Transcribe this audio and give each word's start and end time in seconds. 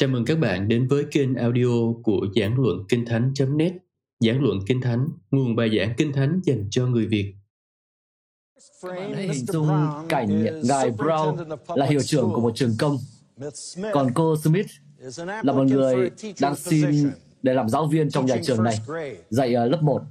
Chào 0.00 0.08
mừng 0.08 0.24
các 0.24 0.38
bạn 0.38 0.68
đến 0.68 0.88
với 0.88 1.04
kênh 1.12 1.34
audio 1.34 1.92
của 2.02 2.26
Giảng 2.36 2.60
Luận 2.60 2.84
Kinh 2.88 3.06
Thánh.net 3.06 3.72
Giảng 4.20 4.42
Luận 4.42 4.58
Kinh 4.66 4.80
Thánh, 4.80 5.08
nguồn 5.30 5.56
bài 5.56 5.70
giảng 5.78 5.94
Kinh 5.96 6.12
Thánh 6.12 6.40
dành 6.44 6.68
cho 6.70 6.86
người 6.86 7.06
Việt. 7.06 7.34
Bạn 8.82 9.14
hãy 9.14 9.28
hình 9.28 9.46
dung 9.46 9.68
cảnh 10.08 10.44
ngài 10.62 10.90
Brown 10.90 11.56
là 11.74 11.86
hiệu 11.86 12.00
trưởng 12.00 12.32
của 12.32 12.40
một 12.40 12.52
trường 12.54 12.74
công, 12.78 12.98
còn 13.92 14.10
cô 14.14 14.36
Smith 14.36 14.66
là 15.42 15.52
một 15.52 15.64
người 15.64 16.10
đang 16.40 16.56
xin 16.56 17.10
để 17.42 17.54
làm 17.54 17.68
giáo 17.68 17.86
viên 17.86 18.10
trong 18.10 18.26
nhà 18.26 18.36
trường 18.42 18.62
này, 18.62 18.76
dạy 19.30 19.54
ở 19.54 19.66
lớp 19.66 19.82
1. 19.82 20.02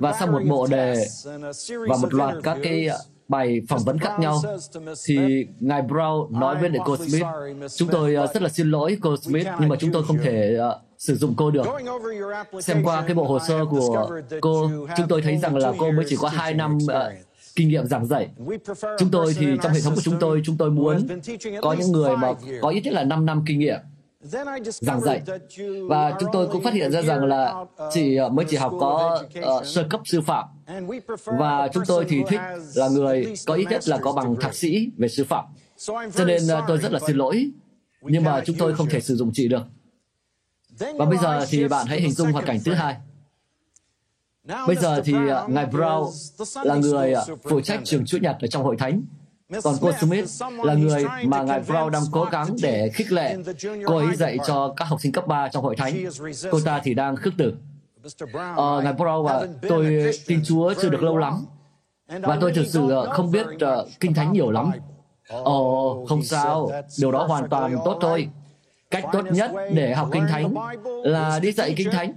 Và 0.00 0.12
sau 0.18 0.32
một 0.32 0.42
bộ 0.48 0.66
đề 0.66 1.06
và 1.88 1.96
một 2.02 2.14
loạt 2.14 2.34
các 2.42 2.58
cái 2.62 2.88
bài 3.28 3.60
phỏng 3.68 3.84
vấn 3.84 3.98
khác 3.98 4.18
nhau. 4.18 4.42
Thì 5.06 5.46
ngài 5.60 5.82
Brown 5.82 6.38
nói 6.40 6.56
với 6.60 6.70
lại 6.70 6.80
cô 6.84 6.96
Smith 6.96 7.26
chúng 7.76 7.88
tôi 7.88 8.16
uh, 8.24 8.34
rất 8.34 8.42
là 8.42 8.48
xin 8.48 8.70
lỗi 8.70 8.98
cô 9.00 9.16
Smith 9.16 9.46
nhưng 9.60 9.68
mà 9.68 9.76
chúng 9.76 9.92
tôi 9.92 10.04
không 10.04 10.18
thể 10.18 10.58
uh, 10.58 10.82
sử 10.98 11.16
dụng 11.16 11.34
cô 11.36 11.50
được. 11.50 11.66
Xem 12.60 12.82
qua 12.84 13.02
cái 13.02 13.14
bộ 13.14 13.24
hồ 13.24 13.38
sơ 13.38 13.64
của 13.64 14.20
cô 14.40 14.70
chúng 14.96 15.08
tôi 15.08 15.22
thấy 15.22 15.36
rằng 15.36 15.56
là 15.56 15.72
cô 15.78 15.90
mới 15.90 16.04
chỉ 16.08 16.16
có 16.20 16.28
2 16.28 16.54
năm 16.54 16.78
uh, 16.82 16.92
kinh 17.56 17.68
nghiệm 17.68 17.86
giảng 17.86 18.06
dạy. 18.06 18.28
Chúng 18.98 19.10
tôi 19.10 19.34
thì 19.38 19.46
trong 19.62 19.72
hệ 19.72 19.80
thống 19.80 19.94
của 19.94 20.00
chúng 20.00 20.18
tôi, 20.20 20.42
chúng 20.44 20.56
tôi 20.56 20.70
muốn 20.70 21.08
có 21.62 21.72
những 21.72 21.92
người 21.92 22.16
mà 22.16 22.32
có 22.60 22.68
ít 22.68 22.80
nhất 22.80 22.94
là 22.94 23.04
5 23.04 23.26
năm 23.26 23.42
kinh 23.46 23.58
nghiệm 23.58 23.78
giảng 24.80 25.00
dạy. 25.00 25.22
và 25.88 26.16
chúng 26.20 26.28
tôi 26.32 26.48
cũng 26.52 26.62
phát 26.62 26.74
hiện 26.74 26.92
ra 26.92 27.02
rằng 27.02 27.24
là 27.24 27.54
chỉ 27.92 28.18
mới 28.32 28.46
chỉ 28.48 28.56
học 28.56 28.72
có 28.80 29.22
uh, 29.38 29.66
sơ 29.66 29.86
cấp 29.90 30.00
sư 30.04 30.20
phạm. 30.20 30.44
Và 31.24 31.68
chúng 31.72 31.82
tôi 31.86 32.04
thì 32.08 32.22
thích 32.28 32.40
là 32.74 32.88
người 32.88 33.34
có 33.46 33.54
ít 33.54 33.66
nhất 33.70 33.88
là 33.88 33.98
có 33.98 34.12
bằng 34.12 34.36
thạc 34.40 34.54
sĩ 34.54 34.90
về 34.96 35.08
sư 35.08 35.24
phạm. 35.24 35.44
Cho 35.86 36.24
nên 36.26 36.42
uh, 36.44 36.64
tôi 36.68 36.78
rất 36.78 36.92
là 36.92 36.98
xin 37.06 37.16
lỗi. 37.16 37.50
nhưng 38.02 38.24
mà 38.24 38.42
chúng 38.46 38.56
tôi 38.56 38.74
không 38.74 38.88
thể 38.88 39.00
sử 39.00 39.16
dụng 39.16 39.30
chị 39.34 39.48
được. 39.48 39.62
Và 40.78 41.04
bây 41.04 41.18
giờ 41.18 41.46
thì 41.48 41.68
bạn 41.68 41.86
hãy 41.86 42.00
hình 42.00 42.12
dung 42.12 42.32
hoàn 42.32 42.44
cảnh 42.44 42.58
thứ 42.64 42.74
hai. 42.74 42.96
Bây 44.66 44.76
giờ 44.76 45.00
thì 45.04 45.14
uh, 45.14 45.50
ngài 45.50 45.66
Brown 45.66 46.10
là 46.64 46.74
người 46.74 47.14
uh, 47.32 47.40
phụ 47.42 47.60
trách 47.60 47.80
trường 47.84 48.06
Chúa 48.06 48.18
Nhật 48.18 48.36
ở 48.40 48.46
trong 48.46 48.62
hội 48.62 48.76
thánh 48.76 49.02
còn 49.64 49.74
cô 49.80 49.92
Smith 50.00 50.42
là 50.64 50.74
người 50.74 51.04
mà 51.24 51.42
ngài 51.42 51.60
Brown 51.60 51.88
đang 51.88 52.02
cố 52.12 52.24
gắng 52.24 52.56
để 52.62 52.90
khích 52.94 53.12
lệ 53.12 53.36
cô 53.86 53.96
ấy 53.96 54.16
dạy 54.16 54.38
cho 54.46 54.74
các 54.76 54.84
học 54.84 55.00
sinh 55.00 55.12
cấp 55.12 55.26
3 55.26 55.48
trong 55.48 55.64
hội 55.64 55.76
thánh. 55.76 55.94
Cô 56.50 56.60
ta 56.64 56.80
thì 56.84 56.94
đang 56.94 57.16
khước 57.16 57.32
từ. 57.38 57.54
Ờ, 58.56 58.80
ngài 58.84 58.92
Brown 58.92 59.22
và 59.22 59.46
tôi 59.68 60.12
tin 60.26 60.40
Chúa 60.44 60.74
chưa 60.82 60.88
được 60.88 61.02
lâu 61.02 61.16
lắm. 61.16 61.46
Và 62.08 62.38
tôi 62.40 62.52
thực 62.52 62.66
sự 62.66 62.88
không 63.12 63.30
biết 63.30 63.46
uh, 63.46 63.88
kinh 64.00 64.14
thánh 64.14 64.32
nhiều 64.32 64.50
lắm. 64.50 64.70
Ồ, 65.28 65.92
oh, 65.92 66.08
không 66.08 66.22
sao, 66.22 66.70
điều 66.98 67.12
đó 67.12 67.24
hoàn 67.24 67.48
toàn 67.48 67.76
tốt 67.84 67.98
thôi. 68.00 68.28
Cách 68.90 69.04
tốt 69.12 69.22
nhất 69.32 69.50
để 69.72 69.94
học 69.94 70.08
kinh 70.12 70.26
thánh 70.28 70.54
là 71.04 71.38
đi 71.38 71.52
dạy 71.52 71.74
kinh 71.76 71.90
thánh. 71.90 72.12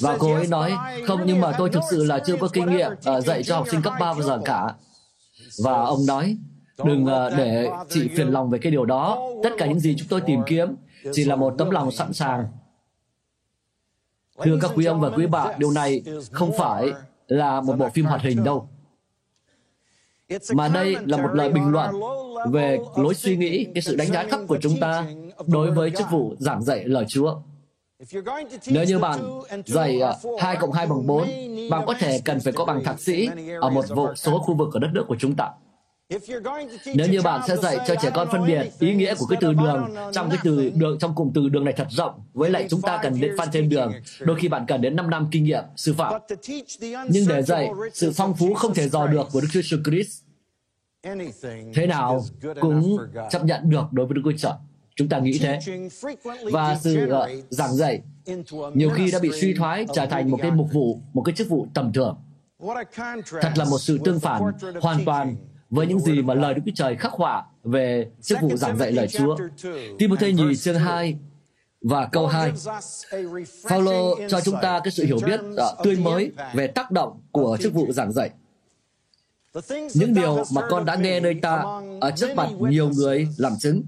Và 0.00 0.16
cô 0.18 0.34
ấy 0.34 0.46
nói, 0.46 0.72
không 1.06 1.20
nhưng 1.24 1.40
mà 1.40 1.52
tôi 1.58 1.70
thực 1.70 1.82
sự 1.90 2.04
là 2.04 2.18
chưa 2.26 2.36
có 2.36 2.48
kinh 2.52 2.70
nghiệm 2.70 2.92
uh, 2.92 3.24
dạy 3.24 3.42
cho 3.42 3.56
học 3.56 3.68
sinh 3.70 3.82
cấp 3.82 3.92
3 4.00 4.12
bao 4.12 4.22
giờ 4.22 4.40
cả 4.44 4.74
và 5.58 5.72
ông 5.72 6.06
nói, 6.06 6.36
đừng 6.84 7.06
ờ, 7.06 7.30
để 7.36 7.70
chị 7.88 8.08
phiền 8.08 8.28
lòng 8.28 8.50
về 8.50 8.58
cái 8.58 8.72
điều 8.72 8.84
đó 8.84 9.18
tất 9.42 9.50
cả 9.58 9.66
những 9.66 9.80
gì 9.80 9.94
chúng 9.98 10.08
tôi 10.08 10.20
tìm 10.20 10.40
kiếm 10.46 10.68
chỉ 11.12 11.24
là 11.24 11.36
một 11.36 11.54
tấm 11.58 11.70
lòng 11.70 11.90
sẵn 11.90 12.12
sàng 12.12 12.44
thưa 14.42 14.58
các 14.60 14.70
quý 14.74 14.84
ông 14.84 15.00
và 15.00 15.10
quý 15.10 15.26
bạn, 15.26 15.54
điều 15.58 15.70
này 15.70 16.02
không 16.30 16.52
phải 16.58 16.92
là 17.26 17.60
một 17.60 17.76
bộ 17.78 17.88
phim 17.88 18.04
hoạt 18.04 18.22
hình 18.22 18.44
đâu, 18.44 18.68
mà 20.54 20.68
đây 20.68 20.96
là 21.06 21.16
một 21.16 21.30
lời 21.34 21.48
bình 21.52 21.68
luận 21.68 21.94
về 22.52 22.78
lối 22.96 23.14
suy 23.14 23.36
nghĩ, 23.36 23.66
cái 23.74 23.82
sự 23.82 23.96
đánh 23.96 24.08
giá 24.08 24.24
thấp 24.30 24.40
của 24.48 24.58
chúng 24.60 24.80
ta 24.80 25.06
đối 25.46 25.70
với 25.70 25.90
chức 25.90 26.06
vụ 26.10 26.34
giảng 26.38 26.62
dạy 26.62 26.84
lời 26.84 27.04
Chúa. 27.08 27.36
Nếu 28.66 28.84
như 28.84 28.98
bạn 28.98 29.20
dạy 29.66 30.00
2 30.38 30.56
cộng 30.56 30.72
2 30.72 30.86
bằng 30.86 31.06
4, 31.06 31.28
bạn 31.70 31.84
có 31.86 31.94
thể 31.98 32.20
cần 32.24 32.40
phải 32.40 32.52
có 32.52 32.64
bằng 32.64 32.84
thạc 32.84 33.00
sĩ 33.00 33.28
ở 33.60 33.70
một 33.70 33.84
vụ 33.88 34.14
số 34.14 34.38
khu 34.38 34.54
vực 34.54 34.74
ở 34.74 34.80
đất 34.80 34.90
nước 34.92 35.04
của 35.08 35.16
chúng 35.18 35.36
ta. 35.36 35.50
Nếu 36.94 37.08
như 37.08 37.22
bạn 37.22 37.40
sẽ 37.48 37.56
dạy 37.56 37.78
cho 37.86 37.94
trẻ 38.02 38.10
con 38.14 38.28
phân 38.32 38.46
biệt 38.46 38.72
ý 38.78 38.94
nghĩa 38.94 39.14
của 39.18 39.26
cái 39.26 39.38
từ 39.40 39.52
đường 39.52 39.94
trong 40.12 40.30
cái 40.30 40.38
từ 40.44 40.70
đường 40.74 40.98
trong 40.98 41.14
cụm 41.14 41.30
từ 41.34 41.48
đường 41.48 41.64
này 41.64 41.74
thật 41.76 41.86
rộng, 41.90 42.20
với 42.32 42.50
lại 42.50 42.66
chúng 42.70 42.82
ta 42.82 43.00
cần 43.02 43.20
đến 43.20 43.34
phan 43.38 43.48
trên 43.52 43.68
đường, 43.68 43.92
đôi 44.20 44.36
khi 44.36 44.48
bạn 44.48 44.64
cần 44.68 44.80
đến 44.80 44.96
5 44.96 45.10
năm 45.10 45.28
kinh 45.30 45.44
nghiệm 45.44 45.64
sư 45.76 45.94
phạm. 45.94 46.22
Nhưng 47.08 47.28
để 47.28 47.42
dạy 47.42 47.70
sự 47.92 48.12
phong 48.16 48.34
phú 48.34 48.54
không 48.54 48.74
thể 48.74 48.88
dò 48.88 49.06
được 49.06 49.28
của 49.32 49.40
Đức 49.40 49.48
Chúa 49.52 49.60
Jesus 49.60 49.82
Christ, 49.84 50.22
thế 51.74 51.86
nào 51.86 52.24
cũng 52.60 52.98
chấp 53.30 53.44
nhận 53.44 53.70
được 53.70 53.84
đối 53.92 54.06
với 54.06 54.14
Đức 54.14 54.22
Chúa 54.24 54.32
Trời. 54.38 54.52
Chúng 55.00 55.08
ta 55.08 55.18
nghĩ 55.18 55.38
thế. 55.38 55.58
Và 56.52 56.78
sự 56.80 57.04
uh, 57.04 57.44
giảng 57.50 57.74
dạy 57.74 58.00
nhiều 58.74 58.90
khi 58.90 59.10
đã 59.10 59.18
bị 59.18 59.30
suy 59.40 59.54
thoái 59.54 59.86
trở 59.94 60.06
thành 60.06 60.30
một 60.30 60.38
cái 60.42 60.50
mục 60.50 60.68
vụ, 60.72 61.00
một 61.12 61.22
cái 61.22 61.34
chức 61.34 61.48
vụ 61.48 61.66
tầm 61.74 61.92
thường. 61.92 62.18
Thật 63.40 63.52
là 63.56 63.64
một 63.64 63.78
sự 63.78 63.98
tương 64.04 64.20
phản 64.20 64.42
hoàn 64.80 65.04
toàn 65.04 65.36
với 65.70 65.86
những 65.86 66.00
gì 66.00 66.22
mà 66.22 66.34
lời 66.34 66.54
Đức 66.54 66.62
Chúa 66.66 66.72
Trời 66.74 66.96
khắc 66.96 67.12
họa 67.12 67.44
về 67.64 68.06
chức 68.22 68.38
vụ 68.40 68.56
giảng 68.56 68.76
dạy 68.76 68.92
lời 68.92 69.08
Chúa. 69.08 69.36
Timothy 69.98 70.32
nhì 70.32 70.56
chương 70.56 70.78
2 70.78 71.16
và 71.82 72.08
câu 72.12 72.26
2. 72.26 72.52
Phaolô 73.68 74.18
cho 74.28 74.40
chúng 74.40 74.56
ta 74.62 74.80
cái 74.84 74.92
sự 74.92 75.04
hiểu 75.04 75.18
biết 75.26 75.40
uh, 75.40 75.84
tươi 75.84 75.96
mới 75.96 76.32
về 76.54 76.66
tác 76.66 76.90
động 76.90 77.20
của 77.32 77.56
chức 77.60 77.74
vụ 77.74 77.92
giảng 77.92 78.12
dạy. 78.12 78.30
Những 79.94 80.14
điều 80.14 80.44
mà 80.54 80.62
con 80.70 80.84
đã 80.84 80.94
nghe 80.94 81.20
nơi 81.20 81.34
ta 81.42 81.64
ở 82.00 82.10
trước 82.16 82.36
mặt 82.36 82.48
nhiều 82.60 82.88
người 82.88 83.28
làm 83.36 83.52
chứng 83.58 83.82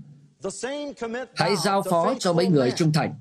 hãy 1.34 1.56
giao 1.56 1.82
phó 1.82 2.14
cho 2.18 2.32
mấy 2.32 2.46
người 2.46 2.70
trung 2.76 2.92
thành. 2.92 3.14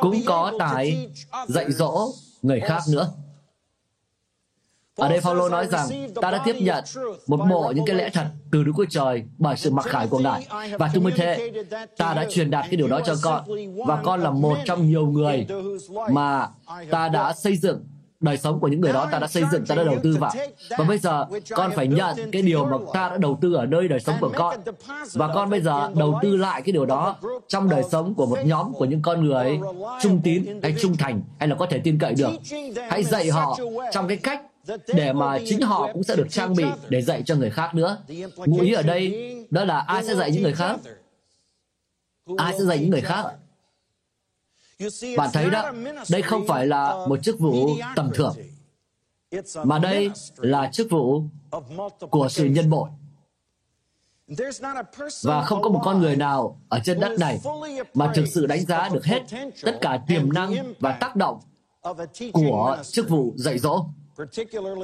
cũng 0.00 0.20
có 0.26 0.52
tài 0.58 1.08
dạy 1.48 1.72
dỗ 1.72 2.08
người 2.42 2.60
khác 2.60 2.82
nữa. 2.90 3.12
Ở 4.96 5.08
đây 5.08 5.20
Phaolô 5.20 5.48
nói 5.48 5.66
rằng 5.66 5.88
ta 6.22 6.30
đã 6.30 6.42
tiếp 6.44 6.56
nhận 6.60 6.84
một 7.26 7.36
bộ 7.50 7.72
những 7.76 7.84
cái 7.86 7.96
lẽ 7.96 8.10
thật 8.12 8.26
từ 8.52 8.64
Đức 8.64 8.72
Chúa 8.76 8.84
Trời 8.90 9.24
bởi 9.38 9.56
sự 9.56 9.70
mặc 9.70 9.86
khải 9.86 10.08
của 10.08 10.18
Ngài. 10.18 10.46
Và 10.78 10.90
tôi 10.94 11.02
mới 11.02 11.12
thế, 11.16 11.52
ta 11.96 12.14
đã 12.14 12.26
truyền 12.30 12.50
đạt 12.50 12.64
cái 12.64 12.76
điều 12.76 12.88
đó 12.88 13.00
cho 13.06 13.14
con. 13.22 13.44
Và 13.86 14.02
con 14.04 14.20
là 14.20 14.30
một 14.30 14.56
trong 14.64 14.88
nhiều 14.88 15.06
người 15.06 15.46
mà 16.10 16.48
ta 16.90 17.08
đã 17.08 17.32
xây 17.32 17.56
dựng 17.56 17.84
đời 18.20 18.36
sống 18.36 18.60
của 18.60 18.68
những 18.68 18.80
người 18.80 18.92
đó 18.92 19.08
ta 19.12 19.18
đã 19.18 19.26
xây 19.26 19.42
dựng, 19.52 19.66
ta 19.66 19.74
đã 19.74 19.84
đầu 19.84 19.96
tư 20.02 20.16
vào. 20.20 20.32
Và 20.78 20.84
bây 20.84 20.98
giờ 20.98 21.26
con 21.50 21.72
phải 21.74 21.86
nhận 21.86 22.30
cái 22.32 22.42
điều 22.42 22.64
mà 22.64 22.76
ta 22.92 23.08
đã 23.08 23.18
đầu 23.18 23.38
tư 23.40 23.54
ở 23.54 23.66
nơi 23.66 23.88
đời 23.88 24.00
sống 24.00 24.16
của 24.20 24.32
con. 24.36 24.60
Và 25.14 25.28
con 25.34 25.50
bây 25.50 25.60
giờ 25.60 25.90
đầu 25.96 26.18
tư 26.22 26.36
lại 26.36 26.62
cái 26.62 26.72
điều 26.72 26.86
đó 26.86 27.16
trong 27.48 27.68
đời 27.68 27.82
sống 27.90 28.14
của 28.14 28.26
một 28.26 28.38
nhóm 28.44 28.72
của 28.72 28.84
những 28.84 29.02
con 29.02 29.24
người 29.24 29.60
trung 30.02 30.20
tín 30.24 30.60
hay 30.62 30.74
trung 30.80 30.96
thành, 30.96 31.22
hay 31.38 31.48
là 31.48 31.54
có 31.54 31.66
thể 31.70 31.78
tin 31.78 31.98
cậy 31.98 32.14
được. 32.14 32.30
Hãy 32.90 33.04
dạy 33.04 33.30
họ 33.30 33.58
trong 33.92 34.08
cái 34.08 34.16
cách 34.16 34.42
để 34.86 35.12
mà 35.12 35.38
chính 35.46 35.60
họ 35.60 35.88
cũng 35.92 36.02
sẽ 36.02 36.16
được 36.16 36.26
trang 36.30 36.54
bị 36.56 36.64
để 36.88 37.02
dạy 37.02 37.22
cho 37.26 37.34
người 37.34 37.50
khác 37.50 37.74
nữa. 37.74 37.98
Ngụ 38.36 38.60
ý 38.60 38.72
ở 38.72 38.82
đây 38.82 39.34
đó 39.50 39.64
là 39.64 39.78
ai 39.78 40.04
sẽ 40.04 40.14
dạy 40.14 40.30
những 40.30 40.42
người 40.42 40.52
khác? 40.52 40.76
Ai 42.36 42.52
sẽ 42.58 42.64
dạy 42.64 42.78
những 42.78 42.90
người 42.90 43.00
khác? 43.00 43.24
Bạn 45.16 45.30
thấy 45.32 45.50
đó, 45.50 45.72
đây 46.10 46.22
không 46.22 46.46
phải 46.46 46.66
là 46.66 47.06
một 47.08 47.22
chức 47.22 47.38
vụ 47.38 47.76
tầm 47.96 48.10
thường, 48.14 48.34
mà 49.64 49.78
đây 49.78 50.10
là 50.36 50.70
chức 50.72 50.90
vụ 50.90 51.22
của 52.10 52.28
sự 52.28 52.44
nhân 52.44 52.70
bội. 52.70 52.90
Và 55.22 55.42
không 55.42 55.62
có 55.62 55.70
một 55.70 55.80
con 55.84 56.00
người 56.00 56.16
nào 56.16 56.60
ở 56.68 56.80
trên 56.84 57.00
đất 57.00 57.18
này 57.18 57.40
mà 57.94 58.12
thực 58.14 58.24
sự 58.26 58.46
đánh 58.46 58.64
giá 58.64 58.88
được 58.88 59.04
hết 59.04 59.22
tất 59.62 59.78
cả 59.80 60.00
tiềm 60.08 60.32
năng 60.32 60.72
và 60.80 60.92
tác 60.92 61.16
động 61.16 61.40
của 62.32 62.76
chức 62.82 63.08
vụ 63.08 63.32
dạy 63.36 63.58
dỗ. 63.58 63.86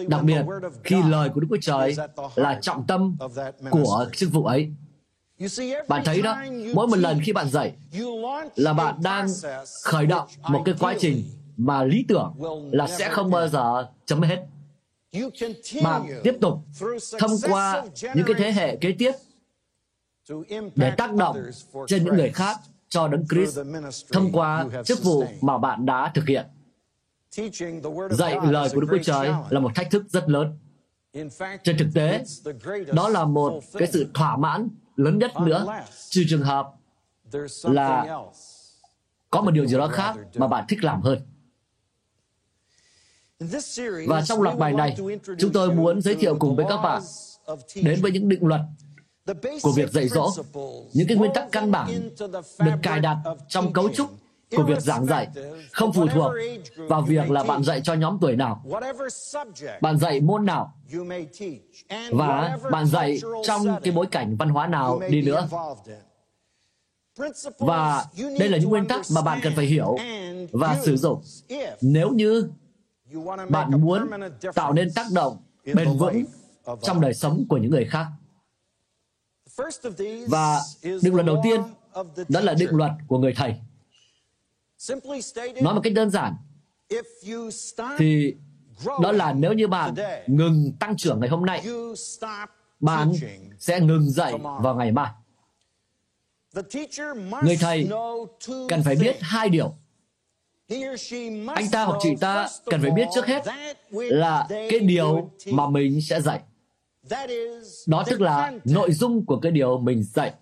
Đặc 0.09 0.23
biệt 0.25 0.43
khi 0.85 0.97
lời 1.09 1.29
của 1.35 1.41
Đức 1.41 1.47
Chúa 1.51 1.57
Trời 1.61 1.97
là 2.35 2.59
trọng 2.63 2.87
tâm 2.87 3.17
của 3.71 4.07
chức 4.17 4.33
vụ 4.33 4.45
ấy. 4.45 4.73
Bạn 5.89 6.03
thấy 6.05 6.23
đó, 6.23 6.37
mỗi 6.75 6.87
một 6.87 6.97
lần 6.97 7.21
khi 7.25 7.33
bạn 7.33 7.49
dạy 7.49 7.73
là 8.57 8.73
bạn 8.73 8.95
đang 9.03 9.29
khởi 9.83 10.07
động 10.07 10.29
một 10.49 10.63
cái 10.65 10.75
quá 10.79 10.95
trình 11.01 11.25
mà 11.57 11.85
lý 11.85 12.05
tưởng 12.09 12.35
là 12.73 12.87
sẽ 12.87 13.09
không 13.09 13.31
bao 13.31 13.49
giờ 13.49 13.87
chấm 14.07 14.23
hết. 14.23 14.47
Bạn 15.83 16.21
tiếp 16.25 16.35
tục 16.41 16.59
thông 17.19 17.31
qua 17.43 17.85
những 18.15 18.25
cái 18.27 18.35
thế 18.39 18.53
hệ 18.53 18.77
kế 18.77 18.93
tiếp 18.99 19.13
để 20.77 20.93
tác 20.97 21.15
động 21.15 21.37
trên 21.87 22.05
những 22.05 22.15
người 22.15 22.31
khác 22.31 22.59
cho 22.89 23.09
đấng 23.09 23.27
Christ 23.29 23.59
thông 24.13 24.33
qua 24.33 24.67
chức 24.85 25.03
vụ 25.03 25.25
mà 25.41 25.59
bạn 25.59 25.87
đã 25.87 26.13
thực 26.15 26.29
hiện. 26.29 26.47
Dạy 28.11 28.37
lời 28.51 28.69
của 28.75 28.81
Đức 28.81 28.87
Chúa 28.91 29.03
Trời 29.03 29.31
là 29.51 29.61
một 29.61 29.71
thách 29.75 29.91
thức 29.91 30.05
rất 30.09 30.29
lớn. 30.29 30.59
Trên 31.65 31.79
thực 31.79 31.89
tế, 31.95 32.25
đó 32.93 33.09
là 33.09 33.25
một 33.25 33.61
cái 33.73 33.89
sự 33.93 34.07
thỏa 34.15 34.37
mãn 34.37 34.69
lớn 34.97 35.19
nhất 35.19 35.33
nữa. 35.41 35.85
Trừ 36.09 36.25
trường 36.29 36.43
hợp 36.43 36.73
là 37.63 38.19
có 39.31 39.41
một 39.41 39.51
điều 39.51 39.67
gì 39.67 39.77
đó 39.77 39.89
khác 39.89 40.17
mà 40.35 40.49
bạn 40.49 40.65
thích 40.69 40.85
làm 40.85 41.03
hơn. 41.03 41.19
Và 44.07 44.23
trong 44.23 44.43
loạt 44.43 44.59
bài 44.59 44.73
này 44.73 44.97
chúng 45.39 45.53
tôi 45.53 45.75
muốn 45.75 46.03
giới 46.03 46.15
thiệu 46.15 46.37
cùng 46.39 46.57
với 46.57 46.67
các 46.69 46.77
bạn 46.77 47.03
đến 47.75 48.03
với 48.03 48.13
những 48.13 48.29
định 48.29 48.47
luật 48.47 48.61
của 49.63 49.73
việc 49.73 49.91
dạy 49.91 50.09
dỗ, 50.09 50.31
những 50.93 51.09
cái 51.09 51.17
nguyên 51.17 51.33
tắc 51.35 51.49
căn 51.53 51.71
bản 51.71 52.11
được 52.59 52.75
cài 52.83 53.01
đặt 53.01 53.17
trong 53.49 53.73
cấu 53.73 53.89
trúc 53.95 54.11
của 54.57 54.63
việc 54.63 54.81
giảng 54.81 55.07
dạy 55.07 55.29
không 55.73 55.93
phụ 55.93 56.07
thuộc 56.07 56.33
vào 56.77 57.03
việc 57.03 57.31
là 57.31 57.45
bạn 57.45 57.65
dạy 57.65 57.81
cho 57.85 57.95
nhóm 57.95 58.19
tuổi 58.21 58.37
nào, 58.37 58.65
bạn 59.81 59.99
dạy 59.99 60.21
môn 60.21 60.47
nào, 60.47 60.75
và 62.13 62.59
bạn 62.71 62.87
dạy 62.87 63.21
trong 63.45 63.67
cái 63.83 63.93
bối 63.93 64.07
cảnh 64.07 64.37
văn 64.37 64.49
hóa 64.49 64.67
nào 64.67 65.01
đi 65.09 65.23
nữa. 65.23 65.49
Và 67.59 68.05
đây 68.39 68.49
là 68.49 68.59
những 68.59 68.71
nguyên 68.71 68.89
tắc 68.89 69.01
mà 69.15 69.23
bạn 69.23 69.41
cần 69.43 69.53
phải 69.57 69.67
hiểu 69.67 69.97
và 70.53 70.79
sử 70.85 70.97
dụng 70.97 71.23
nếu 71.81 72.11
như 72.11 72.49
bạn 73.49 73.71
muốn 73.81 74.11
tạo 74.55 74.73
nên 74.73 74.93
tác 74.95 75.07
động 75.13 75.37
bền 75.75 75.97
vững 75.99 76.25
trong 76.83 77.01
đời 77.01 77.15
sống 77.15 77.45
của 77.49 77.57
những 77.57 77.71
người 77.71 77.85
khác. 77.85 78.07
Và 80.29 80.61
định 80.83 81.15
luật 81.15 81.27
đầu 81.27 81.41
tiên 81.45 81.61
đó 82.29 82.41
là 82.41 82.55
định 82.55 82.71
luật 82.73 82.91
của 83.09 83.19
người 83.19 83.35
thầy. 83.37 83.55
Nói 85.61 85.75
một 85.75 85.81
cách 85.85 85.93
đơn 85.93 86.11
giản, 86.11 86.37
thì 87.99 88.35
đó 89.03 89.13
là 89.13 89.33
nếu 89.33 89.53
như 89.53 89.69
bạn 89.69 89.95
ngừng 90.27 90.73
tăng 90.81 90.97
trưởng 90.97 91.21
ngày 91.21 91.29
hôm 91.29 91.47
nay, 91.47 91.67
bạn 92.81 93.13
sẽ 93.59 93.81
ngừng 93.81 94.11
dạy 94.11 94.35
vào 94.61 94.75
ngày 94.75 94.93
mai. 94.93 95.11
Người 97.43 97.57
thầy 97.61 97.89
cần 98.69 98.83
phải 98.85 98.97
biết 98.97 99.17
hai 99.21 99.49
điều. 99.49 99.75
Anh 101.47 101.71
ta 101.73 101.85
hoặc 101.85 101.99
chị 102.01 102.17
ta 102.21 102.49
cần 102.65 102.83
phải 102.83 102.91
biết 102.91 103.07
trước 103.15 103.27
hết 103.27 103.43
là 103.93 104.47
cái 104.49 104.79
điều 104.79 105.31
mà 105.47 105.69
mình 105.71 106.01
sẽ 106.01 106.21
dạy. 106.21 106.41
Đó 107.87 108.05
tức 108.07 108.21
là 108.21 108.53
nội 108.65 108.93
dung 108.93 109.27
của 109.27 109.39
cái 109.39 109.53
điều 109.53 109.79
mình 109.79 110.03
dạy. 110.03 110.33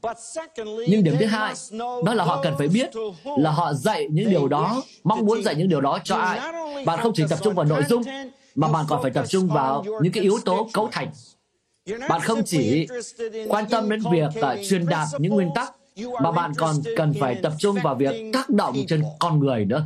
Nhưng 0.89 1.05
điểm 1.05 1.17
thứ 1.19 1.27
hai, 1.27 1.55
đó 2.05 2.15
là 2.15 2.25
họ 2.25 2.41
cần 2.43 2.55
phải 2.59 2.69
biết 2.69 2.91
là 3.39 3.51
họ 3.51 3.75
dạy 3.75 4.07
những 4.11 4.31
điều 4.31 4.49
đó, 4.49 4.83
mong 5.05 5.27
muốn 5.27 5.43
dạy 5.43 5.55
những 5.55 5.69
điều 5.69 5.81
đó 5.81 5.99
cho 6.05 6.17
ai. 6.17 6.41
Bạn 6.87 6.99
không 7.03 7.13
chỉ 7.15 7.25
tập 7.29 7.39
trung 7.43 7.55
vào 7.55 7.65
nội 7.65 7.83
dung, 7.89 8.03
mà 8.55 8.69
bạn 8.69 8.85
còn 8.89 9.03
phải 9.03 9.11
tập 9.11 9.25
trung 9.29 9.49
vào 9.49 9.85
những 10.03 10.13
cái 10.13 10.23
yếu 10.23 10.39
tố 10.45 10.69
cấu 10.73 10.89
thành. 10.93 11.11
Bạn 12.09 12.21
không 12.21 12.45
chỉ 12.45 12.87
quan 13.49 13.65
tâm 13.71 13.91
đến 13.91 14.03
việc 14.13 14.29
uh, 14.39 14.69
truyền 14.69 14.87
đạt 14.87 15.09
những 15.19 15.33
nguyên 15.33 15.51
tắc, 15.55 15.75
mà 16.23 16.33
bạn 16.33 16.53
còn 16.57 16.77
cần 16.97 17.15
phải 17.21 17.35
tập 17.43 17.53
trung 17.59 17.77
vào 17.83 17.95
việc 17.95 18.33
tác 18.33 18.51
động 18.51 18.77
trên 18.89 19.03
con 19.19 19.39
người 19.39 19.65
nữa. 19.65 19.85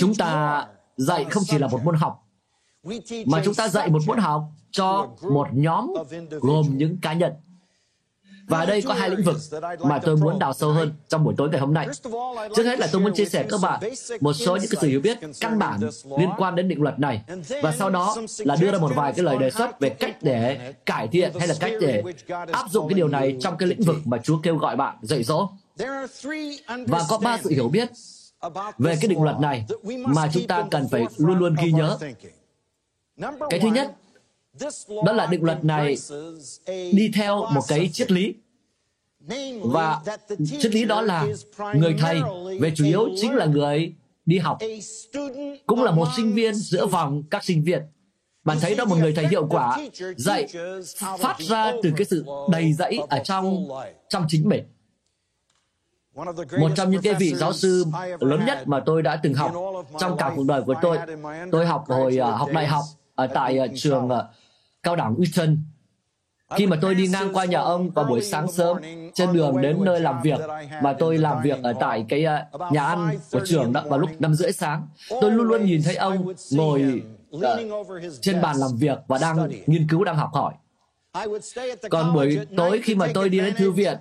Chúng 0.00 0.14
ta 0.14 0.66
dạy 0.96 1.24
không 1.24 1.42
chỉ 1.46 1.58
là 1.58 1.66
một 1.66 1.84
môn 1.84 1.94
học, 1.94 2.24
mà 3.26 3.42
chúng 3.44 3.54
ta 3.54 3.68
dạy 3.68 3.90
một 3.90 4.02
môn 4.06 4.18
học 4.18 4.42
cho 4.70 5.08
một 5.30 5.48
nhóm 5.52 5.92
gồm 6.30 6.66
những 6.78 6.98
cá 7.02 7.12
nhân. 7.12 7.32
Và 8.46 8.58
ở 8.58 8.66
đây 8.66 8.82
có 8.82 8.94
hai 8.94 9.10
lĩnh 9.10 9.22
vực 9.22 9.36
mà 9.80 9.98
tôi 9.98 10.16
muốn 10.16 10.38
đào 10.38 10.52
sâu 10.52 10.72
hơn 10.72 10.92
trong 11.08 11.24
buổi 11.24 11.34
tối 11.36 11.48
ngày 11.48 11.60
hôm 11.60 11.74
nay. 11.74 11.88
Trước 12.56 12.64
hết 12.64 12.78
là 12.78 12.88
tôi 12.92 13.02
muốn 13.02 13.14
chia 13.14 13.24
sẻ 13.24 13.46
các 13.50 13.60
bạn 13.62 13.80
một 14.20 14.32
số 14.32 14.56
những 14.56 14.70
cái 14.70 14.78
sự 14.80 14.88
hiểu 14.88 15.00
biết 15.00 15.18
căn 15.40 15.58
bản 15.58 15.80
liên 16.18 16.30
quan 16.38 16.56
đến 16.56 16.68
định 16.68 16.82
luật 16.82 16.98
này. 16.98 17.22
Và 17.62 17.72
sau 17.72 17.90
đó 17.90 18.16
là 18.38 18.56
đưa 18.56 18.72
ra 18.72 18.78
một 18.78 18.90
vài 18.94 19.12
cái 19.12 19.24
lời 19.24 19.38
đề 19.38 19.50
xuất 19.50 19.80
về 19.80 19.88
cách 19.88 20.22
để 20.22 20.72
cải 20.86 21.08
thiện 21.08 21.32
hay 21.38 21.48
là 21.48 21.54
cách 21.60 21.72
để 21.80 22.02
áp 22.52 22.70
dụng 22.70 22.88
cái 22.88 22.94
điều 22.94 23.08
này 23.08 23.36
trong 23.40 23.56
cái 23.56 23.68
lĩnh 23.68 23.82
vực 23.82 23.96
mà 24.04 24.18
Chúa 24.18 24.38
kêu 24.42 24.56
gọi 24.56 24.76
bạn 24.76 24.96
dạy 25.02 25.22
dỗ. 25.22 25.50
Và 26.86 27.00
có 27.08 27.18
ba 27.18 27.38
sự 27.44 27.50
hiểu 27.50 27.68
biết 27.68 27.88
về 28.78 28.96
cái 29.00 29.08
định 29.08 29.22
luật 29.22 29.40
này 29.40 29.66
mà 30.06 30.28
chúng 30.32 30.46
ta 30.46 30.64
cần 30.70 30.88
phải 30.88 31.06
luôn 31.16 31.38
luôn 31.38 31.56
ghi 31.62 31.72
nhớ. 31.72 31.98
Cái 33.50 33.60
thứ 33.60 33.68
nhất 33.68 33.92
đó 35.04 35.12
là 35.12 35.26
định 35.26 35.44
luật 35.44 35.64
này 35.64 35.96
đi 36.92 37.10
theo 37.14 37.46
một 37.54 37.62
cái 37.68 37.90
triết 37.92 38.12
lý. 38.12 38.34
Và 39.62 40.00
triết 40.60 40.74
lý 40.74 40.84
đó 40.84 41.00
là 41.00 41.26
người 41.74 41.96
thầy 41.98 42.20
về 42.60 42.72
chủ 42.76 42.84
yếu 42.84 43.08
chính 43.16 43.34
là 43.34 43.46
người 43.46 43.94
đi 44.26 44.38
học 44.38 44.58
cũng 45.66 45.82
là 45.82 45.90
một 45.90 46.08
sinh 46.16 46.34
viên 46.34 46.54
giữa 46.54 46.86
vòng 46.86 47.22
các 47.30 47.44
sinh 47.44 47.64
viên. 47.64 47.82
Bạn 48.44 48.58
thấy 48.60 48.74
đó 48.74 48.84
một 48.84 48.96
người 48.96 49.12
thầy 49.12 49.26
hiệu 49.26 49.46
quả 49.46 49.78
dạy 50.16 50.46
phát 51.18 51.36
ra 51.38 51.72
từ 51.82 51.90
cái 51.96 52.04
sự 52.04 52.24
đầy 52.50 52.72
dẫy 52.72 52.98
ở 53.08 53.18
trong 53.24 53.68
trong 54.08 54.24
chính 54.28 54.48
mình. 54.48 54.64
Một 56.60 56.70
trong 56.76 56.90
những 56.90 57.02
cái 57.02 57.14
vị 57.14 57.34
giáo 57.34 57.52
sư 57.52 57.84
lớn 58.20 58.44
nhất 58.46 58.68
mà 58.68 58.80
tôi 58.86 59.02
đã 59.02 59.20
từng 59.22 59.34
học 59.34 59.52
trong 60.00 60.16
cả 60.16 60.32
cuộc 60.36 60.44
đời 60.46 60.62
của 60.62 60.74
tôi 60.82 60.98
tôi 61.52 61.66
học 61.66 61.84
hồi 61.88 62.18
uh, 62.20 62.38
học 62.38 62.48
đại 62.52 62.66
học 62.66 62.84
ở 63.14 63.26
tại 63.26 63.58
uh, 63.64 63.70
trường 63.76 64.04
uh, 64.04 64.12
cao 64.82 64.96
đẳng 64.96 65.14
Eton. 65.24 65.56
Khi 66.56 66.66
mà 66.66 66.78
tôi 66.82 66.94
đi 66.94 67.06
ngang 67.06 67.32
qua 67.32 67.44
nhà 67.44 67.58
ông 67.58 67.90
vào 67.90 68.04
buổi 68.04 68.22
sáng 68.22 68.52
sớm 68.52 68.76
trên 69.14 69.32
đường 69.32 69.62
đến 69.62 69.84
nơi 69.84 70.00
làm 70.00 70.22
việc 70.22 70.40
mà 70.82 70.92
tôi 70.92 71.18
làm 71.18 71.42
việc 71.42 71.62
ở 71.62 71.72
tại 71.80 72.04
cái 72.08 72.24
à, 72.24 72.46
nhà 72.72 72.84
ăn 72.84 73.18
của 73.32 73.40
trường 73.44 73.72
đó 73.72 73.82
vào 73.86 73.98
lúc 73.98 74.10
năm 74.18 74.34
rưỡi 74.34 74.52
sáng, 74.52 74.88
tôi 75.08 75.30
luôn 75.30 75.48
luôn 75.48 75.64
nhìn 75.64 75.82
thấy 75.84 75.96
ông 75.96 76.32
ngồi 76.52 77.02
uh, 77.36 77.42
trên 78.20 78.40
bàn 78.40 78.56
làm 78.56 78.70
việc 78.76 78.98
và 79.06 79.18
đang 79.18 79.50
nghiên 79.66 79.88
cứu, 79.88 80.04
đang 80.04 80.16
học 80.16 80.30
hỏi. 80.32 80.54
Còn 81.90 82.14
buổi 82.14 82.38
tối 82.56 82.80
khi 82.84 82.94
mà 82.94 83.06
tôi 83.14 83.28
đi 83.28 83.38
đến 83.38 83.54
thư 83.56 83.70
viện 83.70 83.96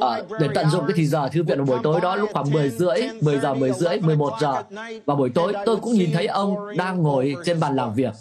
à, 0.00 0.22
để 0.40 0.48
tận 0.54 0.70
dụng 0.70 0.84
cái 0.86 0.92
thì 0.96 1.06
giờ 1.06 1.28
thư 1.28 1.42
viện 1.42 1.58
vào 1.58 1.66
buổi 1.66 1.78
tối 1.82 2.00
đó 2.00 2.16
lúc 2.16 2.30
khoảng 2.32 2.50
10 2.50 2.70
rưỡi, 2.70 2.96
10 3.20 3.38
giờ, 3.38 3.54
10 3.54 3.72
rưỡi, 3.72 4.00
11 4.00 4.32
giờ 4.40 4.62
và 5.04 5.14
buổi 5.14 5.30
tối 5.30 5.52
tôi 5.66 5.76
cũng 5.76 5.92
nhìn 5.92 6.10
thấy 6.12 6.26
ông 6.26 6.76
đang 6.76 7.02
ngồi 7.02 7.36
trên 7.44 7.60
bàn 7.60 7.76
làm 7.76 7.94
việc 7.94 8.12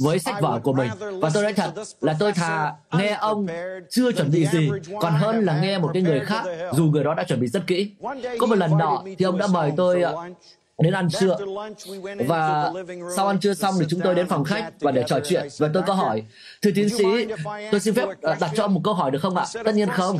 với 0.00 0.18
sách 0.18 0.40
vở 0.40 0.60
của 0.62 0.72
mình. 0.72 0.90
và 1.20 1.30
tôi 1.34 1.42
nói 1.42 1.52
thật 1.52 1.72
là 2.00 2.16
tôi 2.18 2.32
thà 2.32 2.72
nghe 2.92 3.10
ông 3.20 3.46
chưa 3.90 4.12
chuẩn 4.12 4.30
bị 4.30 4.46
gì 4.46 4.70
còn 5.00 5.12
hơn 5.12 5.44
là 5.44 5.60
nghe 5.60 5.78
một 5.78 5.90
cái 5.94 6.02
người 6.02 6.20
khác 6.20 6.44
dù 6.72 6.84
người 6.84 7.04
đó 7.04 7.14
đã 7.14 7.24
chuẩn 7.24 7.40
bị 7.40 7.46
rất 7.46 7.66
kỹ. 7.66 7.90
Có 8.38 8.46
một 8.46 8.58
lần 8.58 8.78
nọ 8.78 9.02
thì 9.18 9.24
ông 9.24 9.38
đã 9.38 9.46
mời 9.46 9.72
tôi 9.76 10.04
đến 10.78 10.92
ăn 10.92 11.08
trưa. 11.10 11.36
Và 12.26 12.72
sau 13.16 13.26
ăn 13.26 13.40
trưa 13.40 13.54
xong 13.54 13.74
thì 13.80 13.86
chúng 13.88 14.00
tôi 14.00 14.14
đến 14.14 14.28
phòng 14.28 14.44
khách 14.44 14.72
và 14.80 14.90
để 14.90 15.04
trò 15.06 15.18
chuyện. 15.24 15.48
Và 15.58 15.70
tôi 15.74 15.82
có 15.86 15.94
hỏi 15.94 16.22
thưa 16.62 16.70
tiến 16.74 16.88
sĩ 16.88 17.04
tôi 17.70 17.80
xin 17.80 17.94
phép 17.94 18.08
ờ, 18.22 18.36
đặt 18.40 18.50
cho 18.56 18.64
ông 18.64 18.74
một 18.74 18.80
câu 18.84 18.94
hỏi 18.94 19.10
được 19.10 19.18
không 19.22 19.36
ạ? 19.36 19.44
Tất 19.64 19.74
nhiên 19.74 19.88
không. 19.88 20.18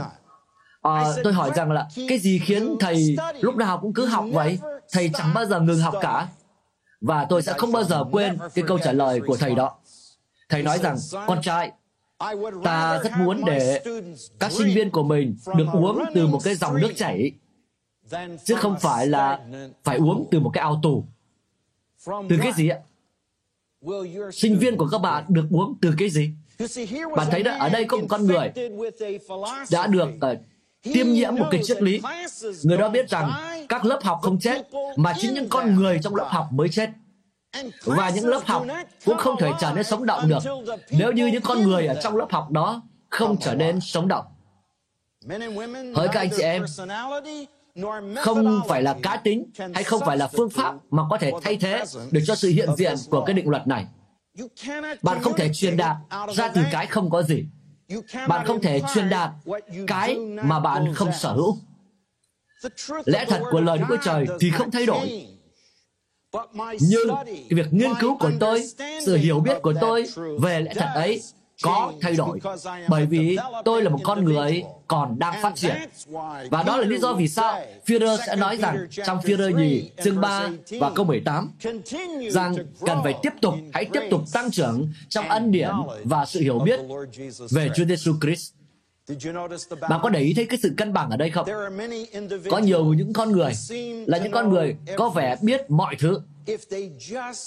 à, 0.82 1.05
tôi 1.25 1.32
hỏi 1.32 1.50
rằng 1.55 1.72
là 1.72 1.87
cái 2.08 2.19
gì 2.19 2.38
khiến 2.38 2.76
thầy 2.81 3.16
lúc 3.40 3.56
nào 3.56 3.78
cũng 3.78 3.93
cứ 3.93 4.06
học 4.06 4.25
vậy? 4.32 4.58
thầy 4.93 5.11
chẳng 5.14 5.34
bao 5.34 5.44
giờ 5.44 5.61
ngừng 5.61 5.81
học 5.81 5.94
cả 6.00 6.26
và 7.04 7.26
tôi 7.28 7.42
sẽ 7.42 7.52
không 7.52 7.73
bao 7.73 7.84
giờ 7.84 8.04
quên 8.12 8.38
cái 8.54 8.64
câu 8.68 8.78
trả 8.78 8.92
lời 8.92 9.20
của 9.26 9.37
thầy 9.37 9.54
đó. 9.54 9.76
Thầy 10.49 10.62
nói 10.62 10.78
rằng, 10.78 10.96
con 11.26 11.42
trai, 11.42 11.73
ta 12.64 13.00
rất 13.02 13.12
muốn 13.18 13.44
để 13.46 13.84
các 14.38 14.52
sinh 14.52 14.75
viên 14.75 14.90
của 14.90 15.02
mình 15.02 15.37
được 15.56 15.66
uống 15.73 16.04
từ 16.14 16.26
một 16.26 16.40
cái 16.44 16.54
dòng 16.54 16.80
nước 16.80 16.92
chảy, 16.96 17.32
chứ 18.44 18.54
không 18.54 18.76
phải 18.80 19.06
là 19.06 19.40
phải 19.84 19.96
uống 19.96 20.28
từ 20.30 20.40
một 20.40 20.50
cái 20.54 20.62
ao 20.62 20.80
tù. 20.82 21.04
Từ 22.06 22.38
cái 22.42 22.52
gì 22.52 22.68
ạ? 22.68 22.78
Sinh 24.32 24.58
viên 24.58 24.76
của 24.76 24.88
các 24.92 24.99
bạn 24.99 25.25
được 25.28 25.46
uống 25.50 25.75
từ 25.80 25.94
cái 25.99 26.11
gì? 26.11 26.30
Bạn 27.16 27.26
thấy 27.30 27.42
đó, 27.42 27.56
ở 27.58 27.68
đây 27.68 27.84
có 27.84 27.96
một 27.96 28.06
con 28.08 28.26
người 28.26 28.52
đã 29.70 29.87
được 29.87 30.08
tiêm 30.85 31.07
nhiễm 31.07 31.35
một 31.35 31.47
cái 31.50 31.61
triết 31.64 31.83
lý. 31.83 32.00
Người 32.62 32.79
đó 32.79 32.88
biết 32.88 33.11
rằng 33.11 33.33
các 33.69 33.85
lớp 33.85 34.00
học 34.03 34.19
không 34.23 34.38
chết, 34.41 34.69
mà 34.97 35.14
chính 35.19 35.35
những 35.35 35.49
con 35.49 35.75
người 35.75 35.99
trong 36.03 36.14
lớp 36.14 36.26
học 36.29 36.49
mới 36.53 36.69
chết. 36.69 36.91
Và 37.85 38.11
những 38.11 38.26
lớp 38.26 38.41
học 38.45 38.67
cũng 39.05 39.19
không 39.19 39.37
thể 39.38 39.50
trở 39.61 39.73
nên 39.75 39.85
sống 39.85 40.07
động 40.07 40.29
được 40.29 40.43
nếu 40.91 41.12
như 41.12 41.26
những 41.26 41.43
con 41.43 41.62
người 41.62 41.87
ở 41.87 42.00
trong 42.03 42.17
lớp 42.17 42.26
học 42.31 42.50
đó 42.50 42.83
không 43.11 43.37
trở 43.41 43.55
nên 43.55 43.81
sống 43.81 44.09
động. 44.09 44.25
Hỡi 45.95 46.09
các 46.12 46.21
anh 46.21 46.29
chị 46.37 46.43
em, 46.43 46.64
không 48.17 48.61
phải 48.69 48.83
là 48.83 48.97
cá 49.03 49.17
tính 49.17 49.50
hay 49.75 49.85
không 49.85 50.00
phải 50.07 50.17
là 50.17 50.26
phương 50.26 50.50
pháp 50.50 50.75
mà 50.91 51.03
có 51.11 51.19
thể 51.19 51.33
thay 51.43 51.57
thế 51.57 51.85
được 52.11 52.21
cho 52.26 52.35
sự 52.35 52.49
hiện 52.49 52.69
diện 52.76 52.95
của 53.11 53.25
cái 53.25 53.35
định 53.35 53.49
luật 53.49 53.67
này. 53.67 53.87
Bạn 55.03 55.23
không 55.23 55.37
thể 55.37 55.50
truyền 55.55 55.76
đạt 55.76 55.97
ra 56.35 56.49
từ 56.49 56.62
cái 56.73 56.87
không 56.87 57.11
có 57.11 57.23
gì. 57.23 57.45
Bạn 58.29 58.47
không 58.47 58.61
thể 58.61 58.81
truyền 58.95 59.09
đạt 59.09 59.31
cái 59.87 60.17
mà 60.19 60.61
bạn 60.61 60.95
không 60.95 61.11
sở 61.21 61.33
hữu. 61.33 61.59
Lẽ 63.05 63.25
thật 63.29 63.43
của 63.50 63.61
lời 63.61 63.79
Đức 63.79 63.85
Chúa 63.88 63.97
Trời 64.05 64.26
thì 64.41 64.50
không 64.50 64.71
thay 64.71 64.87
đổi. 64.87 65.26
Nhưng 66.81 67.09
cái 67.26 67.49
việc 67.50 67.67
nghiên 67.71 67.91
cứu 68.00 68.17
của 68.19 68.31
tôi, 68.41 68.67
sự 69.07 69.17
hiểu 69.17 69.41
biết 69.41 69.62
của 69.62 69.75
tôi 69.81 70.05
về 70.41 70.61
lẽ 70.61 70.75
thật 70.75 70.88
ấy 70.95 71.23
có 71.62 71.92
thay 72.00 72.12
đổi 72.12 72.40
bởi 72.88 73.06
vì 73.06 73.37
tôi 73.64 73.82
là 73.82 73.90
một 73.90 73.99
con 74.04 74.25
người 74.25 74.64
còn 74.88 75.18
đang 75.18 75.42
phát 75.42 75.52
triển. 75.54 75.75
Và 76.50 76.62
đó 76.62 76.76
là 76.76 76.87
lý 76.87 76.99
do 76.99 77.12
vì 77.12 77.28
sao 77.28 77.61
Führer 77.87 78.18
sẽ 78.26 78.37
nói 78.37 78.56
rằng 78.56 78.87
trong 79.06 79.18
Führer 79.18 79.56
nhì 79.56 79.90
chương 80.04 80.20
3 80.20 80.50
và 80.80 80.90
câu 80.94 81.04
18 81.04 81.50
rằng 82.30 82.56
cần 82.87 82.99
phải 83.02 83.14
tiếp 83.23 83.32
tục, 83.40 83.54
hãy 83.73 83.84
tiếp 83.92 84.02
tục 84.11 84.20
tăng 84.32 84.50
trưởng 84.50 84.88
trong 85.08 85.28
ân 85.28 85.50
điển 85.50 85.70
và 86.04 86.26
sự 86.26 86.40
hiểu 86.40 86.58
biết 86.58 86.80
về 87.50 87.70
Chúa 87.76 87.84
Giêsu 87.84 88.12
Christ. 88.20 88.52
Bạn 89.80 90.00
có 90.02 90.08
để 90.08 90.20
ý 90.20 90.34
thấy 90.34 90.46
cái 90.46 90.58
sự 90.62 90.75
cân 90.76 90.92
bằng 90.92 91.11
ở 91.11 91.16
đây 91.16 91.30
không? 91.30 91.49
Có 92.50 92.58
nhiều 92.58 92.84
những 92.84 93.12
con 93.12 93.32
người 93.32 93.52
là 94.06 94.18
những 94.18 94.32
con 94.32 94.49
người 94.49 94.76
có 94.96 95.08
vẻ 95.08 95.37
biết 95.42 95.70
mọi 95.70 95.96
thứ. 95.99 96.20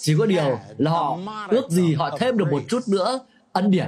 Chỉ 0.02 0.16
có 0.20 0.26
điều 0.26 0.60
là 0.78 0.92
họ 0.92 1.20
ước 1.50 1.70
gì 1.70 1.94
họ 1.94 2.18
thêm 2.20 2.38
được 2.38 2.48
một 2.52 2.62
chút 2.68 2.88
nữa 2.88 3.20
ân 3.58 3.72
điển. 3.72 3.88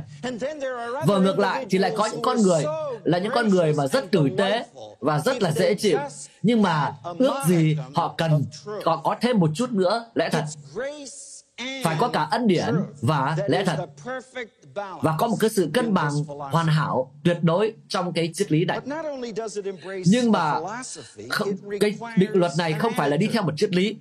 Và 1.07 1.17
ngược 1.17 1.39
lại 1.39 1.65
thì 1.69 1.77
lại 1.77 1.91
có 1.97 2.09
những 2.11 2.21
con 2.21 2.41
người 2.41 2.63
là 3.03 3.17
những 3.17 3.31
con 3.35 3.49
người 3.49 3.73
mà 3.73 3.87
rất 3.87 4.11
tử 4.11 4.29
tế 4.37 4.65
và 4.99 5.19
rất 5.19 5.41
là 5.41 5.51
dễ 5.51 5.73
chịu. 5.73 5.99
Nhưng 6.41 6.61
mà 6.61 6.93
ước 7.19 7.35
gì 7.47 7.77
họ 7.95 8.13
cần 8.17 8.45
họ 8.85 8.97
có 8.97 9.15
thêm 9.21 9.39
một 9.39 9.49
chút 9.55 9.71
nữa 9.71 10.05
lẽ 10.15 10.29
thật. 10.29 10.43
Phải 11.83 11.95
có 11.99 12.07
cả 12.07 12.27
ân 12.31 12.47
điển 12.47 12.75
và 13.01 13.37
lẽ 13.47 13.63
thật 13.65 13.85
và 15.01 15.15
có 15.17 15.27
một 15.27 15.37
cái 15.39 15.49
sự 15.49 15.69
cân 15.73 15.93
bằng 15.93 16.11
hoàn 16.51 16.67
hảo 16.67 17.11
tuyệt 17.23 17.37
đối 17.41 17.73
trong 17.87 18.13
cái 18.13 18.31
triết 18.33 18.51
lý 18.51 18.65
này 18.65 18.79
nhưng 20.05 20.31
mà 20.31 20.55
không, 21.29 21.49
cái 21.79 21.97
định 22.17 22.31
luật 22.33 22.51
này 22.57 22.73
không 22.73 22.93
phải 22.93 23.09
là 23.09 23.17
đi 23.17 23.27
theo 23.27 23.43
một 23.43 23.53
triết 23.57 23.75
lý 23.75 23.97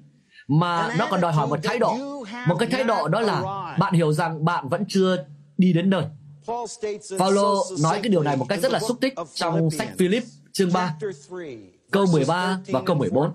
mà 0.48 0.94
nó 0.98 1.06
còn 1.10 1.20
đòi 1.20 1.32
hỏi 1.32 1.46
một 1.46 1.58
thái 1.62 1.78
độ 1.78 1.96
một 2.48 2.56
cái 2.58 2.68
thái 2.68 2.84
độ 2.84 3.08
đó 3.08 3.20
là 3.20 3.42
bạn 3.78 3.94
hiểu 3.94 4.12
rằng 4.12 4.44
bạn 4.44 4.68
vẫn 4.68 4.84
chưa 4.88 5.25
đi 5.59 5.73
đến 5.73 5.91
nơi. 5.91 6.05
Paulo 7.19 7.55
nói 7.83 7.99
cái 8.03 8.09
điều 8.09 8.23
này 8.23 8.37
một 8.37 8.47
cách 8.49 8.61
rất 8.62 8.73
là 8.73 8.81
xúc 8.81 8.97
tích 9.00 9.15
trong 9.35 9.71
sách 9.71 9.88
Philip 9.99 10.23
chương 10.53 10.73
3 10.73 10.97
câu 11.91 12.07
13 12.12 12.61
và 12.67 12.83
câu 12.87 12.97
14 12.97 13.33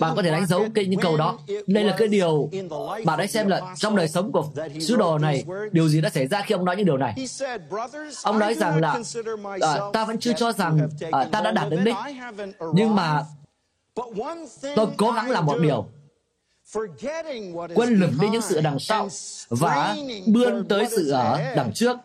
bạn 0.00 0.12
có 0.16 0.22
thể 0.22 0.30
đánh 0.30 0.46
dấu 0.46 0.64
cái 0.74 0.86
những 0.86 1.00
câu 1.00 1.16
đó. 1.16 1.38
đây 1.66 1.84
là 1.84 1.96
cái 1.98 2.08
điều 2.08 2.50
bạn 3.04 3.18
hãy 3.18 3.28
xem 3.28 3.48
là 3.48 3.74
trong 3.76 3.96
đời 3.96 4.08
sống 4.08 4.32
của 4.32 4.48
sứ 4.80 4.96
đồ 4.96 5.18
này 5.18 5.44
điều 5.72 5.88
gì 5.88 6.00
đã 6.00 6.10
xảy 6.10 6.26
ra 6.26 6.42
khi 6.46 6.52
ông 6.54 6.64
nói 6.64 6.76
những 6.76 6.86
điều 6.86 6.96
này? 6.96 7.14
Ông 8.22 8.38
nói 8.38 8.54
rằng 8.54 8.80
là 8.80 8.98
à, 9.60 9.78
ta 9.92 10.04
vẫn 10.04 10.18
chưa 10.18 10.32
cho 10.36 10.52
rằng 10.52 10.88
à, 11.12 11.24
ta 11.24 11.40
đã 11.40 11.50
đạt 11.50 11.70
đến 11.70 11.84
đích. 11.84 11.94
Nhưng 12.74 12.94
mà 12.94 13.24
tôi 14.76 14.86
cố 14.96 15.10
gắng 15.10 15.30
làm 15.30 15.46
một 15.46 15.58
điều 15.62 15.86
quên 17.74 17.88
lửng 17.88 18.12
đi 18.20 18.28
những 18.28 18.42
sự 18.42 18.60
đằng 18.60 18.78
sau 18.78 19.08
và 19.48 19.96
bươn 20.26 20.66
tới 20.68 20.86
sự 20.96 21.10
ở 21.10 21.40
đằng 21.56 21.72
trước. 21.74 21.96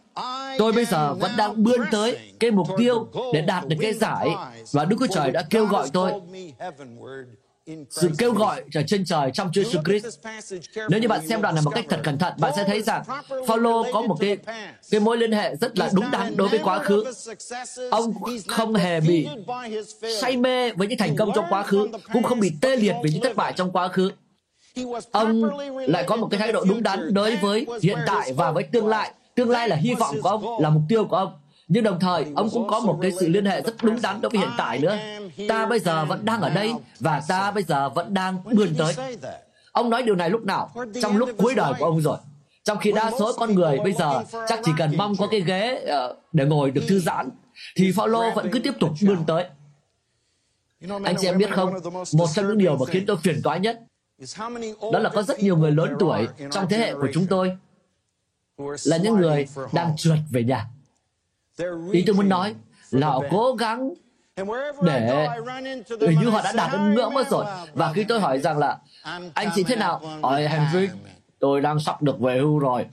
Tôi 0.57 0.71
bây 0.71 0.85
giờ 0.85 1.13
vẫn 1.13 1.31
đang 1.37 1.63
bươn 1.63 1.79
tới 1.91 2.17
cái 2.39 2.51
mục 2.51 2.67
tiêu 2.77 3.07
để 3.33 3.41
đạt 3.41 3.67
được 3.67 3.77
cái 3.81 3.93
giải 3.93 4.29
và 4.71 4.85
Đức 4.85 4.95
Chúa 4.99 5.07
Trời 5.07 5.31
đã 5.31 5.43
kêu 5.49 5.65
gọi 5.65 5.89
tôi. 5.93 6.11
sự 7.89 8.11
kêu 8.17 8.33
gọi 8.33 8.63
ở 8.75 8.81
trên 8.87 9.05
trời 9.05 9.31
trong 9.33 9.49
Chúa 9.53 9.61
Jesus 9.61 9.83
Christ. 9.83 10.19
Nếu 10.89 10.99
như 10.99 11.07
bạn 11.07 11.27
xem 11.27 11.41
đoạn 11.41 11.55
này 11.55 11.63
một 11.63 11.71
cách 11.75 11.85
thật 11.89 11.99
cẩn 12.03 12.17
thận, 12.17 12.33
bạn 12.39 12.53
sẽ 12.55 12.63
thấy 12.67 12.81
rằng 12.81 13.03
Phaolô 13.47 13.85
có 13.93 14.01
một 14.01 14.17
cái 14.19 14.37
cái 14.91 14.99
mối 14.99 15.17
liên 15.17 15.31
hệ 15.31 15.55
rất 15.55 15.77
là 15.77 15.89
đúng 15.93 16.11
đắn 16.11 16.37
đối 16.37 16.49
với 16.49 16.59
quá 16.63 16.79
khứ. 16.79 17.03
Ông 17.91 18.13
không 18.47 18.75
hề 18.75 18.99
bị 19.01 19.27
say 20.21 20.37
mê 20.37 20.71
với 20.71 20.87
những 20.87 20.97
thành 20.97 21.15
công 21.15 21.31
trong 21.35 21.45
quá 21.49 21.63
khứ, 21.63 21.87
cũng 22.13 22.23
không 22.23 22.39
bị 22.39 22.51
tê 22.61 22.75
liệt 22.75 22.95
vì 23.03 23.09
những 23.09 23.21
thất 23.23 23.35
bại 23.35 23.53
trong 23.55 23.71
quá 23.71 23.87
khứ. 23.87 24.11
Ông 25.11 25.43
lại 25.75 26.03
có 26.07 26.15
một 26.15 26.27
cái 26.31 26.39
thái 26.39 26.51
độ 26.51 26.63
đúng 26.69 26.83
đắn 26.83 27.13
đối 27.13 27.35
với 27.35 27.65
hiện 27.81 27.97
tại 28.07 28.33
và 28.33 28.51
với 28.51 28.63
tương 28.63 28.87
lai. 28.87 29.11
Tương 29.35 29.49
lai 29.49 29.69
là 29.69 29.75
hy 29.75 29.93
vọng 29.93 30.15
của 30.21 30.29
ông, 30.29 30.61
là 30.61 30.69
mục 30.69 30.83
tiêu 30.89 31.05
của 31.05 31.15
ông. 31.15 31.39
Nhưng 31.67 31.83
đồng 31.83 31.99
thời 31.99 32.25
ông 32.35 32.49
cũng 32.53 32.67
có 32.67 32.79
một 32.79 32.99
cái 33.01 33.11
sự 33.19 33.29
liên 33.29 33.45
hệ 33.45 33.61
rất 33.61 33.73
đúng 33.81 34.01
đắn 34.01 34.21
đối 34.21 34.29
với 34.29 34.39
hiện 34.39 34.49
tại 34.57 34.79
nữa. 34.79 34.97
Ta 35.49 35.65
bây 35.65 35.79
giờ 35.79 36.05
vẫn 36.05 36.25
đang 36.25 36.41
ở 36.41 36.49
đây 36.49 36.73
và 36.99 37.21
ta 37.27 37.51
bây 37.51 37.63
giờ 37.63 37.89
vẫn 37.89 38.13
đang 38.13 38.37
bươn 38.53 38.75
tới. 38.77 38.93
Ông 39.71 39.89
nói 39.89 40.03
điều 40.03 40.15
này 40.15 40.29
lúc 40.29 40.45
nào? 40.45 40.71
Trong 41.01 41.17
lúc 41.17 41.29
cuối 41.37 41.55
đời 41.55 41.73
của 41.79 41.85
ông 41.85 42.01
rồi. 42.01 42.17
Trong 42.63 42.77
khi 42.77 42.91
đa 42.91 43.11
số 43.19 43.33
con 43.37 43.55
người 43.55 43.79
bây 43.83 43.93
giờ 43.93 44.23
chắc 44.47 44.59
chỉ 44.63 44.71
cần 44.77 44.97
mong 44.97 45.15
có 45.15 45.27
cái 45.27 45.41
ghế 45.41 45.83
ờ, 45.87 46.15
để 46.33 46.45
ngồi 46.45 46.71
được 46.71 46.81
thư 46.87 46.99
giãn 46.99 47.29
thì 47.75 47.91
Phaolô 47.91 48.31
vẫn 48.35 48.49
cứ 48.51 48.59
tiếp 48.59 48.73
tục 48.79 48.89
bươn 49.01 49.17
tới. 49.27 49.45
Anh 51.03 51.15
chị 51.19 51.27
em 51.27 51.37
biết 51.37 51.49
không? 51.51 51.73
Một 52.13 52.27
trong 52.33 52.47
những 52.47 52.57
điều 52.57 52.77
mà 52.77 52.85
khiến 52.85 53.03
tôi 53.07 53.17
phiền 53.17 53.41
toái 53.43 53.59
nhất 53.59 53.79
đó 54.93 54.99
là 54.99 55.09
có 55.09 55.23
rất 55.23 55.39
nhiều 55.39 55.57
người 55.57 55.71
lớn 55.71 55.95
tuổi 55.99 56.27
trong 56.51 56.67
thế 56.69 56.77
hệ 56.77 56.93
của 56.93 57.07
chúng 57.13 57.27
tôi 57.27 57.57
là 58.85 58.97
những 58.97 59.15
người 59.15 59.47
đang 59.73 59.97
trượt 59.97 60.17
về 60.31 60.43
nhà. 60.43 60.67
Ý 61.91 62.03
tôi 62.07 62.15
muốn 62.15 62.29
nói 62.29 62.55
là 62.91 63.07
họ 63.07 63.21
cố 63.31 63.53
gắng 63.53 63.93
để 64.81 65.27
hình 66.01 66.19
như 66.21 66.29
họ 66.29 66.41
đã 66.43 66.51
đạt 66.51 66.71
đến 66.71 66.93
ngưỡng 66.93 67.13
mất 67.13 67.29
rồi. 67.29 67.45
Và 67.73 67.93
khi 67.93 68.03
tôi 68.03 68.19
hỏi 68.19 68.39
rằng 68.39 68.57
là 68.57 68.77
anh 69.33 69.49
chị 69.55 69.63
thế 69.63 69.75
nào? 69.75 70.01
hỏi 70.21 70.47
Henry 70.47 70.89
tôi 71.39 71.61
đang 71.61 71.79
sắp 71.79 72.01
được 72.01 72.19
về 72.19 72.39
hưu 72.39 72.59
rồi. 72.59 72.85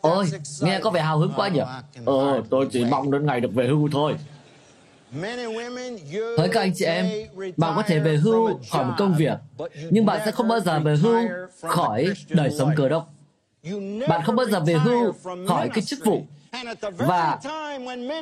Ôi 0.00 0.26
nghe 0.60 0.80
có 0.80 0.90
vẻ 0.90 1.00
hào 1.00 1.18
hứng 1.18 1.32
quá 1.36 1.48
nhỉ? 1.48 1.60
Ờ 2.06 2.42
tôi 2.50 2.68
chỉ 2.72 2.84
mong 2.84 3.10
đến 3.10 3.26
ngày 3.26 3.40
được 3.40 3.54
về 3.54 3.66
hưu 3.66 3.88
thôi 3.92 4.14
Hỡi 6.38 6.48
các 6.52 6.60
anh 6.60 6.72
chị 6.74 6.84
em, 6.84 7.06
bạn 7.56 7.72
có 7.76 7.82
thể 7.86 7.98
về 7.98 8.16
hưu 8.16 8.60
khỏi 8.70 8.84
một 8.84 8.94
công 8.98 9.14
việc, 9.14 9.38
nhưng 9.90 10.06
bạn 10.06 10.20
sẽ 10.24 10.30
không 10.30 10.48
bao 10.48 10.60
giờ 10.60 10.80
về 10.80 10.96
hưu 10.96 11.18
khỏi 11.62 12.06
đời 12.28 12.50
sống 12.58 12.70
cờ 12.76 12.88
đốc. 12.88 13.08
Bạn 14.08 14.22
không 14.24 14.36
bao 14.36 14.46
giờ 14.46 14.60
về 14.60 14.74
hưu 14.74 15.12
khỏi 15.48 15.68
cái 15.74 15.82
chức 15.82 15.98
vụ. 16.04 16.22
và 16.98 17.38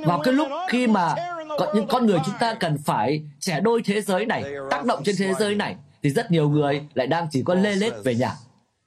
vào 0.07 0.21
cái 0.25 0.35
lúc 0.35 0.49
khi 0.69 0.87
mà 0.87 1.15
có 1.59 1.73
những 1.75 1.87
con 1.89 2.07
người 2.07 2.19
chúng 2.27 2.35
ta 2.41 2.55
cần 2.55 2.79
phải 2.79 3.23
trẻ 3.41 3.61
đôi 3.61 3.83
thế 3.85 4.01
giới 4.01 4.27
này 4.27 4.45
tác 4.71 4.85
động 4.85 5.03
trên 5.05 5.15
thế 5.19 5.35
giới 5.39 5.55
này 5.55 5.77
thì 6.03 6.11
rất 6.11 6.31
nhiều 6.31 6.49
người 6.49 6.83
lại 6.95 7.07
đang 7.07 7.27
chỉ 7.31 7.43
có 7.43 7.55
lê 7.55 7.75
lết 7.75 7.93
về 8.05 8.15
nhà. 8.15 8.33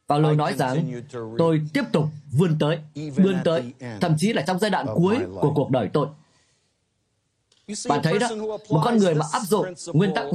Và 0.07 0.17
lời 0.17 0.36
nói 0.36 0.53
rằng 0.57 1.01
tôi 1.38 1.62
tiếp 1.74 1.83
tục 1.91 2.05
vươn 2.31 2.55
tới 2.60 2.77
vươn 3.15 3.36
tới. 3.43 3.63
thậm 4.01 4.15
chí 4.17 4.33
là 4.33 4.41
trong 4.41 4.60
giai 4.60 4.72
đoạn 4.72 4.86
cuối 4.95 5.17
của 5.41 5.53
cuộc 5.55 5.69
đời 5.72 5.89
tôi 5.93 6.07
bạn 7.89 8.00
thấy 8.03 8.20
đó 8.20 8.30
một 8.70 8.82
con 8.84 8.98
người 8.98 9.15
mà 9.15 9.25
áp 9.32 9.42
dụng 9.48 9.65
nguyên 9.94 10.13
tắc 10.13 10.25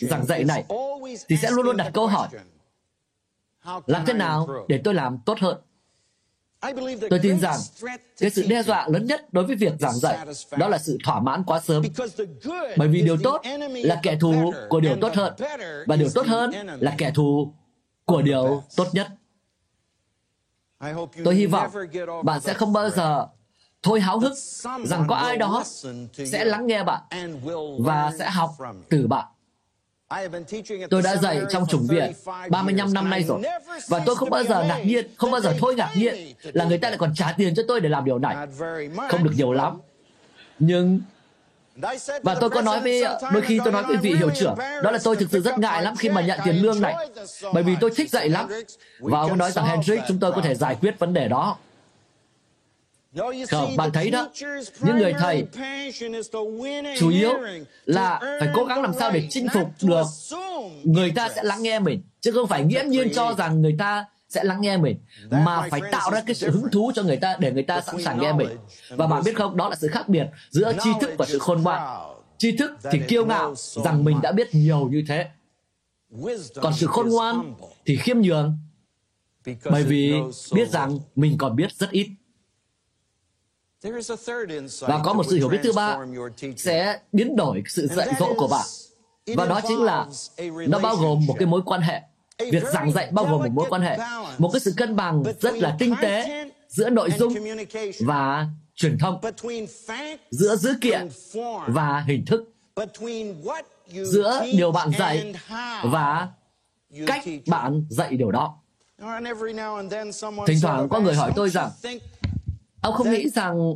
giảng 0.00 0.26
dạy 0.26 0.44
này 0.44 0.64
thì 1.28 1.36
sẽ 1.36 1.50
luôn 1.50 1.66
luôn 1.66 1.76
đặt 1.76 1.90
câu 1.94 2.06
hỏi 2.06 2.28
làm 3.86 4.06
thế 4.06 4.12
nào 4.12 4.48
để 4.68 4.80
tôi 4.84 4.94
làm 4.94 5.18
tốt 5.26 5.38
hơn? 5.40 5.58
Tôi 7.10 7.18
tin 7.22 7.40
rằng 7.40 7.58
cái 8.18 8.30
sự 8.30 8.46
đe 8.48 8.62
dọa 8.62 8.88
lớn 8.88 9.06
nhất 9.06 9.32
đối 9.32 9.44
với 9.44 9.56
việc 9.56 9.72
giảng 9.78 9.94
dạy 9.94 10.18
đó 10.58 10.68
là 10.68 10.78
sự 10.78 10.98
thỏa 11.04 11.20
mãn 11.20 11.44
quá 11.44 11.60
sớm. 11.60 11.82
Bởi 12.76 12.88
vì 12.88 13.02
điều 13.02 13.16
tốt 13.22 13.40
là 13.74 14.00
kẻ 14.02 14.16
thù 14.20 14.52
của 14.68 14.80
điều 14.80 14.96
tốt 15.00 15.14
hơn, 15.14 15.34
và 15.86 15.96
điều 15.96 16.08
tốt 16.14 16.26
hơn 16.26 16.50
là 16.80 16.94
kẻ 16.98 17.12
thù 17.14 17.52
của 18.04 18.22
điều 18.22 18.62
tốt 18.76 18.86
nhất. 18.92 19.08
Tôi 21.24 21.34
hy 21.34 21.46
vọng 21.46 21.70
bạn 22.24 22.40
sẽ 22.40 22.54
không 22.54 22.72
bao 22.72 22.90
giờ 22.90 23.26
thôi 23.86 24.00
háo 24.00 24.18
hức 24.18 24.32
rằng 24.84 25.04
có 25.08 25.14
ai 25.14 25.36
đó 25.36 25.64
sẽ 26.24 26.44
lắng 26.44 26.66
nghe 26.66 26.82
bạn 26.82 27.02
và 27.78 28.12
sẽ 28.18 28.30
học 28.30 28.50
từ 28.88 29.06
bạn. 29.06 29.26
Tôi 30.90 31.02
đã 31.02 31.16
dạy 31.16 31.40
trong 31.50 31.66
chủng 31.66 31.86
viện 31.86 32.12
35 32.50 32.94
năm 32.94 33.10
nay 33.10 33.22
rồi 33.22 33.42
và 33.88 34.02
tôi 34.06 34.16
không 34.16 34.30
bao 34.30 34.44
giờ 34.44 34.62
ngạc 34.62 34.78
nhiên, 34.78 35.06
không 35.16 35.30
bao 35.30 35.40
giờ 35.40 35.54
thôi 35.58 35.74
ngạc 35.74 35.90
nhiên 35.96 36.14
là 36.42 36.64
người 36.64 36.78
ta 36.78 36.88
lại 36.88 36.98
còn 36.98 37.14
trả 37.14 37.34
tiền 37.36 37.54
cho 37.54 37.62
tôi 37.68 37.80
để 37.80 37.88
làm 37.88 38.04
điều 38.04 38.18
này. 38.18 38.36
Không 39.08 39.24
được 39.24 39.32
nhiều 39.36 39.52
lắm. 39.52 39.78
Nhưng 40.58 41.00
và 42.22 42.34
tôi 42.40 42.50
có 42.50 42.62
nói 42.62 42.80
với 42.80 43.04
đôi 43.32 43.42
khi 43.42 43.60
tôi 43.64 43.72
nói 43.72 43.82
với 43.82 43.96
vị 43.96 44.14
hiệu 44.14 44.30
trưởng 44.34 44.54
đó 44.82 44.90
là 44.90 44.98
tôi 45.04 45.16
thực 45.16 45.28
sự 45.32 45.40
rất 45.40 45.58
ngại 45.58 45.82
lắm 45.82 45.94
khi 45.98 46.08
mà 46.08 46.20
nhận 46.20 46.40
tiền 46.44 46.56
lương 46.62 46.80
này 46.80 46.94
bởi 47.52 47.62
vì 47.62 47.76
tôi 47.80 47.90
thích 47.96 48.10
dạy 48.10 48.28
lắm 48.28 48.48
và 49.00 49.20
ông 49.20 49.38
nói 49.38 49.52
rằng 49.52 49.64
Hendrik 49.64 50.00
chúng 50.08 50.18
tôi 50.18 50.32
có 50.32 50.40
thể 50.40 50.54
giải 50.54 50.76
quyết 50.80 50.98
vấn 50.98 51.14
đề 51.14 51.28
đó 51.28 51.56
không, 53.50 53.76
bạn 53.76 53.90
thấy 53.92 54.10
đó, 54.10 54.28
những 54.80 54.96
người 54.96 55.14
thầy 55.18 55.46
chủ 56.98 57.10
yếu 57.10 57.32
là 57.84 58.20
phải 58.40 58.48
cố 58.54 58.64
gắng 58.64 58.82
làm 58.82 58.92
sao 58.98 59.10
để 59.10 59.26
chinh 59.30 59.46
phục 59.54 59.68
được 59.82 60.06
người 60.84 61.12
ta 61.16 61.28
sẽ 61.28 61.42
lắng 61.42 61.62
nghe 61.62 61.78
mình, 61.78 62.02
chứ 62.20 62.32
không 62.32 62.48
phải 62.48 62.64
nghiễm 62.64 62.86
nhiên 62.86 63.08
cho 63.14 63.34
rằng 63.38 63.62
người 63.62 63.76
ta 63.78 64.04
sẽ 64.28 64.44
lắng 64.44 64.60
nghe 64.60 64.76
mình 64.76 64.96
mà 65.30 65.68
phải 65.70 65.80
tạo 65.92 66.10
ra 66.10 66.22
cái 66.26 66.34
sự 66.34 66.50
hứng 66.50 66.70
thú 66.72 66.92
cho 66.94 67.02
người 67.02 67.16
ta 67.16 67.36
để 67.40 67.52
người 67.52 67.62
ta 67.62 67.80
sẵn 67.80 68.02
sàng 68.02 68.20
nghe 68.20 68.32
mình. 68.32 68.48
và 68.90 69.06
bạn 69.06 69.22
biết 69.24 69.36
không 69.36 69.56
đó 69.56 69.68
là 69.68 69.76
sự 69.76 69.88
khác 69.88 70.08
biệt 70.08 70.26
giữa 70.50 70.72
tri 70.84 70.90
thức 71.00 71.10
và 71.18 71.26
sự 71.26 71.38
khôn 71.38 71.62
ngoan. 71.62 71.98
tri 72.38 72.56
thức 72.56 72.70
thì 72.92 73.00
kiêu 73.08 73.26
ngạo 73.26 73.54
rằng 73.56 74.04
mình 74.04 74.20
đã 74.22 74.32
biết 74.32 74.54
nhiều 74.54 74.88
như 74.90 75.04
thế. 75.08 75.26
Còn 76.54 76.72
sự 76.76 76.86
khôn 76.86 77.08
ngoan 77.08 77.54
thì 77.86 77.96
khiêm 77.96 78.20
nhường 78.20 78.58
bởi 79.70 79.82
vì 79.82 80.14
biết 80.54 80.70
rằng 80.70 80.98
mình 81.16 81.38
còn 81.38 81.56
biết 81.56 81.72
rất 81.72 81.90
ít 81.90 82.08
và 84.80 85.00
có 85.04 85.12
một 85.12 85.22
sự 85.30 85.36
hiểu 85.36 85.48
biết 85.48 85.60
thứ 85.62 85.72
ba 85.72 85.98
sẽ 86.56 86.98
biến 87.12 87.36
đổi 87.36 87.62
sự 87.68 87.86
dạy 87.86 88.08
dỗ 88.18 88.34
của 88.36 88.48
bạn. 88.48 88.66
Và 89.36 89.46
đó 89.46 89.60
chính 89.68 89.82
là 89.82 90.06
nó 90.68 90.78
bao 90.78 90.96
gồm 90.96 91.26
một 91.26 91.34
cái 91.38 91.46
mối 91.46 91.62
quan 91.66 91.80
hệ. 91.80 92.00
Việc 92.38 92.62
giảng 92.72 92.92
dạy 92.92 93.08
bao 93.12 93.24
gồm 93.24 93.40
một 93.40 93.50
mối 93.52 93.66
quan 93.70 93.82
hệ. 93.82 93.98
Một 94.38 94.50
cái 94.52 94.60
sự 94.60 94.74
cân 94.76 94.96
bằng 94.96 95.22
rất 95.40 95.54
là 95.54 95.76
tinh 95.78 95.94
tế 96.02 96.44
giữa 96.68 96.90
nội 96.90 97.10
dung 97.18 97.34
và 98.00 98.46
truyền 98.74 98.98
thông, 98.98 99.20
giữa 100.30 100.56
dữ 100.56 100.74
kiện 100.80 101.08
và 101.66 102.04
hình 102.06 102.24
thức, 102.26 102.52
giữa 104.04 104.44
điều 104.52 104.72
bạn 104.72 104.90
dạy 104.98 105.34
và 105.84 106.28
cách 107.06 107.24
bạn 107.46 107.86
dạy 107.90 108.16
điều 108.16 108.30
đó. 108.30 108.58
Thỉnh 110.46 110.58
thoảng 110.62 110.88
có 110.88 111.00
người 111.00 111.14
hỏi 111.14 111.32
tôi 111.36 111.50
rằng 111.50 111.70
Ông 112.86 112.94
không 112.94 113.10
nghĩ 113.10 113.28
rằng 113.28 113.74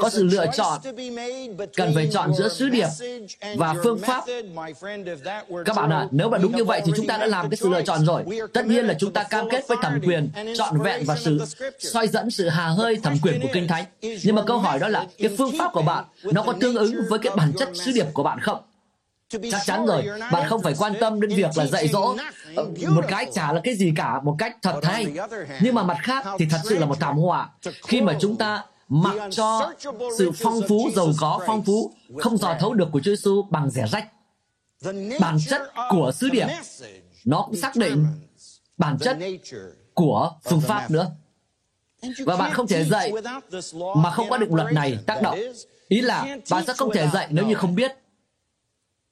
có 0.00 0.10
sự 0.10 0.24
lựa 0.24 0.46
chọn 0.56 0.80
cần 1.76 1.92
phải 1.94 2.08
chọn 2.12 2.34
giữa 2.34 2.48
sứ 2.48 2.68
điệp 2.68 2.86
và 3.56 3.74
phương 3.82 3.98
pháp. 3.98 4.24
các 5.64 5.76
bạn 5.76 5.90
ạ 5.90 5.98
à, 5.98 6.08
nếu 6.10 6.28
mà 6.28 6.38
đúng 6.38 6.56
như 6.56 6.64
vậy 6.64 6.82
thì 6.84 6.92
chúng 6.96 7.06
ta 7.06 7.18
đã 7.18 7.26
làm 7.26 7.50
cái 7.50 7.56
sự 7.56 7.68
lựa 7.68 7.82
chọn 7.82 8.04
rồi. 8.04 8.24
Tất 8.52 8.66
nhiên 8.66 8.84
là 8.84 8.94
chúng 8.98 9.12
ta 9.12 9.22
cam 9.22 9.48
kết 9.50 9.68
với 9.68 9.78
thẩm 9.82 10.00
quyền 10.00 10.30
trọn 10.54 10.82
vẹn 10.82 11.04
và 11.06 11.16
sự 11.16 11.40
soi 11.78 12.08
dẫn 12.08 12.30
sự 12.30 12.48
hà 12.48 12.68
hơi 12.68 12.96
thẩm 13.02 13.14
quyền 13.22 13.40
của 13.42 13.48
kinh 13.52 13.68
thánh. 13.68 13.84
nhưng 14.00 14.34
mà 14.34 14.42
câu 14.46 14.58
hỏi 14.58 14.78
đó 14.78 14.88
là 14.88 15.06
cái 15.18 15.30
phương 15.38 15.58
pháp 15.58 15.72
của 15.72 15.82
bạn 15.82 16.04
nó 16.22 16.42
có 16.42 16.52
tương 16.60 16.76
ứng 16.76 16.94
với 17.08 17.18
cái 17.18 17.36
bản 17.36 17.52
chất 17.58 17.68
sứ 17.74 17.92
điệp 17.92 18.06
của 18.14 18.22
bạn 18.22 18.40
không 18.40 18.58
chắc 19.28 19.62
chắn 19.64 19.86
rồi. 19.86 20.04
bạn 20.32 20.48
không 20.48 20.62
phải 20.62 20.74
quan 20.78 20.92
tâm 21.00 21.20
đến 21.20 21.30
việc 21.30 21.50
là 21.56 21.66
dạy 21.66 21.88
dỗ. 21.88 22.16
ờ, 22.56 22.66
một 22.88 23.04
cái 23.08 23.26
chả 23.34 23.52
là 23.52 23.60
cái 23.64 23.74
gì 23.74 23.92
cả 23.96 24.20
một 24.20 24.36
cách 24.38 24.56
thật 24.62 24.80
hay. 24.82 25.06
nhưng 25.60 25.74
mà 25.74 25.82
mặt 25.82 25.98
khác 26.02 26.26
thì 26.38 26.46
thật 26.50 26.60
sự 26.64 26.78
là 26.78 26.86
một 26.86 27.00
thảm 27.00 27.18
họa. 27.18 27.50
khi 27.86 28.00
mà 28.00 28.16
chúng 28.20 28.36
ta 28.36 28.64
mặc 28.88 29.14
cho 29.30 29.72
sự 30.18 30.30
phong 30.30 30.60
phú 30.68 30.90
giàu 30.96 31.12
có 31.18 31.40
phong 31.46 31.62
phú 31.62 31.92
không 32.18 32.36
dò 32.36 32.56
thấu 32.60 32.74
được 32.74 32.88
của 32.92 33.00
Chúa 33.00 33.10
Giêsu 33.10 33.42
bằng 33.50 33.70
rẻ 33.70 33.86
rách. 33.86 34.06
Bản 35.20 35.38
chất 35.48 35.62
của 35.90 36.12
sứ 36.14 36.28
điệp 36.28 36.46
nó 37.24 37.42
cũng 37.42 37.56
xác 37.56 37.76
định 37.76 38.06
bản 38.78 38.98
chất 38.98 39.18
của 39.94 40.32
phương 40.44 40.60
pháp 40.60 40.90
nữa. 40.90 41.10
và 42.26 42.36
bạn 42.36 42.52
không 42.52 42.66
thể 42.66 42.84
dạy 42.84 43.12
mà 43.96 44.10
không 44.10 44.30
có 44.30 44.36
định 44.36 44.54
luật 44.54 44.72
này 44.72 44.98
tác 45.06 45.22
động. 45.22 45.38
ý 45.88 46.00
là 46.00 46.36
bạn 46.50 46.64
sẽ 46.66 46.72
không 46.72 46.90
thể 46.94 47.08
dạy 47.12 47.28
nếu 47.30 47.46
như 47.46 47.54
không 47.54 47.74
biết 47.74 47.92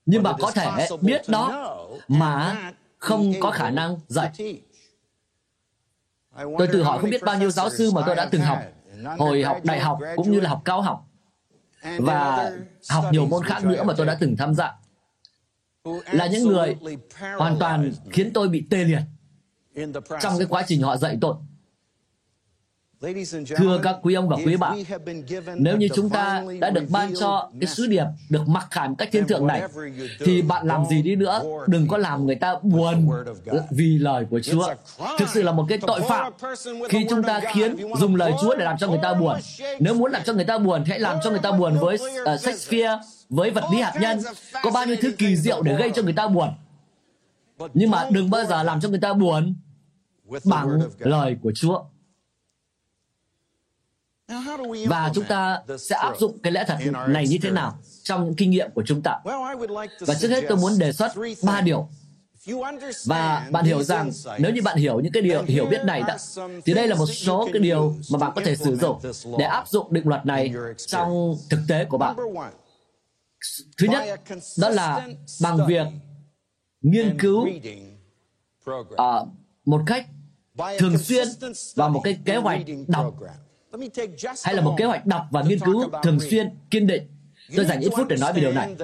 nhưng 0.06 0.22
mà 0.22 0.32
có 0.40 0.50
thể 0.50 0.88
biết 1.00 1.22
đó 1.28 1.76
mà 2.08 2.56
không 2.98 3.32
có 3.40 3.50
khả 3.50 3.70
năng 3.70 3.96
dạy. 4.08 4.32
tôi 6.58 6.68
tự 6.72 6.82
hỏi 6.82 6.98
không 6.98 7.10
biết 7.10 7.22
bao 7.22 7.38
nhiêu 7.38 7.50
giáo 7.50 7.70
sư 7.70 7.90
mà 7.90 8.02
tôi 8.06 8.16
đã 8.16 8.28
từng 8.30 8.40
học 8.40 8.58
hồi 9.18 9.42
học 9.42 9.58
đại 9.64 9.80
học 9.80 9.98
cũng 10.16 10.32
như 10.32 10.40
là 10.40 10.50
học 10.50 10.62
cao 10.64 10.82
học 10.82 11.08
và 11.98 12.50
học 12.90 13.04
nhiều 13.12 13.26
môn 13.26 13.44
khác 13.44 13.64
nữa 13.64 13.82
mà 13.82 13.94
tôi 13.96 14.06
đã 14.06 14.16
từng 14.20 14.36
tham 14.36 14.54
gia. 14.54 14.72
là 16.12 16.26
những 16.26 16.44
người 16.46 16.76
hoàn 17.38 17.58
toàn 17.58 17.92
khiến 18.10 18.30
tôi 18.34 18.48
bị 18.48 18.66
tê 18.70 18.84
liệt 18.84 19.02
trong 20.20 20.38
cái 20.38 20.46
quá 20.50 20.64
trình 20.66 20.82
họ 20.82 20.96
dạy 20.96 21.18
tôi 21.20 21.34
Thưa 23.56 23.80
các 23.82 23.96
quý 24.02 24.14
ông 24.14 24.28
và 24.28 24.36
quý 24.44 24.56
bạn, 24.56 24.82
nếu 25.56 25.76
như 25.76 25.88
chúng 25.94 26.10
ta 26.10 26.44
đã 26.60 26.70
được 26.70 26.84
ban 26.90 27.14
cho 27.20 27.50
cái 27.60 27.66
sứ 27.66 27.86
điệp, 27.86 28.04
được 28.30 28.48
mặc 28.48 28.66
khải 28.70 28.88
một 28.88 28.94
cách 28.98 29.08
thiên 29.12 29.26
thượng 29.26 29.46
này, 29.46 29.62
thì 30.20 30.42
bạn 30.42 30.66
làm 30.66 30.86
gì 30.86 31.02
đi 31.02 31.16
nữa, 31.16 31.42
đừng 31.66 31.88
có 31.88 31.98
làm 31.98 32.26
người 32.26 32.34
ta 32.34 32.54
buồn 32.62 33.08
vì 33.70 33.98
lời 33.98 34.26
của 34.30 34.40
Chúa. 34.40 34.74
Thực 35.18 35.28
sự 35.28 35.42
là 35.42 35.52
một 35.52 35.66
cái 35.68 35.78
tội 35.86 36.00
phạm 36.08 36.32
khi 36.88 37.06
chúng 37.10 37.22
ta 37.22 37.40
khiến 37.52 37.76
dùng 37.98 38.16
lời 38.16 38.32
Chúa 38.42 38.56
để 38.56 38.64
làm 38.64 38.78
cho 38.78 38.88
người 38.88 39.00
ta 39.02 39.14
buồn. 39.14 39.36
Nếu 39.80 39.94
muốn 39.94 40.12
làm 40.12 40.22
cho 40.24 40.32
người 40.32 40.44
ta 40.44 40.58
buồn, 40.58 40.84
hãy 40.86 40.98
làm 40.98 41.16
cho 41.24 41.30
người 41.30 41.40
ta 41.42 41.52
buồn 41.52 41.78
với 41.80 41.94
uh, 42.34 42.40
Shakespeare, 42.40 42.98
với 43.28 43.50
vật 43.50 43.64
lý 43.72 43.80
hạt 43.80 43.92
nhân. 44.00 44.20
Có 44.62 44.70
bao 44.70 44.86
nhiêu 44.86 44.96
thứ 45.02 45.12
kỳ 45.18 45.36
diệu 45.36 45.62
để 45.62 45.76
gây 45.76 45.90
cho 45.94 46.02
người 46.02 46.12
ta 46.12 46.28
buồn. 46.28 46.48
Nhưng 47.74 47.90
mà 47.90 48.08
đừng 48.10 48.30
bao 48.30 48.44
giờ 48.44 48.62
làm 48.62 48.80
cho 48.80 48.88
người 48.88 49.00
ta 49.00 49.12
buồn 49.12 49.54
bằng 50.44 50.80
lời 50.98 51.36
của 51.42 51.52
Chúa 51.54 51.82
và 54.88 55.10
chúng 55.14 55.24
ta 55.24 55.62
sẽ 55.78 55.96
áp 55.96 56.14
dụng 56.18 56.38
cái 56.38 56.52
lẽ 56.52 56.64
thật 56.66 56.78
này 57.08 57.28
như 57.28 57.38
thế 57.42 57.50
nào 57.50 57.78
trong 58.02 58.24
những 58.24 58.34
kinh 58.34 58.50
nghiệm 58.50 58.70
của 58.74 58.82
chúng 58.86 59.02
ta? 59.02 59.18
Và 60.00 60.14
trước 60.20 60.28
hết 60.28 60.44
tôi 60.48 60.58
muốn 60.58 60.78
đề 60.78 60.92
xuất 60.92 61.12
ba 61.42 61.60
điều. 61.60 61.88
Và 63.06 63.48
bạn 63.50 63.64
hiểu 63.64 63.82
rằng 63.82 64.10
nếu 64.38 64.52
như 64.52 64.62
bạn 64.62 64.76
hiểu 64.78 65.00
những 65.00 65.12
cái 65.12 65.22
điều 65.22 65.42
hiểu 65.42 65.66
biết 65.66 65.84
này 65.84 66.02
đó, 66.08 66.16
thì 66.64 66.74
đây 66.74 66.88
là 66.88 66.94
một 66.94 67.06
số 67.06 67.48
cái 67.52 67.62
điều 67.62 67.96
mà 68.10 68.18
bạn 68.18 68.32
có 68.34 68.42
thể 68.44 68.56
sử 68.56 68.76
dụng 68.76 69.00
để 69.38 69.44
áp 69.44 69.68
dụng 69.68 69.92
định 69.92 70.08
luật 70.08 70.26
này 70.26 70.54
trong 70.86 71.36
thực 71.50 71.60
tế 71.68 71.84
của 71.84 71.98
bạn. 71.98 72.16
Thứ 73.78 73.86
nhất, 73.86 74.20
đó 74.58 74.68
là 74.68 75.08
bằng 75.42 75.66
việc 75.66 75.86
nghiên 76.80 77.18
cứu 77.18 77.48
uh, 78.70 79.28
một 79.64 79.82
cách 79.86 80.06
thường 80.78 80.98
xuyên 80.98 81.28
và 81.74 81.88
một 81.88 82.00
cái 82.04 82.18
kế 82.24 82.36
hoạch 82.36 82.60
đọc 82.88 83.14
hay 84.44 84.54
là 84.54 84.62
một 84.62 84.74
kế 84.78 84.84
hoạch 84.84 85.06
đọc 85.06 85.22
và 85.30 85.42
nghiên 85.42 85.58
cứu 85.58 85.90
thường 86.02 86.20
xuyên 86.20 86.50
kiên 86.70 86.86
định 86.86 87.02
Tôi 87.56 87.64
dành 87.64 87.80
ít 87.80 87.90
phút 87.96 88.08
để 88.08 88.16
nói 88.16 88.32
về 88.32 88.40
điều 88.40 88.52
này. 88.52 88.74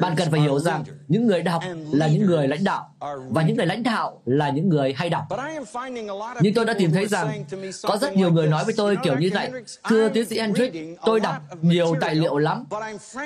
Bạn 0.00 0.14
cần 0.16 0.30
phải 0.30 0.40
hiểu 0.40 0.58
rằng 0.58 0.84
những 1.08 1.26
người 1.26 1.42
đọc 1.42 1.62
là 1.92 2.08
những 2.08 2.26
người 2.26 2.48
lãnh 2.48 2.64
đạo 2.64 2.94
và 3.30 3.42
những 3.42 3.56
người 3.56 3.66
lãnh 3.66 3.82
đạo 3.82 4.20
là 4.24 4.50
những 4.50 4.68
người 4.68 4.92
hay 4.92 5.10
đọc. 5.10 5.24
Nhưng 6.40 6.54
tôi 6.54 6.64
đã 6.64 6.74
tìm 6.74 6.92
thấy 6.92 7.06
rằng 7.06 7.44
có 7.82 7.96
rất 7.96 8.16
nhiều 8.16 8.32
người 8.32 8.46
nói 8.46 8.64
với 8.64 8.74
tôi 8.76 8.96
kiểu 9.02 9.18
như 9.18 9.30
vậy. 9.34 9.50
Thưa 9.88 10.08
tiến 10.08 10.26
sĩ 10.26 10.38
Hendrick, 10.38 10.76
tôi 11.06 11.20
đọc 11.20 11.36
nhiều 11.62 11.94
tài 12.00 12.14
liệu 12.14 12.38
lắm. 12.38 12.64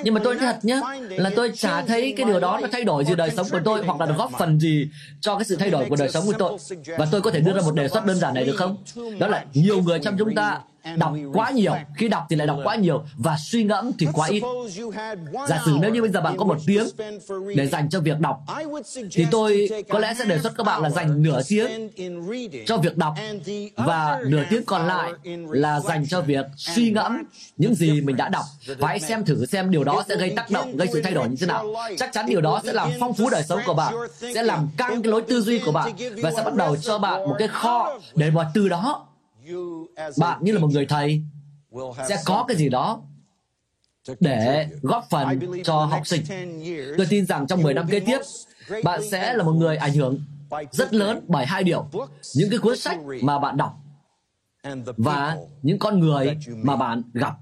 Nhưng 0.04 0.14
mà 0.14 0.20
tôi 0.24 0.34
nói 0.34 0.46
thật 0.46 0.64
nhé, 0.64 0.80
là 1.10 1.30
tôi 1.36 1.52
chả 1.54 1.82
thấy 1.82 2.14
cái 2.16 2.26
điều 2.26 2.40
đó 2.40 2.58
nó 2.62 2.68
thay 2.72 2.84
đổi 2.84 3.04
gì 3.04 3.14
đời 3.14 3.30
sống 3.36 3.46
của 3.50 3.60
tôi 3.64 3.84
hoặc 3.84 4.00
là 4.00 4.16
góp 4.16 4.30
phần 4.38 4.60
gì 4.60 4.88
cho 5.20 5.34
cái 5.34 5.44
sự 5.44 5.56
thay 5.56 5.70
đổi 5.70 5.86
của 5.88 5.96
đời 5.96 6.08
sống 6.08 6.26
của 6.26 6.32
tôi. 6.38 6.58
Và 6.98 7.06
tôi 7.10 7.20
có 7.20 7.30
thể 7.30 7.40
đưa 7.40 7.52
ra 7.52 7.60
một 7.60 7.74
đề 7.74 7.88
xuất 7.88 8.06
đơn 8.06 8.16
giản 8.16 8.34
này 8.34 8.44
được 8.44 8.56
không? 8.56 8.76
Đó 9.18 9.26
là 9.26 9.44
nhiều 9.54 9.82
người 9.82 9.98
trong 9.98 10.16
chúng 10.18 10.34
ta 10.34 10.60
đọc 10.96 11.12
quá 11.32 11.50
nhiều. 11.50 11.72
khi 11.96 12.08
đọc 12.08 12.26
thì 12.30 12.36
lại 12.36 12.46
đọc 12.46 12.58
quá 12.64 12.76
nhiều 12.76 13.04
và 13.16 13.36
suy 13.38 13.64
ngẫm 13.64 13.90
thì 13.98 14.06
quá 14.12 14.28
ít. 14.28 14.42
giả 15.48 15.62
sử 15.64 15.76
nếu 15.80 15.90
như 15.90 16.02
bây 16.02 16.10
giờ 16.10 16.20
bạn 16.20 16.36
có 16.36 16.44
một 16.44 16.58
tiếng 16.66 16.86
để 17.56 17.66
dành 17.66 17.88
cho 17.88 18.00
việc 18.00 18.20
đọc 18.20 18.40
thì 19.12 19.26
tôi 19.30 19.68
có 19.88 19.98
lẽ 19.98 20.14
sẽ 20.18 20.24
đề 20.24 20.38
xuất 20.38 20.52
các 20.56 20.66
bạn 20.66 20.82
là 20.82 20.90
dành 20.90 21.22
nửa 21.22 21.40
tiếng 21.48 21.90
cho 22.66 22.76
việc 22.76 22.96
đọc 22.96 23.14
và 23.76 24.20
nửa 24.26 24.44
tiếng 24.50 24.64
còn 24.64 24.86
lại 24.86 25.12
là 25.50 25.80
dành 25.80 26.06
cho 26.06 26.20
việc 26.20 26.46
suy 26.56 26.90
ngẫm 26.90 27.22
những 27.56 27.74
gì 27.74 28.00
mình 28.00 28.16
đã 28.16 28.28
đọc. 28.28 28.44
và 28.78 28.88
hãy 28.88 29.00
xem 29.00 29.24
thử 29.24 29.46
xem 29.46 29.70
điều 29.70 29.84
đó 29.84 30.04
sẽ 30.08 30.16
gây 30.16 30.32
tác 30.36 30.50
động 30.50 30.76
gây 30.76 30.88
sự 30.92 31.02
thay 31.02 31.12
đổi 31.12 31.28
như 31.28 31.36
thế 31.40 31.46
nào. 31.46 31.66
chắc 31.98 32.12
chắn 32.12 32.26
điều 32.28 32.40
đó 32.40 32.60
sẽ 32.64 32.72
làm 32.72 32.90
phong 33.00 33.14
phú 33.14 33.30
đời 33.30 33.42
sống 33.42 33.60
của 33.66 33.74
bạn 33.74 33.94
sẽ 34.34 34.42
làm 34.42 34.68
căng 34.76 35.02
cái 35.02 35.10
lối 35.10 35.22
tư 35.22 35.40
duy 35.40 35.58
của 35.58 35.72
bạn 35.72 35.92
và 36.22 36.30
sẽ 36.36 36.42
bắt 36.44 36.54
đầu 36.54 36.76
cho 36.76 36.98
bạn 36.98 37.28
một 37.28 37.36
cái 37.38 37.48
kho 37.48 37.98
để 38.14 38.30
mà 38.30 38.50
từ 38.54 38.68
đó 38.68 39.05
bạn 40.18 40.38
như 40.42 40.52
là 40.52 40.58
một 40.58 40.68
người 40.72 40.86
thầy 40.86 41.22
sẽ 42.08 42.22
có 42.24 42.44
cái 42.48 42.56
gì 42.56 42.68
đó 42.68 43.02
để 44.20 44.68
góp 44.82 45.06
phần 45.10 45.40
cho 45.64 45.74
học 45.76 46.06
sinh. 46.06 46.22
Tôi 46.96 47.06
tin 47.10 47.26
rằng 47.26 47.46
trong 47.46 47.62
10 47.62 47.74
năm 47.74 47.86
kế 47.90 48.00
tiếp, 48.00 48.18
bạn 48.84 49.00
sẽ 49.10 49.34
là 49.34 49.44
một 49.44 49.52
người 49.52 49.76
ảnh 49.76 49.92
hưởng 49.92 50.20
rất 50.70 50.94
lớn 50.94 51.24
bởi 51.28 51.46
hai 51.46 51.64
điều. 51.64 51.88
Những 52.34 52.50
cái 52.50 52.58
cuốn 52.58 52.76
sách 52.76 52.98
mà 53.22 53.38
bạn 53.38 53.56
đọc 53.56 53.76
và 54.96 55.36
những 55.62 55.78
con 55.78 56.00
người 56.00 56.38
mà 56.46 56.76
bạn 56.76 57.02
gặp. 57.12 57.34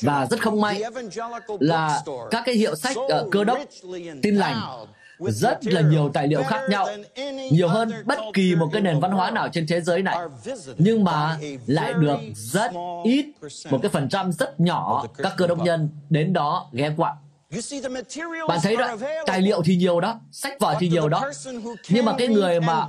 Và 0.00 0.26
rất 0.30 0.42
không 0.42 0.60
may 0.60 0.82
là 1.60 2.02
các 2.30 2.42
cái 2.46 2.54
hiệu 2.54 2.74
sách 2.76 2.96
ở 3.08 3.28
cơ 3.30 3.44
đốc 3.44 3.58
tin 4.22 4.36
lành 4.36 4.86
rất 5.18 5.66
là 5.66 5.80
nhiều 5.80 6.10
tài 6.14 6.28
liệu 6.28 6.42
khác 6.42 6.60
nhau 6.68 6.86
nhiều 7.50 7.68
hơn 7.68 7.92
bất 8.04 8.18
kỳ 8.34 8.54
một 8.54 8.68
cái 8.72 8.82
nền 8.82 9.00
văn 9.00 9.12
hóa 9.12 9.30
nào 9.30 9.48
trên 9.52 9.66
thế 9.66 9.80
giới 9.80 10.02
này 10.02 10.16
nhưng 10.78 11.04
mà 11.04 11.38
lại 11.66 11.94
được 11.94 12.18
rất 12.34 12.70
ít 13.04 13.26
một 13.70 13.78
cái 13.82 13.90
phần 13.90 14.08
trăm 14.08 14.32
rất 14.32 14.60
nhỏ 14.60 15.04
các 15.16 15.32
cơ 15.36 15.46
đốc 15.46 15.58
nhân 15.58 15.88
đến 16.10 16.32
đó 16.32 16.68
ghé 16.72 16.90
qua 16.96 17.14
bạn 18.48 18.58
thấy 18.62 18.76
đó, 18.76 18.96
tài 19.26 19.40
liệu 19.40 19.62
thì 19.62 19.76
nhiều 19.76 20.00
đó, 20.00 20.20
sách 20.32 20.60
vở 20.60 20.74
thì 20.80 20.88
nhiều 20.88 21.08
đó. 21.08 21.30
Nhưng 21.88 22.04
mà 22.04 22.14
cái 22.18 22.28
người 22.28 22.60
mà 22.60 22.86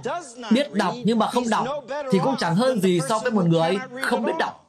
biết 0.51 0.73
đọc 0.73 0.93
nhưng 1.03 1.19
mà 1.19 1.27
không 1.27 1.49
đọc 1.49 1.67
thì 2.11 2.19
cũng 2.23 2.35
chẳng 2.39 2.55
hơn 2.55 2.81
gì 2.81 2.99
so 3.09 3.19
với 3.19 3.31
một 3.31 3.45
người 3.45 3.77
không 4.01 4.23
biết 4.23 4.33
đọc. 4.39 4.64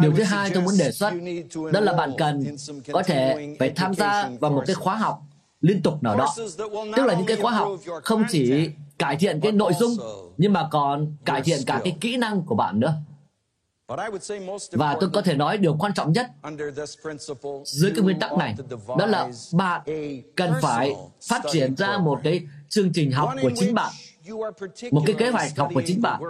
Điều 0.00 0.12
thứ 0.16 0.22
hai 0.22 0.50
tôi 0.54 0.62
muốn 0.62 0.74
đề 0.78 0.92
xuất 0.92 1.12
đó 1.72 1.80
là 1.80 1.92
bạn 1.92 2.12
cần 2.18 2.56
có 2.92 3.02
thể 3.02 3.48
phải 3.58 3.72
tham 3.76 3.94
gia 3.94 4.28
vào 4.40 4.50
một 4.50 4.62
cái 4.66 4.74
khóa 4.74 4.96
học 4.96 5.22
liên 5.60 5.82
tục 5.82 6.02
nào 6.02 6.16
đó. 6.16 6.34
Tức 6.96 7.06
là 7.06 7.14
những 7.14 7.26
cái 7.26 7.36
khóa 7.36 7.52
học 7.52 7.68
không 8.02 8.24
chỉ 8.30 8.70
cải 8.98 9.16
thiện 9.16 9.40
cái 9.40 9.52
nội 9.52 9.72
dung 9.80 9.96
nhưng 10.36 10.52
mà 10.52 10.68
còn 10.70 11.16
cải 11.24 11.42
thiện 11.42 11.58
cả 11.66 11.80
cái 11.84 11.96
kỹ 12.00 12.16
năng 12.16 12.42
của 12.42 12.54
bạn 12.54 12.80
nữa. 12.80 12.94
Và 14.72 14.96
tôi 15.00 15.10
có 15.12 15.22
thể 15.22 15.34
nói 15.34 15.58
điều 15.58 15.76
quan 15.78 15.94
trọng 15.94 16.12
nhất 16.12 16.30
dưới 17.64 17.90
cái 17.90 18.00
nguyên 18.04 18.18
tắc 18.20 18.32
này 18.32 18.54
đó 18.98 19.06
là 19.06 19.28
bạn 19.52 19.82
cần 20.36 20.52
phải 20.62 20.94
phát 21.28 21.42
triển 21.52 21.76
ra 21.76 21.98
một 21.98 22.20
cái 22.24 22.42
chương 22.68 22.92
trình 22.92 23.12
học 23.12 23.30
của 23.42 23.50
chính 23.56 23.74
bạn 23.74 23.92
một 24.90 25.02
cái 25.06 25.16
kế 25.18 25.30
hoạch 25.30 25.56
học 25.56 25.70
của 25.74 25.82
chính 25.86 26.02
bạn. 26.02 26.20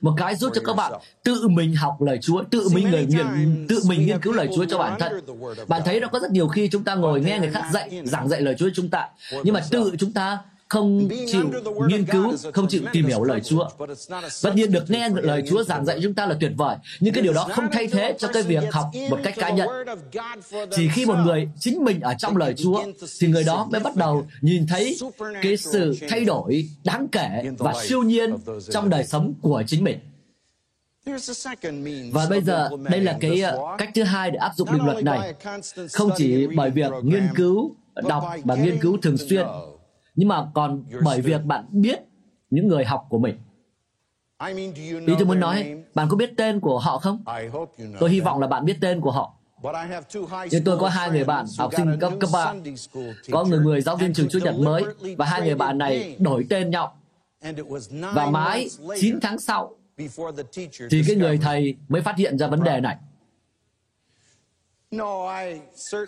một 0.00 0.14
cái 0.16 0.36
giúp 0.36 0.52
cho 0.54 0.60
các 0.64 0.76
bạn 0.76 0.92
tự 1.22 1.48
mình 1.48 1.74
học 1.74 2.02
lời 2.02 2.18
Chúa 2.22 2.42
tự 2.50 2.68
mình 2.74 2.90
người 2.90 3.06
nghiên 3.06 3.66
tự 3.68 3.80
mình 3.88 4.06
nghiên 4.06 4.20
cứu 4.20 4.32
lời 4.32 4.48
Chúa 4.56 4.64
cho 4.64 4.78
bản 4.78 4.98
thân. 4.98 5.20
bạn 5.68 5.82
thấy 5.84 6.00
nó 6.00 6.08
có 6.08 6.18
rất 6.18 6.30
nhiều 6.30 6.48
khi 6.48 6.68
chúng 6.68 6.84
ta 6.84 6.94
ngồi 6.94 7.20
nghe 7.20 7.38
người 7.38 7.50
khác 7.50 7.64
dạy 7.72 8.02
giảng 8.04 8.28
dạy 8.28 8.40
lời 8.40 8.54
Chúa 8.58 8.68
chúng 8.74 8.90
ta. 8.90 9.08
nhưng 9.44 9.54
mà 9.54 9.60
tự 9.70 9.92
chúng 9.98 10.12
ta 10.12 10.38
không 10.72 11.08
chịu 11.26 11.50
nghiên 11.88 12.04
cứu, 12.04 12.36
không 12.52 12.68
chịu 12.68 12.82
tìm 12.92 13.06
hiểu 13.06 13.24
lời 13.24 13.40
Chúa. 13.40 13.68
Tất 14.42 14.54
nhiên 14.54 14.72
được 14.72 14.90
nghe 14.90 15.08
lời 15.08 15.42
Chúa 15.48 15.62
giảng 15.62 15.84
dạy 15.84 16.00
chúng 16.02 16.14
ta 16.14 16.26
là 16.26 16.36
tuyệt 16.40 16.52
vời, 16.56 16.76
nhưng 17.00 17.14
cái 17.14 17.22
điều 17.22 17.32
đó 17.32 17.48
không 17.52 17.64
thay 17.72 17.86
thế 17.86 18.14
cho 18.18 18.28
cái 18.28 18.42
việc 18.42 18.64
học 18.72 18.86
một 19.10 19.18
cách 19.24 19.34
cá 19.36 19.50
nhân. 19.50 19.68
Chỉ 20.70 20.88
khi 20.88 21.06
một 21.06 21.16
người 21.24 21.48
chính 21.60 21.84
mình 21.84 22.00
ở 22.00 22.14
trong 22.18 22.36
lời 22.36 22.54
Chúa, 22.56 22.84
thì 23.20 23.28
người 23.28 23.44
đó 23.44 23.68
mới 23.72 23.80
bắt 23.80 23.96
đầu 23.96 24.26
nhìn 24.40 24.66
thấy 24.66 24.98
cái 25.42 25.56
sự 25.56 25.96
thay 26.08 26.24
đổi 26.24 26.68
đáng 26.84 27.08
kể 27.12 27.42
và 27.58 27.74
siêu 27.82 28.02
nhiên 28.02 28.36
trong 28.70 28.88
đời 28.88 29.04
sống 29.04 29.34
của 29.42 29.62
chính 29.66 29.84
mình. 29.84 29.98
Và 32.12 32.26
bây 32.30 32.40
giờ, 32.40 32.68
đây 32.90 33.00
là 33.00 33.16
cái 33.20 33.42
uh, 33.54 33.78
cách 33.78 33.90
thứ 33.94 34.02
hai 34.02 34.30
để 34.30 34.36
áp 34.36 34.52
dụng 34.56 34.72
định 34.72 34.84
luật 34.84 35.04
này. 35.04 35.34
Không 35.92 36.10
chỉ 36.16 36.46
bởi 36.56 36.70
việc 36.70 36.92
nghiên 37.02 37.28
cứu, 37.34 37.74
đọc 38.08 38.24
và 38.44 38.54
nghiên 38.54 38.78
cứu 38.80 38.96
thường 39.02 39.16
xuyên, 39.16 39.46
nhưng 40.14 40.28
mà 40.28 40.46
còn 40.54 40.84
bởi 41.04 41.20
việc 41.20 41.44
bạn 41.44 41.64
biết 41.70 42.00
những 42.50 42.68
người 42.68 42.84
học 42.84 43.06
của 43.08 43.18
mình. 43.18 43.38
Ý 45.06 45.14
tôi 45.18 45.26
muốn 45.26 45.40
nói, 45.40 45.82
bạn 45.94 46.08
có 46.10 46.16
biết 46.16 46.30
tên 46.36 46.60
của 46.60 46.78
họ 46.78 46.98
không? 46.98 47.24
Tôi 48.00 48.10
hy 48.10 48.20
vọng 48.20 48.40
là 48.40 48.46
bạn 48.46 48.64
biết 48.64 48.76
tên 48.80 49.00
của 49.00 49.10
họ. 49.10 49.34
Nhưng 50.50 50.64
tôi 50.64 50.78
có 50.78 50.88
hai 50.88 51.10
người 51.10 51.24
bạn 51.24 51.46
học 51.58 51.70
sinh 51.76 51.96
cấp 52.00 52.12
cấp 52.20 52.30
3. 52.32 52.54
Có 53.30 53.44
người 53.44 53.58
người 53.58 53.80
giáo 53.80 53.96
viên 53.96 54.12
trường 54.12 54.28
Chúa 54.28 54.38
Nhật 54.38 54.54
mới 54.58 54.84
và 55.18 55.26
hai 55.26 55.42
người 55.42 55.54
bạn 55.54 55.78
này 55.78 56.16
đổi 56.18 56.46
tên 56.50 56.70
nhau. 56.70 56.94
Và 58.14 58.30
mãi 58.30 58.68
9 59.00 59.20
tháng 59.22 59.38
sau 59.38 59.76
thì 60.90 61.02
cái 61.06 61.16
người 61.16 61.38
thầy 61.38 61.76
mới 61.88 62.02
phát 62.02 62.16
hiện 62.16 62.38
ra 62.38 62.46
vấn 62.46 62.64
đề 62.64 62.80
này. 62.80 62.96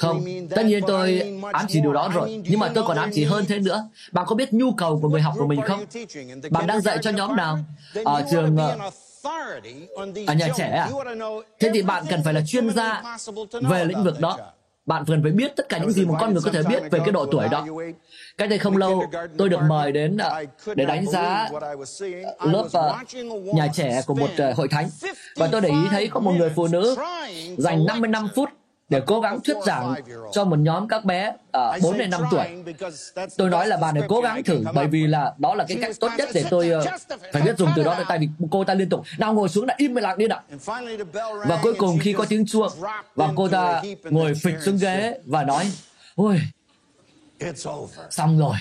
Không, 0.01 0.25
tất 0.51 0.63
nhiên 0.67 0.83
tôi 0.87 1.39
ám 1.53 1.67
chỉ 1.69 1.81
điều 1.81 1.93
đó 1.93 2.11
rồi, 2.15 2.43
nhưng 2.49 2.61
mà 2.61 2.71
tôi 2.75 2.85
còn 2.87 2.97
ám 2.97 3.11
chỉ 3.13 3.25
hơn 3.25 3.45
thế 3.49 3.59
nữa. 3.59 3.89
Bạn 4.13 4.27
có 4.29 4.35
biết 4.35 4.53
nhu 4.53 4.73
cầu 4.73 4.99
của 5.03 5.09
người 5.09 5.21
học 5.21 5.35
của 5.39 5.47
mình 5.47 5.61
không? 5.67 5.85
Bạn 6.51 6.67
đang 6.67 6.81
dạy 6.81 6.99
cho 7.03 7.11
nhóm 7.11 7.37
nào? 7.37 7.59
Ở 8.05 8.25
trường 8.31 8.57
ở 10.27 10.35
nhà 10.35 10.49
trẻ 10.57 10.69
à? 10.69 10.89
Thế 11.61 11.71
thì 11.75 11.83
bạn 11.83 12.05
cần 12.11 12.21
phải 12.25 12.35
là 12.35 12.41
chuyên 12.47 12.71
gia 12.71 13.03
về 13.63 13.85
lĩnh 13.85 14.05
vực 14.05 14.21
đó. 14.21 14.39
Bạn 14.87 15.05
cần 15.07 15.23
phải 15.23 15.33
biết 15.33 15.53
tất 15.57 15.69
cả 15.69 15.79
những 15.79 15.93
gì 15.93 16.05
một 16.05 16.17
con 16.21 16.33
người 16.33 16.43
có 16.45 16.51
thể 16.51 16.63
biết 16.63 16.83
về 16.91 16.99
cái 16.99 17.13
độ 17.13 17.27
tuổi 17.27 17.49
đó. 17.49 17.67
Cách 18.39 18.49
đây 18.49 18.59
không 18.59 18.77
lâu, 18.77 19.05
tôi 19.39 19.49
được 19.49 19.61
mời 19.69 19.93
đến 19.93 20.19
để 20.75 20.85
đánh 20.85 21.07
giá 21.07 21.49
lớp 22.41 22.69
nhà 23.55 23.69
trẻ 23.75 24.01
của 24.07 24.15
một 24.15 24.31
hội 24.57 24.69
thánh. 24.69 24.89
Và 25.37 25.49
tôi 25.53 25.61
để 25.61 25.69
ý 25.69 25.89
thấy 25.91 26.09
có 26.09 26.21
một 26.21 26.33
người 26.33 26.51
phụ 26.57 26.67
nữ 26.67 26.97
dành 27.59 27.87
55 27.87 28.29
phút 28.35 28.49
để 28.89 29.03
cố 29.07 29.21
gắng 29.21 29.41
thuyết 29.41 29.57
giảng 29.67 29.95
cho 30.33 30.45
một 30.45 30.59
nhóm 30.59 30.89
các 30.89 31.05
bé 31.05 31.33
ở 31.53 31.75
uh, 31.77 31.83
4 31.83 31.99
đến 31.99 32.11
5 32.11 32.23
tuổi. 32.31 32.45
Tôi 33.37 33.51
nói 33.51 33.67
là 33.67 33.77
bạn 33.77 33.95
này 33.95 34.05
cố 34.09 34.21
gắng 34.21 34.43
thử 34.43 34.65
bởi 34.75 34.87
vì 34.87 35.07
là 35.07 35.35
đó 35.39 35.55
là 35.55 35.65
cái 35.69 35.79
cách 35.81 35.97
tốt 36.01 36.09
nhất 36.19 36.29
để 36.35 36.45
tôi 36.51 36.71
uh, 36.79 36.85
phải 37.33 37.43
biết 37.43 37.59
dùng 37.59 37.71
từ 37.77 37.83
đó 37.83 37.97
tại 38.09 38.19
vì 38.19 38.29
cô 38.51 38.65
ta 38.65 38.75
liên 38.75 38.89
tục 38.89 39.05
nào 39.19 39.35
ngồi 39.35 39.49
xuống 39.49 39.65
là 39.65 39.75
im 39.79 39.95
lặng 39.95 40.19
đi 40.19 40.27
nào. 40.29 40.43
Và 41.47 41.59
cuối 41.63 41.75
cùng 41.75 41.99
khi 41.99 42.13
có 42.13 42.25
tiếng 42.29 42.47
chuông 42.47 42.73
và 43.15 43.29
cô 43.37 43.49
ta 43.49 43.83
ngồi 44.03 44.35
phịch 44.35 44.57
xuống 44.61 44.77
ghế 44.77 45.19
và 45.25 45.45
nói 45.45 45.71
ôi 46.15 46.41
xong 48.11 48.39
rồi 48.39 48.57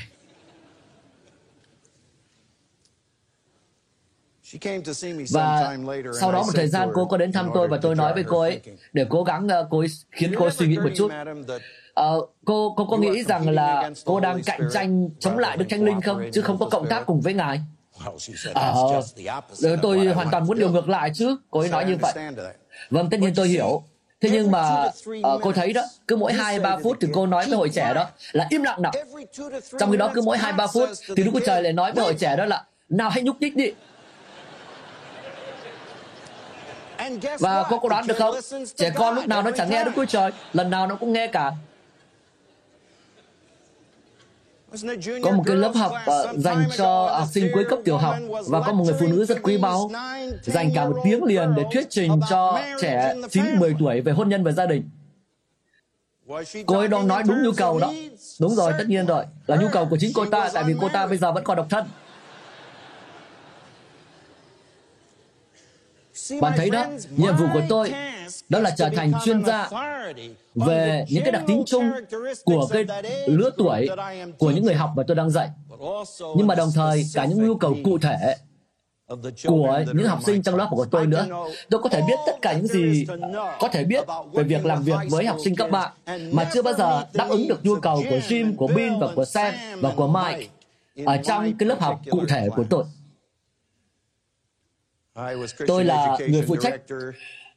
Và 5.32 5.78
sau 6.20 6.32
đó 6.32 6.44
một 6.44 6.52
thời 6.56 6.68
gian 6.68 6.90
cô 6.94 7.06
có 7.06 7.18
đến 7.18 7.32
thăm 7.32 7.50
tôi 7.54 7.68
và 7.68 7.78
tôi 7.82 7.96
nói 7.96 8.14
với 8.14 8.24
cô 8.24 8.40
ấy 8.40 8.62
để 8.94 9.06
cố 9.10 9.24
gắng 9.24 9.46
uh, 9.46 9.68
cô 9.70 9.80
ấy, 9.80 9.88
khiến 10.12 10.34
cô 10.38 10.46
ấy 10.46 10.52
suy 10.52 10.68
nghĩ 10.68 10.78
một 10.78 10.90
chút. 10.96 11.12
Uh, 12.02 12.30
cô 12.46 12.74
cô 12.78 12.86
có 12.86 12.98
nghĩ 12.98 13.24
rằng 13.24 13.50
là 13.50 13.92
cô 14.06 14.20
đang 14.20 14.44
cạnh 14.44 14.62
tranh 14.74 15.10
chống 15.20 15.38
lại 15.38 15.58
Đức 15.58 15.66
Thánh 15.70 15.84
Linh 15.84 16.02
không, 16.02 16.30
chứ 16.34 16.42
không 16.42 16.58
có 16.60 16.70
cộng 16.70 16.88
tác 16.90 17.06
cùng 17.06 17.22
với 17.22 17.34
ngài? 17.34 17.60
Uh, 19.74 19.80
tôi 19.82 20.06
hoàn 20.06 20.32
toàn 20.32 20.48
muốn 20.48 20.60
điều 20.60 20.70
ngược 20.72 20.90
lại 20.90 21.12
chứ. 21.14 21.36
Cô 21.52 21.60
ấy 21.60 21.70
nói 21.70 21.86
như 21.86 21.98
vậy. 22.02 22.14
Vâng, 22.90 23.10
tất 23.10 23.20
nhiên 23.20 23.34
tôi 23.36 23.48
hiểu. 23.48 23.84
Thế 24.22 24.30
nhưng 24.32 24.52
mà 24.52 24.86
uh, 25.20 25.42
cô 25.42 25.52
thấy 25.52 25.74
đó, 25.74 25.82
cứ 26.08 26.16
mỗi 26.16 26.34
2-3 26.34 26.84
phút 26.84 26.98
thì 27.02 27.08
cô 27.14 27.26
nói 27.28 27.46
với 27.48 27.58
hội 27.58 27.70
trẻ 27.70 27.94
đó 27.94 28.06
là 28.32 28.48
im 28.50 28.64
lặng 28.64 28.82
nào. 28.82 28.92
Trong 29.80 29.92
khi 29.92 29.98
đó 29.98 30.12
cứ 30.14 30.22
mỗi 30.22 30.38
2-3 30.38 30.68
phút 30.74 30.90
thì 31.16 31.24
Đức 31.24 31.32
Chúa 31.34 31.40
Trời 31.46 31.64
lại 31.64 31.74
nói 31.74 31.92
với 31.92 32.04
hội 32.04 32.14
trẻ 32.14 32.36
đó 32.36 32.46
là 32.46 32.64
nào 32.90 33.10
hãy 33.10 33.24
nhúc 33.24 33.42
nhích 33.42 33.56
đi, 33.56 33.72
Và 37.40 37.64
cô 37.70 37.80
có 37.80 37.90
đoán 37.90 38.08
được 38.08 38.18
không? 38.18 38.36
Trẻ 38.76 38.92
con 38.96 39.16
lúc 39.16 39.28
nào 39.28 39.42
nó 39.42 39.52
chẳng 39.52 39.70
nghe 39.70 39.84
Đức 39.84 39.92
Chúa 39.96 40.06
Trời, 40.06 40.32
lần 40.54 40.70
nào 40.70 40.88
nó 40.88 40.96
cũng 40.96 41.14
nghe 41.14 41.28
cả. 41.28 41.52
Có 45.24 45.32
một 45.32 45.44
cái 45.46 45.56
lớp 45.56 45.72
học 45.76 45.92
uh, 46.10 46.40
dành 46.40 46.64
cho 46.78 47.10
học 47.20 47.28
sinh 47.32 47.52
cuối 47.54 47.66
cấp 47.70 47.80
tiểu 47.86 47.98
học 47.98 48.16
và 48.48 48.62
có 48.62 48.74
một 48.74 48.84
người 48.84 48.96
phụ 49.00 49.08
nữ 49.08 49.26
rất 49.26 49.38
quý 49.44 49.58
báu 49.58 49.92
dành 50.44 50.72
cả 50.76 50.86
một 50.86 51.02
tiếng 51.04 51.24
liền 51.24 51.54
để 51.56 51.64
thuyết 51.74 51.88
trình 51.90 52.20
cho 52.30 52.60
trẻ 52.82 53.16
9-10 53.30 53.76
tuổi 53.80 54.02
về 54.02 54.12
hôn 54.12 54.30
nhân 54.30 54.44
và 54.44 54.52
gia 54.52 54.66
đình. 54.66 54.90
Cô 56.66 56.78
ấy 56.78 56.88
đang 56.88 57.08
nói 57.08 57.24
đúng 57.28 57.44
nhu 57.44 57.52
cầu 57.58 57.80
đó. 57.80 57.94
Đúng 58.40 58.56
rồi, 58.56 58.74
tất 58.78 58.84
nhiên 58.88 59.06
rồi. 59.06 59.26
Là 59.48 59.58
nhu 59.58 59.68
cầu 59.72 59.86
của 59.86 59.98
chính 60.00 60.12
cô 60.14 60.26
ta, 60.26 60.50
tại 60.54 60.64
vì 60.64 60.76
cô 60.82 60.90
ta 60.90 61.08
bây 61.08 61.18
giờ 61.18 61.32
vẫn 61.32 61.44
còn 61.44 61.58
độc 61.58 61.68
thân. 61.70 61.86
Bạn 66.42 66.54
thấy 66.58 66.70
đó, 66.70 66.86
nhiệm 67.18 67.36
vụ 67.38 67.46
của 67.54 67.62
tôi 67.70 67.94
đó 68.50 68.60
là 68.60 68.72
trở 68.78 68.90
thành 68.96 69.12
chuyên 69.26 69.46
gia 69.46 69.70
về 70.56 71.06
những 71.10 71.24
cái 71.24 71.32
đặc 71.32 71.44
tính 71.48 71.64
chung 71.66 71.92
của 72.46 72.68
cái 72.72 72.86
lứa 73.28 73.50
tuổi 73.58 73.90
của 74.38 74.52
những 74.52 74.66
người 74.66 74.76
học 74.76 74.92
mà 74.96 75.04
tôi 75.08 75.16
đang 75.16 75.30
dạy. 75.30 75.50
Nhưng 76.36 76.48
mà 76.48 76.56
đồng 76.56 76.70
thời 76.76 77.06
cả 77.14 77.26
những 77.26 77.48
nhu 77.48 77.56
cầu 77.56 77.76
cụ 77.84 77.98
thể 77.98 78.36
của 79.48 79.84
những 79.94 80.08
học 80.08 80.20
sinh 80.26 80.44
trong 80.44 80.56
lớp 80.56 80.68
của 80.72 80.86
tôi 80.92 81.08
nữa. 81.08 81.26
Tôi 81.70 81.82
có 81.82 81.90
thể 81.90 82.02
biết 82.08 82.16
tất 82.26 82.36
cả 82.42 82.54
những 82.54 82.68
gì 82.68 83.06
có 83.60 83.68
thể 83.72 83.84
biết 83.84 84.04
về 84.34 84.44
việc 84.44 84.66
làm 84.66 84.84
việc 84.84 85.00
với 85.10 85.26
học 85.26 85.38
sinh 85.44 85.56
cấp 85.56 85.72
bạn 85.72 85.92
mà 86.32 86.50
chưa 86.54 86.62
bao 86.62 86.74
giờ 86.74 87.06
đáp 87.14 87.28
ứng 87.30 87.48
được 87.48 87.66
nhu 87.66 87.76
cầu 87.76 88.04
của 88.10 88.20
Jim, 88.28 88.56
của 88.56 88.68
Bin 88.68 89.00
và 89.00 89.08
của 89.16 89.26
Sam 89.26 89.54
và 89.82 89.92
của 89.96 90.08
Mike 90.08 90.48
ở 91.06 91.18
trong 91.18 91.54
cái 91.60 91.70
lớp 91.70 91.82
học 91.82 92.02
cụ 92.10 92.20
thể 92.30 92.48
của 92.56 92.64
tôi. 92.70 92.84
Tôi 95.68 95.84
là 95.84 96.18
người 96.30 96.42
phụ 96.48 96.56
trách 96.56 96.82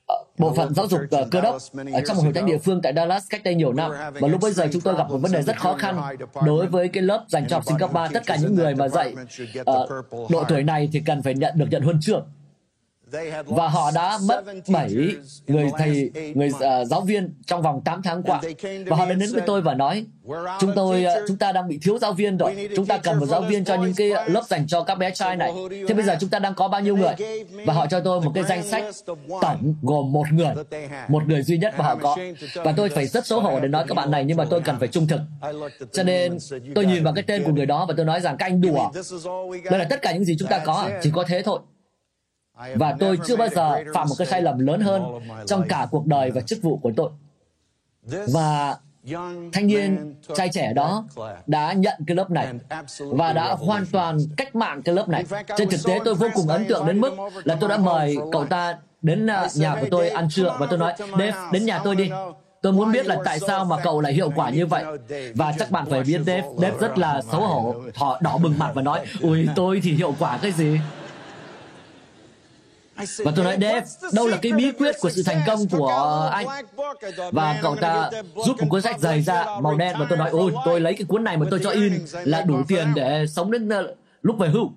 ờ, 0.06 0.24
bộ 0.38 0.54
phận 0.54 0.74
giáo 0.74 0.86
dục 0.86 1.00
uh, 1.04 1.30
cơ 1.30 1.40
đốc 1.40 1.56
ở 1.92 2.00
trong 2.06 2.16
một 2.16 2.22
hội 2.22 2.32
thánh 2.32 2.46
địa 2.46 2.58
phương 2.58 2.80
tại 2.82 2.92
Dallas 2.96 3.24
cách 3.30 3.40
đây 3.44 3.54
nhiều 3.54 3.72
năm. 3.72 3.90
Và 4.20 4.28
lúc 4.28 4.40
bây 4.40 4.52
giờ 4.52 4.68
chúng 4.72 4.82
tôi 4.82 4.96
gặp 4.96 5.10
một 5.10 5.18
vấn 5.18 5.32
đề 5.32 5.42
rất 5.42 5.60
khó 5.60 5.76
khăn 5.76 6.00
đối 6.46 6.66
với 6.66 6.88
cái 6.88 7.02
lớp 7.02 7.24
dành 7.28 7.46
cho 7.48 7.56
học 7.56 7.64
sinh 7.66 7.78
cấp 7.78 7.92
3 7.92 8.08
tất 8.12 8.22
cả 8.26 8.36
những 8.42 8.54
người 8.54 8.74
mà 8.74 8.88
dạy 8.88 9.14
uh, 9.60 10.10
độ 10.30 10.44
tuổi 10.48 10.62
này 10.62 10.88
thì 10.92 11.02
cần 11.06 11.22
phải 11.22 11.34
nhận 11.34 11.58
được 11.58 11.66
nhận 11.70 11.82
huân 11.82 12.00
chương 12.00 12.26
và 13.44 13.68
họ 13.68 13.90
đã 13.94 14.18
mất 14.28 14.44
7 14.68 14.90
người 15.46 15.70
thầy, 15.78 16.10
người 16.34 16.48
uh, 16.48 16.86
giáo 16.86 17.00
viên 17.00 17.34
trong 17.46 17.62
vòng 17.62 17.80
8 17.84 18.02
tháng 18.02 18.22
qua. 18.22 18.40
Và 18.86 18.96
họ 18.96 19.06
đã 19.06 19.14
đến 19.14 19.32
với 19.32 19.42
tôi 19.46 19.60
và 19.62 19.74
nói, 19.74 20.04
chúng 20.60 20.72
tôi, 20.76 21.04
uh, 21.04 21.22
chúng 21.28 21.36
ta 21.36 21.52
đang 21.52 21.68
bị 21.68 21.78
thiếu 21.82 21.98
giáo 21.98 22.12
viên 22.12 22.36
rồi. 22.36 22.68
Chúng 22.76 22.86
ta 22.86 22.98
cần 22.98 23.20
một 23.20 23.26
giáo 23.26 23.40
viên 23.40 23.64
cho 23.64 23.74
những 23.74 23.94
cái 23.96 24.10
lớp 24.26 24.42
dành 24.46 24.66
cho 24.66 24.82
các 24.82 24.98
bé 24.98 25.10
trai 25.10 25.36
này. 25.36 25.52
Thế 25.88 25.94
bây 25.94 26.04
giờ 26.04 26.16
chúng 26.20 26.30
ta 26.30 26.38
đang 26.38 26.54
có 26.54 26.68
bao 26.68 26.80
nhiêu 26.80 26.96
người? 26.96 27.14
Và 27.66 27.74
họ 27.74 27.86
cho 27.86 28.00
tôi 28.00 28.20
một 28.20 28.32
cái 28.34 28.44
danh 28.44 28.62
sách 28.62 28.84
tổng 29.40 29.74
gồm 29.82 30.12
một 30.12 30.26
người, 30.32 30.54
một 31.08 31.22
người 31.26 31.42
duy 31.42 31.58
nhất 31.58 31.74
mà 31.78 31.84
họ 31.84 31.96
có. 32.02 32.16
Và 32.54 32.72
tôi 32.76 32.88
phải 32.88 33.06
rất 33.06 33.26
xấu 33.26 33.40
hổ 33.40 33.60
để 33.60 33.68
nói 33.68 33.84
các 33.88 33.94
bạn 33.94 34.10
này, 34.10 34.24
nhưng 34.24 34.36
mà 34.36 34.44
tôi 34.50 34.60
cần 34.60 34.76
phải 34.78 34.88
trung 34.88 35.06
thực. 35.06 35.20
Cho 35.92 36.02
nên 36.02 36.38
tôi 36.74 36.86
nhìn 36.86 37.04
vào 37.04 37.14
cái 37.14 37.24
tên 37.26 37.44
của 37.44 37.52
người 37.52 37.66
đó 37.66 37.86
và 37.88 37.94
tôi 37.96 38.06
nói 38.06 38.20
rằng 38.20 38.36
các 38.36 38.46
anh 38.46 38.60
đùa. 38.60 38.90
Đây 39.70 39.78
là 39.78 39.86
tất 39.90 40.02
cả 40.02 40.12
những 40.12 40.24
gì 40.24 40.36
chúng 40.38 40.48
ta 40.48 40.58
có, 40.58 40.88
chỉ 41.02 41.10
có 41.14 41.24
thế 41.28 41.42
thôi 41.42 41.58
và 42.74 42.96
tôi 43.00 43.18
chưa 43.26 43.36
bao 43.36 43.48
giờ 43.48 43.82
phạm 43.94 44.08
một 44.08 44.14
cái 44.18 44.26
sai 44.26 44.42
lầm 44.42 44.58
lớn 44.58 44.80
hơn 44.80 45.02
trong 45.46 45.68
cả 45.68 45.86
cuộc 45.90 46.06
đời 46.06 46.30
và 46.30 46.40
chức 46.40 46.62
vụ 46.62 46.76
của 46.76 46.92
tôi. 46.96 47.10
Và 48.28 48.76
thanh 49.52 49.66
niên 49.66 50.14
trai 50.34 50.48
trẻ 50.52 50.72
đó 50.72 51.04
đã 51.46 51.72
nhận 51.72 51.94
cái 52.06 52.16
lớp 52.16 52.30
này 52.30 52.48
và 52.98 53.32
đã 53.32 53.56
hoàn 53.58 53.86
toàn 53.92 54.18
cách 54.36 54.56
mạng 54.56 54.82
cái 54.82 54.94
lớp 54.94 55.08
này. 55.08 55.24
Trên 55.56 55.68
thực 55.68 55.80
tế 55.84 56.00
tôi 56.04 56.14
vô 56.14 56.28
cùng 56.34 56.48
ấn 56.48 56.64
tượng 56.68 56.86
đến 56.86 57.00
mức 57.00 57.12
là 57.44 57.56
tôi 57.60 57.70
đã 57.70 57.76
mời 57.76 58.16
cậu 58.32 58.46
ta 58.46 58.78
đến 59.02 59.26
à, 59.26 59.46
nhà 59.54 59.76
của 59.80 59.86
tôi 59.90 60.08
ăn 60.08 60.28
trưa 60.30 60.56
và 60.60 60.66
tôi 60.66 60.78
nói 60.78 60.94
Dave 60.98 61.34
đến 61.52 61.64
nhà 61.64 61.80
tôi 61.84 61.96
đi 61.96 62.10
Tôi 62.62 62.72
muốn 62.72 62.92
biết 62.92 63.06
là 63.06 63.16
tại 63.24 63.40
sao 63.40 63.64
mà 63.64 63.76
cậu 63.82 64.00
lại 64.00 64.12
hiệu 64.12 64.32
quả 64.34 64.50
như 64.50 64.66
vậy. 64.66 64.84
Và 65.34 65.54
chắc 65.58 65.70
bạn 65.70 65.86
phải 65.90 66.02
biết 66.02 66.18
Dave, 66.26 66.42
Dave 66.58 66.78
rất 66.80 66.98
là 66.98 67.22
xấu 67.32 67.40
hổ, 67.40 67.74
họ 67.94 68.18
đỏ 68.20 68.38
bừng 68.38 68.58
mặt 68.58 68.70
và 68.74 68.82
nói, 68.82 69.00
ui 69.20 69.48
tôi 69.56 69.80
thì 69.82 69.92
hiệu 69.92 70.14
quả 70.18 70.38
cái 70.42 70.52
gì? 70.52 70.78
Và 73.24 73.32
tôi 73.36 73.44
nói 73.44 73.58
Dave, 73.60 73.82
đâu 74.12 74.26
là 74.26 74.36
cái 74.42 74.52
bí 74.52 74.72
quyết 74.78 74.96
của 75.00 75.10
sự 75.10 75.22
thành 75.22 75.40
công 75.46 75.68
của 75.68 76.28
anh? 76.32 76.46
Và 77.32 77.58
cậu 77.62 77.76
ta 77.76 78.10
rút 78.46 78.60
một 78.60 78.66
cuốn 78.68 78.82
sách 78.82 79.00
dày 79.00 79.22
ra, 79.22 79.46
màu 79.60 79.76
đen, 79.76 79.96
và 79.98 80.06
tôi 80.08 80.18
nói, 80.18 80.30
ôi, 80.30 80.52
tôi 80.64 80.80
lấy 80.80 80.94
cái 80.94 81.04
cuốn 81.08 81.24
này 81.24 81.36
mà 81.36 81.46
tôi 81.50 81.60
cho 81.62 81.70
in 81.70 81.92
là 82.24 82.40
đủ 82.40 82.56
tiền 82.68 82.92
để 82.94 83.26
sống 83.26 83.50
đến 83.50 83.68
ờ, 83.68 83.94
lúc 84.22 84.38
về 84.38 84.48
hưu. 84.48 84.70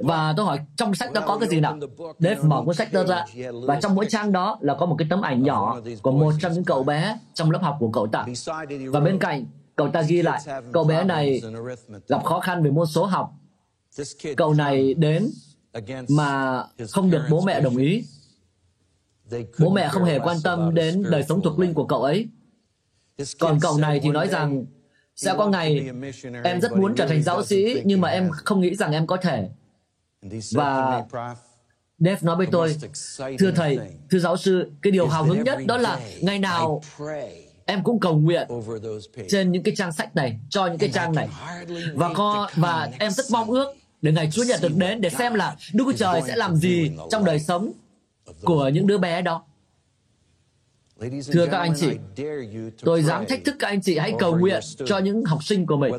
Và 0.00 0.34
tôi 0.36 0.46
hỏi, 0.46 0.58
trong 0.76 0.94
sách 0.94 1.12
đó 1.12 1.22
có 1.26 1.38
cái 1.38 1.48
gì 1.48 1.60
nào? 1.60 1.78
Dave 2.18 2.40
mở 2.42 2.62
cuốn 2.66 2.74
sách 2.74 2.92
đó 2.92 3.04
ra, 3.04 3.24
và 3.66 3.80
trong 3.80 3.94
mỗi 3.94 4.06
trang 4.08 4.32
đó 4.32 4.58
là 4.60 4.74
có 4.74 4.86
một 4.86 4.96
cái 4.98 5.06
tấm 5.10 5.20
ảnh 5.20 5.42
nhỏ 5.42 5.80
của 6.02 6.12
một 6.12 6.32
trong 6.40 6.52
những 6.52 6.64
cậu 6.64 6.82
bé 6.82 7.18
trong 7.34 7.50
lớp 7.50 7.60
học 7.62 7.76
của 7.80 7.90
cậu 7.92 8.06
ta. 8.06 8.26
Và 8.90 9.00
bên 9.00 9.18
cạnh, 9.18 9.44
cậu 9.76 9.88
ta 9.88 10.02
ghi 10.02 10.22
lại, 10.22 10.40
cậu 10.72 10.84
bé 10.84 11.04
này 11.04 11.42
gặp 12.08 12.24
khó 12.24 12.40
khăn 12.40 12.62
về 12.62 12.70
môn 12.70 12.86
số 12.86 13.04
học. 13.04 13.32
Cậu 14.36 14.54
này 14.54 14.94
đến 14.94 15.30
mà 16.08 16.62
không 16.90 17.10
được 17.10 17.22
bố 17.30 17.40
mẹ 17.40 17.60
đồng 17.60 17.76
ý. 17.76 18.04
Bố 19.58 19.70
mẹ 19.70 19.88
không 19.88 20.04
hề 20.04 20.18
quan 20.18 20.36
tâm 20.44 20.74
đến 20.74 21.04
đời 21.10 21.22
sống 21.28 21.42
thuộc 21.42 21.58
linh 21.58 21.74
của 21.74 21.84
cậu 21.84 22.02
ấy. 22.02 22.28
Còn 23.38 23.58
cậu 23.60 23.78
này 23.78 24.00
thì 24.02 24.08
nói 24.08 24.28
rằng 24.28 24.64
sẽ 25.16 25.34
có 25.38 25.48
ngày 25.48 25.90
em 26.44 26.60
rất 26.60 26.72
muốn 26.72 26.94
trở 26.94 27.06
thành 27.06 27.22
giáo 27.22 27.44
sĩ 27.44 27.80
nhưng 27.84 28.00
mà 28.00 28.08
em 28.08 28.30
không 28.30 28.60
nghĩ 28.60 28.74
rằng 28.74 28.92
em 28.92 29.06
có 29.06 29.16
thể. 29.16 29.48
Và 30.52 31.04
Dave 31.98 32.18
nói 32.22 32.36
với 32.36 32.46
tôi, 32.52 32.76
thưa 33.38 33.50
thầy, 33.50 33.78
thưa 34.10 34.18
giáo 34.18 34.36
sư, 34.36 34.70
cái 34.82 34.90
điều 34.90 35.06
hào 35.08 35.24
hứng 35.24 35.44
nhất 35.44 35.58
đó 35.66 35.76
là 35.76 36.00
ngày 36.20 36.38
nào 36.38 36.82
em 37.66 37.82
cũng 37.84 38.00
cầu 38.00 38.18
nguyện 38.18 38.48
trên 39.28 39.52
những 39.52 39.62
cái 39.62 39.74
trang 39.76 39.92
sách 39.92 40.16
này, 40.16 40.40
cho 40.50 40.66
những 40.66 40.78
cái 40.78 40.90
trang 40.92 41.12
này. 41.12 41.28
Và 41.94 42.10
có 42.14 42.50
và 42.54 42.90
em 42.98 43.10
rất 43.10 43.26
mong 43.30 43.50
ước 43.50 43.74
để 44.02 44.12
ngày 44.12 44.30
Chúa 44.32 44.44
Nhật 44.44 44.60
được 44.62 44.76
đến 44.76 45.00
để 45.00 45.10
xem 45.10 45.34
là 45.34 45.56
Đức 45.72 45.84
Chúa 45.86 45.92
Trời 45.92 46.22
sẽ 46.26 46.36
làm 46.36 46.56
gì 46.56 46.90
trong 47.10 47.24
đời 47.24 47.40
sống 47.40 47.72
của 48.42 48.68
những 48.68 48.86
đứa 48.86 48.98
bé 48.98 49.22
đó. 49.22 49.42
Thưa 51.32 51.46
các 51.46 51.58
anh 51.58 51.74
chị, 51.76 51.90
tôi 52.80 53.02
dám 53.02 53.26
thách 53.28 53.44
thức 53.44 53.56
các 53.58 53.68
anh 53.68 53.82
chị 53.82 53.98
hãy 53.98 54.12
cầu 54.18 54.38
nguyện 54.38 54.60
cho 54.86 54.98
những 54.98 55.24
học 55.24 55.44
sinh 55.44 55.66
của 55.66 55.76
mình. 55.76 55.92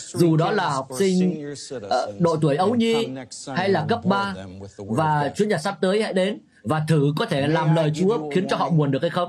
Dù 0.00 0.36
đó 0.36 0.50
là 0.50 0.68
học 0.68 0.88
sinh 0.98 1.52
uh, 1.76 2.20
độ 2.20 2.36
tuổi 2.36 2.56
ấu 2.56 2.74
nhi 2.74 3.08
hay 3.56 3.68
là 3.68 3.86
cấp 3.88 4.00
3 4.04 4.34
và 4.78 5.32
Chúa 5.36 5.44
Nhật 5.44 5.60
sắp 5.60 5.78
tới 5.80 6.02
hãy 6.02 6.12
đến 6.12 6.38
và 6.64 6.84
thử 6.88 7.12
có 7.16 7.26
thể 7.26 7.46
làm 7.46 7.74
lời 7.74 7.92
Chúa 7.94 8.30
khiến 8.30 8.46
cho 8.50 8.56
họ 8.56 8.70
buồn 8.70 8.90
được 8.90 9.02
hay 9.02 9.10
không. 9.10 9.28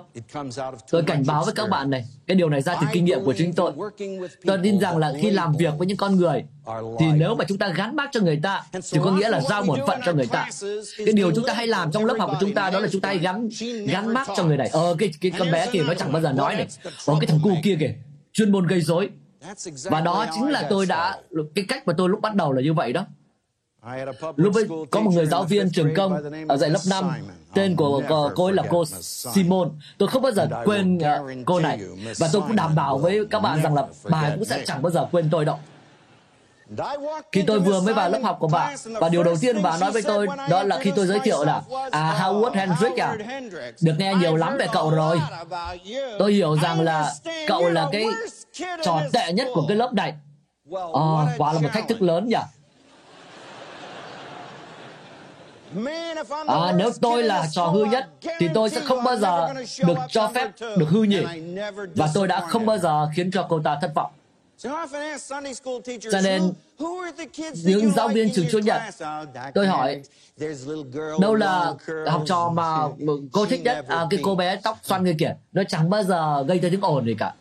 Tôi 0.91 1.03
cảnh 1.03 1.23
báo 1.27 1.43
với 1.45 1.53
các 1.53 1.69
bạn 1.69 1.89
này, 1.89 2.05
cái 2.27 2.35
điều 2.35 2.49
này 2.49 2.61
ra 2.61 2.75
từ 2.81 2.87
kinh 2.93 3.05
nghiệm 3.05 3.25
của 3.25 3.33
chính 3.37 3.53
tôi. 3.53 3.71
Tôi 4.45 4.57
tin 4.63 4.79
rằng 4.79 4.97
là 4.97 5.13
khi 5.21 5.29
làm 5.29 5.55
việc 5.57 5.73
với 5.77 5.87
những 5.87 5.97
con 5.97 6.15
người, 6.15 6.43
thì 6.99 7.05
nếu 7.15 7.35
mà 7.35 7.45
chúng 7.47 7.57
ta 7.57 7.67
gắn 7.69 7.95
mác 7.95 8.09
cho 8.11 8.19
người 8.19 8.39
ta, 8.43 8.63
thì 8.71 8.99
có 9.03 9.11
nghĩa 9.11 9.29
là 9.29 9.41
giao 9.41 9.63
bổn 9.63 9.79
phận 9.87 9.99
cho 10.05 10.13
người 10.13 10.27
ta. 10.27 10.49
Cái 10.97 11.13
điều 11.13 11.31
chúng 11.35 11.45
ta 11.47 11.53
hay 11.53 11.67
làm 11.67 11.91
trong 11.91 12.05
lớp 12.05 12.15
học 12.19 12.29
của 12.31 12.37
chúng 12.39 12.53
ta 12.53 12.69
đó 12.69 12.79
là 12.79 12.87
chúng 12.91 13.01
ta 13.01 13.09
hay 13.09 13.17
gắn 13.17 13.49
gắn 13.87 14.13
mác 14.13 14.27
cho 14.35 14.43
người 14.43 14.57
này. 14.57 14.69
Ờ, 14.71 14.95
cái 14.99 15.11
cái 15.21 15.31
con 15.39 15.51
bé 15.51 15.67
kia 15.71 15.83
nó 15.87 15.93
chẳng 15.93 16.11
bao 16.11 16.21
giờ 16.21 16.31
nói 16.31 16.55
này. 16.55 16.67
Ờ, 17.05 17.15
cái 17.19 17.27
thằng 17.27 17.39
cu 17.43 17.51
kia 17.63 17.77
kìa, 17.79 17.93
chuyên 18.33 18.51
môn 18.51 18.67
gây 18.67 18.81
rối. 18.81 19.09
Và 19.83 20.01
đó 20.01 20.25
chính 20.35 20.49
là 20.49 20.67
tôi 20.69 20.85
đã 20.85 21.17
cái 21.55 21.65
cách 21.67 21.87
mà 21.87 21.93
tôi 21.97 22.09
lúc 22.09 22.21
bắt 22.21 22.35
đầu 22.35 22.53
là 22.53 22.61
như 22.61 22.73
vậy 22.73 22.93
đó 22.93 23.05
Lúc 24.35 24.55
ấy 24.55 24.65
có 24.91 24.99
một 24.99 25.11
người 25.13 25.25
giáo 25.25 25.43
viên 25.43 25.71
trường 25.71 25.93
công 25.95 26.21
ở 26.47 26.57
dạy 26.57 26.69
lớp 26.69 26.79
5, 26.89 27.11
tên 27.53 27.75
của 27.75 28.01
cô, 28.35 28.45
ấy 28.45 28.53
là 28.53 28.63
cô 28.69 28.85
Simon. 28.85 29.71
Tôi 29.97 30.09
không 30.09 30.21
bao 30.21 30.31
giờ 30.31 30.47
quên 30.65 30.97
uh, 30.97 31.03
cô 31.45 31.59
này. 31.59 31.79
Và 32.17 32.29
tôi 32.33 32.41
cũng 32.41 32.55
đảm 32.55 32.75
bảo 32.75 32.97
với 32.97 33.25
các 33.29 33.39
bạn 33.39 33.61
rằng 33.63 33.75
là 33.75 33.85
bà 34.03 34.29
cũng 34.35 34.45
sẽ 34.45 34.63
chẳng 34.65 34.81
bao 34.81 34.91
giờ 34.91 35.07
quên 35.11 35.29
tôi 35.31 35.45
đâu. 35.45 35.59
Khi 37.31 37.41
tôi 37.41 37.59
vừa 37.59 37.81
mới 37.81 37.93
vào 37.93 38.09
lớp 38.09 38.19
học 38.23 38.37
của 38.39 38.47
bà, 38.47 38.75
và 38.85 39.09
điều 39.09 39.23
đầu 39.23 39.35
tiên 39.41 39.61
bà 39.61 39.77
nói 39.77 39.91
với 39.91 40.01
tôi 40.01 40.27
đó 40.49 40.63
là 40.63 40.79
khi 40.79 40.91
tôi 40.95 41.07
giới 41.07 41.19
thiệu 41.19 41.43
là 41.43 41.61
à 41.91 42.19
Howard 42.21 42.51
Hendrick 42.51 42.97
à, 42.99 43.17
được 43.81 43.93
nghe 43.97 44.13
nhiều 44.15 44.35
lắm 44.35 44.55
về 44.59 44.67
cậu 44.73 44.89
rồi. 44.89 45.19
Tôi 46.19 46.33
hiểu 46.33 46.57
rằng 46.61 46.81
là 46.81 47.13
cậu 47.47 47.69
là 47.69 47.89
cái 47.91 48.05
trò 48.83 49.01
tệ 49.13 49.33
nhất 49.33 49.47
của 49.53 49.65
cái 49.67 49.77
lớp 49.77 49.93
này. 49.93 50.13
À, 50.93 51.35
quả 51.37 51.53
là 51.53 51.59
một 51.59 51.69
thách 51.73 51.87
thức 51.87 52.01
lớn 52.01 52.27
nhỉ. 52.27 52.37
À, 56.47 56.71
nếu 56.77 56.91
tôi 57.01 57.23
là 57.23 57.47
trò 57.51 57.65
hư 57.65 57.83
nhất 57.83 58.09
thì 58.39 58.49
tôi 58.53 58.69
sẽ 58.69 58.79
không 58.79 59.03
bao 59.03 59.15
giờ 59.15 59.53
được 59.87 59.97
cho 60.09 60.31
phép 60.35 60.49
được 60.77 60.89
hư 60.89 61.03
nhỉ? 61.03 61.23
Và 61.95 62.09
tôi 62.13 62.27
đã 62.27 62.39
không 62.39 62.65
bao 62.65 62.77
giờ 62.77 63.07
khiến 63.15 63.31
cho 63.31 63.45
cô 63.49 63.61
ta 63.63 63.77
thất 63.81 63.91
vọng. 63.95 64.11
Cho 66.11 66.21
nên 66.23 66.53
những 67.53 67.91
giáo 67.91 68.07
viên 68.07 68.33
trường 68.33 68.45
Chúa 68.51 68.59
Nhật 68.59 68.81
tôi 69.53 69.67
hỏi 69.67 70.01
đâu 71.21 71.35
là 71.35 71.73
học 72.07 72.23
trò 72.25 72.49
mà 72.49 72.77
cô 73.31 73.45
thích 73.45 73.61
nhất? 73.63 73.85
à, 73.87 74.05
cái 74.09 74.19
cô 74.23 74.35
bé 74.35 74.55
tóc 74.55 74.77
xoăn 74.83 75.03
người 75.03 75.15
kia 75.19 75.35
nó 75.53 75.63
chẳng 75.67 75.89
bao 75.89 76.03
giờ 76.03 76.43
gây 76.47 76.59
ra 76.59 76.69
tiếng 76.71 76.81
ồn 76.81 77.05
gì 77.05 77.15
cả 77.19 77.33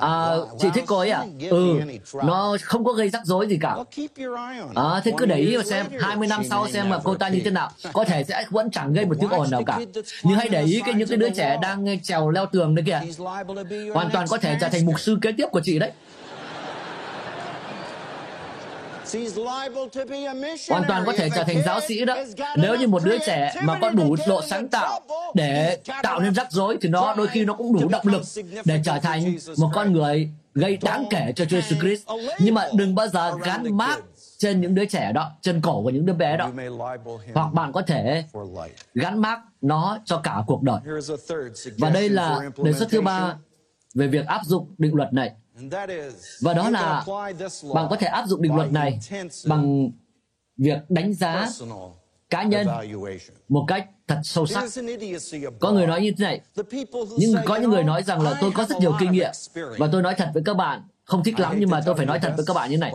À, 0.00 0.36
chị 0.58 0.68
thích 0.74 0.84
cô 0.86 0.98
ấy 0.98 1.10
à? 1.10 1.24
Ừ, 1.50 1.80
nó 2.26 2.56
không 2.62 2.84
có 2.84 2.92
gây 2.92 3.08
rắc 3.10 3.22
rối 3.24 3.46
gì 3.48 3.58
cả. 3.60 3.76
À, 4.74 5.00
thế 5.04 5.12
cứ 5.16 5.26
để 5.26 5.36
ý 5.36 5.56
và 5.56 5.62
xem, 5.64 5.86
20 6.00 6.28
năm 6.28 6.42
sau 6.50 6.68
xem 6.68 6.88
mà 6.88 6.98
cô 7.04 7.14
ta 7.14 7.28
như 7.28 7.40
thế 7.44 7.50
nào. 7.50 7.70
Có 7.92 8.04
thể 8.04 8.24
sẽ 8.24 8.44
vẫn 8.50 8.70
chẳng 8.70 8.92
gây 8.92 9.06
một 9.06 9.14
tiếng 9.20 9.30
ồn 9.30 9.50
nào 9.50 9.62
cả. 9.66 9.78
Nhưng 10.22 10.36
hãy 10.38 10.48
để 10.48 10.62
ý 10.64 10.82
cái 10.86 10.94
những 10.94 11.08
cái 11.08 11.16
đứa 11.18 11.30
trẻ 11.30 11.58
đang 11.62 12.00
trèo 12.02 12.30
leo 12.30 12.46
tường 12.46 12.74
đấy 12.74 12.84
kìa. 12.86 13.00
Hoàn 13.94 14.10
toàn 14.10 14.26
có 14.28 14.38
thể 14.38 14.56
trở 14.60 14.68
thành 14.68 14.86
mục 14.86 15.00
sư 15.00 15.18
kế 15.22 15.32
tiếp 15.36 15.46
của 15.52 15.60
chị 15.64 15.78
đấy. 15.78 15.92
Hoàn 20.68 20.84
toàn 20.88 21.02
có 21.06 21.12
thể 21.12 21.28
trở 21.34 21.44
thành 21.44 21.62
giáo 21.66 21.80
sĩ 21.88 22.04
đó. 22.04 22.16
Nếu 22.56 22.76
như 22.76 22.88
một 22.88 23.02
đứa 23.04 23.18
trẻ 23.26 23.54
mà 23.64 23.78
có 23.80 23.90
đủ 23.90 24.16
độ 24.26 24.42
sáng 24.50 24.68
tạo 24.68 25.00
để 25.34 25.78
tạo 26.02 26.20
nên 26.20 26.34
rắc 26.34 26.52
rối 26.52 26.78
thì 26.80 26.88
nó 26.88 27.14
đôi 27.14 27.26
khi 27.26 27.44
nó 27.44 27.54
cũng 27.54 27.80
đủ 27.80 27.88
động 27.88 28.06
lực 28.06 28.22
để 28.64 28.80
trở 28.84 28.98
thành 28.98 29.36
một 29.58 29.70
con 29.74 29.92
người 29.92 30.30
gây 30.54 30.78
đáng 30.82 31.04
kể 31.10 31.32
cho 31.36 31.44
Chúa 31.44 31.56
Jesus 31.56 31.80
Christ. 31.80 32.08
nhưng 32.38 32.54
mà 32.54 32.68
đừng 32.74 32.94
bao 32.94 33.08
giờ 33.08 33.32
gắn 33.44 33.76
mác 33.76 33.96
trên 34.38 34.60
những 34.60 34.74
đứa 34.74 34.84
trẻ 34.84 35.12
đó 35.12 35.30
trên 35.42 35.60
cổ 35.60 35.82
của 35.82 35.90
những 35.90 36.06
đứa 36.06 36.12
bé 36.12 36.36
đó. 36.36 36.50
hoặc 37.34 37.52
bạn 37.52 37.72
có 37.72 37.82
thể 37.82 38.24
gắn 38.94 39.20
mác 39.20 39.40
nó 39.62 39.98
cho 40.04 40.18
cả 40.18 40.42
cuộc 40.46 40.62
đời. 40.62 40.80
Và 41.78 41.90
đây 41.90 42.08
là 42.08 42.40
đề 42.64 42.72
xuất 42.72 42.88
thứ 42.90 43.00
ba 43.00 43.34
về 43.94 44.06
việc 44.06 44.26
áp 44.26 44.40
dụng 44.44 44.74
định 44.78 44.94
luật 44.94 45.12
này 45.12 45.32
và 46.40 46.54
đó 46.54 46.70
là 46.70 47.04
bạn 47.74 47.86
có 47.90 47.96
thể 47.98 48.06
áp 48.06 48.26
dụng 48.26 48.42
định 48.42 48.56
luật 48.56 48.72
này 48.72 48.98
bằng 49.46 49.90
việc 50.56 50.78
đánh 50.88 51.14
giá 51.14 51.48
cá 52.30 52.42
nhân 52.42 52.66
một 53.48 53.64
cách 53.68 53.88
thật 54.08 54.20
sâu 54.24 54.46
sắc. 54.46 54.64
Có 55.60 55.70
người 55.72 55.86
nói 55.86 56.00
như 56.00 56.12
thế 56.18 56.24
này, 56.24 56.40
nhưng 57.18 57.34
có 57.44 57.56
những 57.56 57.70
người 57.70 57.84
nói 57.84 58.02
rằng 58.02 58.20
là 58.20 58.34
tôi 58.40 58.50
có 58.54 58.64
rất 58.64 58.78
nhiều 58.80 58.94
kinh 59.00 59.12
nghiệm 59.12 59.30
và 59.78 59.88
tôi 59.92 60.02
nói 60.02 60.14
thật 60.18 60.30
với 60.34 60.42
các 60.46 60.54
bạn, 60.56 60.82
không 61.04 61.24
thích 61.24 61.40
lắm 61.40 61.56
nhưng 61.58 61.70
mà 61.70 61.80
tôi 61.86 61.94
phải 61.94 62.06
nói 62.06 62.18
thật 62.18 62.32
với 62.36 62.46
các 62.46 62.54
bạn 62.54 62.70
như 62.70 62.78
này. 62.78 62.92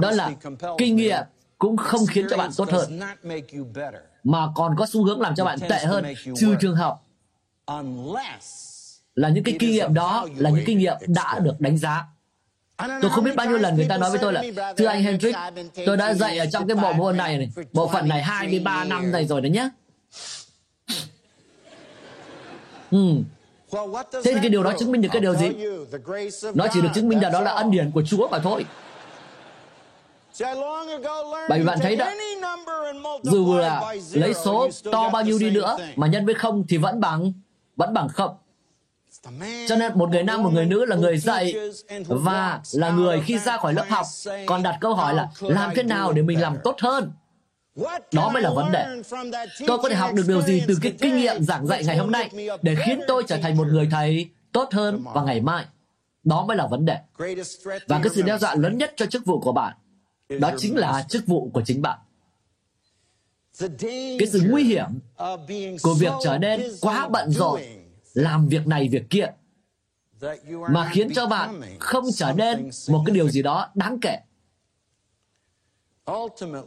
Đó 0.00 0.10
là 0.10 0.30
kinh 0.78 0.96
nghiệm 0.96 1.22
cũng 1.58 1.76
không 1.76 2.06
khiến 2.06 2.26
cho 2.30 2.36
bạn 2.36 2.50
tốt 2.56 2.68
hơn, 2.70 3.00
mà 4.24 4.46
còn 4.54 4.76
có 4.78 4.86
xu 4.86 5.04
hướng 5.04 5.20
làm 5.20 5.34
cho 5.34 5.44
bạn 5.44 5.58
tệ 5.68 5.84
hơn, 5.84 6.04
trừ 6.36 6.54
trường 6.60 6.76
hợp 6.76 7.00
là 9.14 9.28
những 9.28 9.44
cái 9.44 9.56
kinh 9.58 9.70
nghiệm 9.70 9.94
đó 9.94 10.26
là 10.36 10.50
những 10.50 10.64
kinh 10.66 10.78
nghiệm 10.78 10.96
đã 11.06 11.38
được 11.38 11.60
đánh 11.60 11.78
giá 11.78 12.04
tôi 13.02 13.10
không 13.10 13.24
biết 13.24 13.36
bao 13.36 13.46
nhiêu 13.46 13.58
lần 13.58 13.76
người 13.76 13.86
ta 13.88 13.98
nói 13.98 14.10
với 14.10 14.18
tôi 14.18 14.32
là 14.32 14.42
thưa 14.76 14.86
anh 14.86 15.02
Hendrick 15.02 15.38
tôi 15.86 15.96
đã 15.96 16.14
dạy 16.14 16.38
ở 16.38 16.46
trong 16.46 16.68
cái 16.68 16.76
bộ 16.76 16.92
môn 16.92 17.16
này 17.16 17.38
này 17.38 17.50
bộ 17.72 17.88
phận 17.88 18.08
này 18.08 18.22
23 18.22 18.84
năm 18.84 19.12
này 19.12 19.26
rồi 19.26 19.40
đấy 19.40 19.50
nhé 19.50 19.68
ừ. 22.90 22.98
Thế 24.12 24.32
thì 24.34 24.38
cái 24.42 24.48
điều 24.48 24.62
đó 24.62 24.72
chứng 24.78 24.92
minh 24.92 25.00
được 25.00 25.08
cái 25.12 25.20
điều 25.20 25.34
gì? 25.34 25.48
Nó 26.54 26.66
chỉ 26.72 26.80
được 26.80 26.88
chứng 26.94 27.08
minh 27.08 27.22
là 27.22 27.30
đó 27.30 27.40
là 27.40 27.50
ân 27.50 27.70
điển 27.70 27.90
của 27.90 28.02
Chúa 28.02 28.28
mà 28.28 28.38
thôi. 28.38 28.64
Bởi 31.48 31.58
vì 31.58 31.64
bạn 31.64 31.78
thấy 31.82 31.96
đó, 31.96 32.10
dù 33.22 33.54
là 33.54 33.94
lấy 34.12 34.34
số 34.34 34.68
to 34.92 35.10
bao 35.10 35.22
nhiêu 35.22 35.38
đi 35.38 35.50
nữa 35.50 35.76
mà 35.96 36.06
nhân 36.06 36.26
với 36.26 36.34
không 36.34 36.64
thì 36.68 36.76
vẫn 36.76 37.00
bằng 37.00 37.32
vẫn 37.76 37.94
bằng 37.94 38.08
không. 38.08 38.36
Cho 39.68 39.76
nên 39.76 39.92
một 39.94 40.10
người 40.10 40.22
nam, 40.22 40.42
một 40.42 40.50
người 40.52 40.66
nữ 40.66 40.84
là 40.84 40.96
người 40.96 41.18
dạy 41.18 41.54
và 42.08 42.60
là 42.72 42.90
người 42.90 43.20
khi 43.20 43.38
ra 43.38 43.56
khỏi 43.56 43.74
lớp 43.74 43.84
học 43.88 44.06
còn 44.46 44.62
đặt 44.62 44.78
câu 44.80 44.94
hỏi 44.94 45.14
là 45.14 45.28
làm 45.40 45.70
thế 45.74 45.82
nào 45.82 46.12
để 46.12 46.22
mình 46.22 46.40
làm 46.40 46.56
tốt 46.64 46.76
hơn. 46.80 47.12
Đó 48.12 48.30
mới 48.30 48.42
là 48.42 48.50
vấn 48.50 48.72
đề. 48.72 48.86
Tôi 49.66 49.78
có 49.78 49.88
thể 49.88 49.94
học 49.94 50.14
được 50.14 50.24
điều 50.28 50.42
gì 50.42 50.62
từ 50.68 50.78
cái 50.82 50.92
kinh 51.00 51.16
nghiệm 51.16 51.42
giảng 51.42 51.66
dạy 51.66 51.84
ngày 51.84 51.96
hôm 51.96 52.10
nay 52.10 52.30
để 52.62 52.76
khiến 52.86 53.00
tôi 53.08 53.22
trở 53.28 53.36
thành 53.36 53.56
một 53.56 53.66
người 53.66 53.88
thầy 53.90 54.28
tốt 54.52 54.68
hơn 54.72 55.04
vào 55.14 55.26
ngày 55.26 55.40
mai. 55.40 55.64
Đó 56.24 56.44
mới 56.44 56.56
là 56.56 56.66
vấn 56.66 56.84
đề. 56.84 56.96
Và 57.88 58.00
cái 58.02 58.10
sự 58.14 58.22
đe 58.22 58.38
dọa 58.38 58.54
lớn 58.54 58.78
nhất 58.78 58.92
cho 58.96 59.06
chức 59.06 59.24
vụ 59.24 59.40
của 59.40 59.52
bạn, 59.52 59.76
đó 60.28 60.50
chính 60.58 60.76
là 60.76 61.04
chức 61.08 61.26
vụ 61.26 61.50
của 61.52 61.62
chính 61.64 61.82
bạn. 61.82 61.98
Cái 64.18 64.26
sự 64.32 64.42
nguy 64.50 64.64
hiểm 64.64 64.86
của 65.82 65.94
việc 65.94 66.12
trở 66.24 66.38
nên 66.38 66.62
quá 66.80 67.08
bận 67.08 67.30
rộn 67.30 67.60
làm 68.14 68.48
việc 68.48 68.66
này 68.66 68.88
việc 68.88 69.10
kia 69.10 69.26
mà 70.70 70.90
khiến 70.92 71.08
cho 71.14 71.26
bạn 71.26 71.62
không 71.80 72.04
trở 72.14 72.32
nên 72.32 72.70
một 72.88 73.02
cái 73.06 73.14
điều 73.14 73.28
gì 73.28 73.42
đó 73.42 73.68
đáng 73.74 73.98
kể 74.00 74.18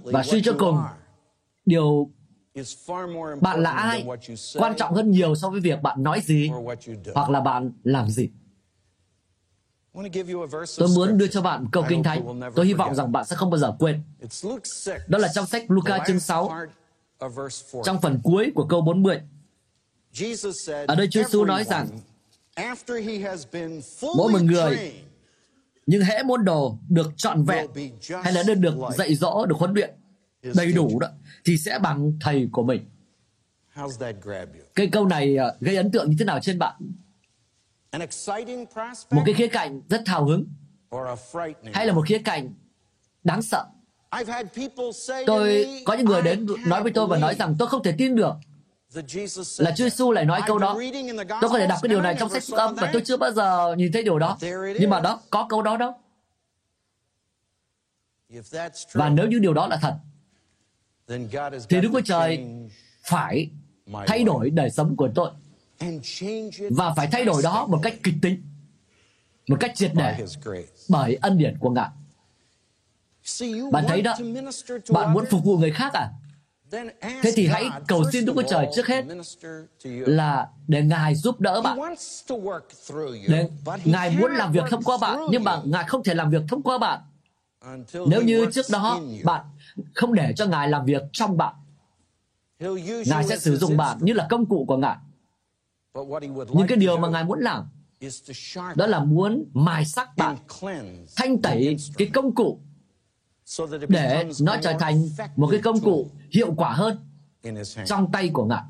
và 0.04 0.24
suy 0.24 0.42
cho 0.44 0.54
cùng 0.60 0.78
điều 1.66 2.10
bạn 3.42 3.64
là 3.64 3.72
ai 3.72 4.06
quan 4.56 4.76
trọng 4.78 4.94
hơn 4.94 5.12
nhiều 5.12 5.36
so 5.36 5.50
với 5.50 5.60
việc 5.62 5.82
bạn 5.82 6.04
nói 6.04 6.22
gì 6.22 6.52
hoặc 7.16 7.30
là 7.30 7.40
bạn 7.42 7.72
làm 7.84 8.10
gì 8.10 8.30
Tôi 10.78 10.90
muốn 10.96 11.18
đưa 11.18 11.28
cho 11.28 11.42
bạn 11.42 11.66
câu 11.72 11.84
kinh 11.90 12.04
thánh. 12.04 12.42
Tôi 12.56 12.66
hy 12.66 12.74
vọng 12.74 12.96
rằng 12.96 13.12
bạn 13.12 13.26
sẽ 13.26 13.36
không 13.36 13.50
bao 13.50 13.58
giờ 13.58 13.76
quên. 13.80 14.04
Đó 15.08 15.18
là 15.18 15.28
trong 15.34 15.46
sách 15.46 15.66
Luca 15.68 16.00
chương 16.08 16.20
6, 16.20 16.52
trong 17.84 18.02
phần 18.02 18.20
cuối 18.24 18.52
của 18.56 18.66
câu 18.66 18.82
40. 18.82 19.22
Ở 20.88 20.96
đây 20.96 21.08
Chúa 21.12 21.24
Giêsu 21.24 21.46
nói 21.46 21.64
rằng 21.64 21.88
mỗi 24.16 24.32
một 24.32 24.42
người 24.42 24.94
nhưng 25.86 26.02
hễ 26.02 26.24
môn 26.24 26.46
đồ 26.46 26.78
được 26.90 27.12
trọn 27.18 27.44
vẹn 27.46 27.68
hay 28.24 28.34
là 28.34 28.44
được, 28.44 28.54
được 28.56 28.76
dạy 28.98 29.16
dỗ, 29.16 29.46
được 29.46 29.56
huấn 29.58 29.74
luyện 29.74 29.90
đầy 30.56 30.72
đủ 30.72 31.00
đó 31.00 31.08
thì 31.46 31.58
sẽ 31.58 31.80
bằng 31.80 32.14
thầy 32.22 32.50
của 32.52 32.64
mình. 32.64 32.86
Cái 34.76 34.90
câu 34.92 35.06
này 35.08 35.36
ờ, 35.36 35.58
gây 35.60 35.76
ấn 35.76 35.92
tượng 35.92 36.10
như 36.10 36.16
thế 36.20 36.26
nào 36.26 36.40
trên 36.42 36.60
bạn? 36.60 36.76
Một 39.12 39.22
cái 39.26 39.34
khía 39.34 39.48
cạnh 39.48 39.82
rất 39.90 40.08
hào 40.08 40.26
hứng 40.26 40.46
hay 41.74 41.88
là 41.88 41.94
một 41.94 42.06
khía 42.08 42.20
cạnh 42.26 42.54
đáng 43.24 43.42
sợ? 43.42 43.66
Tôi 45.26 45.66
có 45.86 45.94
những 45.94 46.06
người 46.06 46.22
đến 46.22 46.46
nói 46.66 46.84
với 46.84 46.92
tôi 46.92 47.08
và 47.08 47.18
nói 47.18 47.36
rằng 47.36 47.56
tôi 47.60 47.68
không 47.68 47.84
thể 47.84 47.94
tin 47.98 48.16
được 48.16 48.34
là 49.58 49.72
Chúa 49.72 49.84
Giêsu 49.84 50.12
lại 50.12 50.26
nói 50.26 50.42
câu 50.48 50.58
đó. 50.58 50.78
Tôi 51.42 51.50
có 51.50 51.58
thể 51.60 51.68
đọc 51.68 51.80
cái 51.82 51.90
điều 51.90 52.02
này 52.02 52.16
trong 52.20 52.30
sách 52.30 52.44
phúc 52.50 52.60
âm 52.60 52.76
và 52.76 52.90
tôi 52.94 53.02
chưa 53.06 53.18
bao 53.18 53.32
giờ 53.32 53.76
nhìn 53.78 53.92
thấy 53.92 54.04
điều 54.04 54.20
đó. 54.20 54.38
Nhưng 54.80 54.90
mà 54.90 55.00
đó, 55.00 55.22
có 55.30 55.46
câu 55.50 55.62
đó 55.62 55.78
đó. 55.78 55.96
Và 58.94 59.10
nếu 59.10 59.28
như 59.28 59.40
điều 59.40 59.54
đó 59.54 59.68
là 59.68 59.78
thật, 59.82 59.96
thì 61.70 61.82
Đức 61.82 61.90
Chúa 61.94 62.02
Trời 62.06 62.46
phải 63.04 63.50
thay 64.08 64.24
đổi 64.24 64.50
đời 64.50 64.70
sống 64.70 64.96
của 64.96 65.10
tôi 65.16 65.32
và 66.72 66.94
phải 66.94 67.08
thay 67.12 67.26
đổi 67.26 67.44
đó 67.44 67.68
một 67.68 67.80
cách 67.84 67.96
kịch 68.04 68.16
tính, 68.22 68.44
một 69.48 69.58
cách 69.60 69.72
triệt 69.76 69.92
để 69.96 70.26
bởi 70.90 71.16
ân 71.22 71.38
điển 71.38 71.58
của 71.60 71.70
Ngài. 71.70 71.90
Bạn 73.72 73.86
thấy 73.88 74.02
đó, 74.02 74.16
bạn 74.90 75.14
muốn 75.14 75.26
phục 75.30 75.44
vụ 75.44 75.58
người 75.58 75.72
khác 75.72 75.94
à? 75.94 76.10
Thế 77.02 77.32
thì 77.36 77.48
hãy 77.48 77.70
cầu 77.88 78.04
xin 78.12 78.26
Đức 78.26 78.34
Chúa 78.36 78.44
Trời 78.50 78.68
trước 78.76 78.88
hết 78.88 79.06
là 79.84 80.48
để 80.68 80.82
Ngài 80.82 81.16
giúp 81.16 81.40
đỡ 81.40 81.62
bạn. 81.62 81.78
Để 83.28 83.50
Ngài 83.86 84.18
muốn 84.18 84.32
làm 84.32 84.52
việc 84.52 84.64
thông 84.70 84.84
qua 84.84 84.98
bạn, 85.02 85.20
nhưng 85.32 85.44
mà 85.44 85.62
Ngài 85.66 85.84
không 85.84 86.04
thể 86.04 86.14
làm 86.14 86.30
việc 86.30 86.42
thông 86.50 86.64
qua 86.64 86.78
bạn. 86.78 87.00
Nếu 88.08 88.22
như 88.22 88.46
trước 88.52 88.66
đó 88.72 89.00
bạn 89.24 89.46
không 89.94 90.14
để 90.14 90.34
cho 90.36 90.46
Ngài 90.46 90.70
làm 90.70 90.86
việc 90.86 91.02
trong 91.12 91.38
bạn, 91.38 91.56
Ngài 93.06 93.24
sẽ 93.24 93.38
sử 93.38 93.58
dụng 93.58 93.78
bạn 93.78 93.98
như 94.02 94.14
là 94.14 94.28
công 94.30 94.46
cụ 94.46 94.66
của 94.68 94.78
Ngài. 94.78 94.98
Nhưng 96.54 96.68
cái 96.68 96.78
điều 96.78 96.98
mà 96.98 97.10
Ngài 97.10 97.24
muốn 97.24 97.40
làm 97.40 97.66
đó 98.76 98.88
là 98.88 99.00
muốn 99.00 99.46
mài 99.54 99.86
sắc 99.86 100.18
bạn, 100.18 100.38
thanh 101.16 101.42
tẩy 101.42 101.78
cái 101.98 102.10
công 102.14 102.36
cụ 102.36 102.60
để 103.88 104.30
nó 104.42 104.58
trở 104.64 104.74
thành 104.80 105.10
một 105.36 105.48
cái 105.52 105.62
công 105.64 105.80
cụ 105.80 106.10
hiệu 106.32 106.54
quả 106.58 106.74
hơn 106.74 106.98
trong 107.86 108.12
tay 108.12 108.30
của 108.34 108.46
Ngài. 108.46 108.64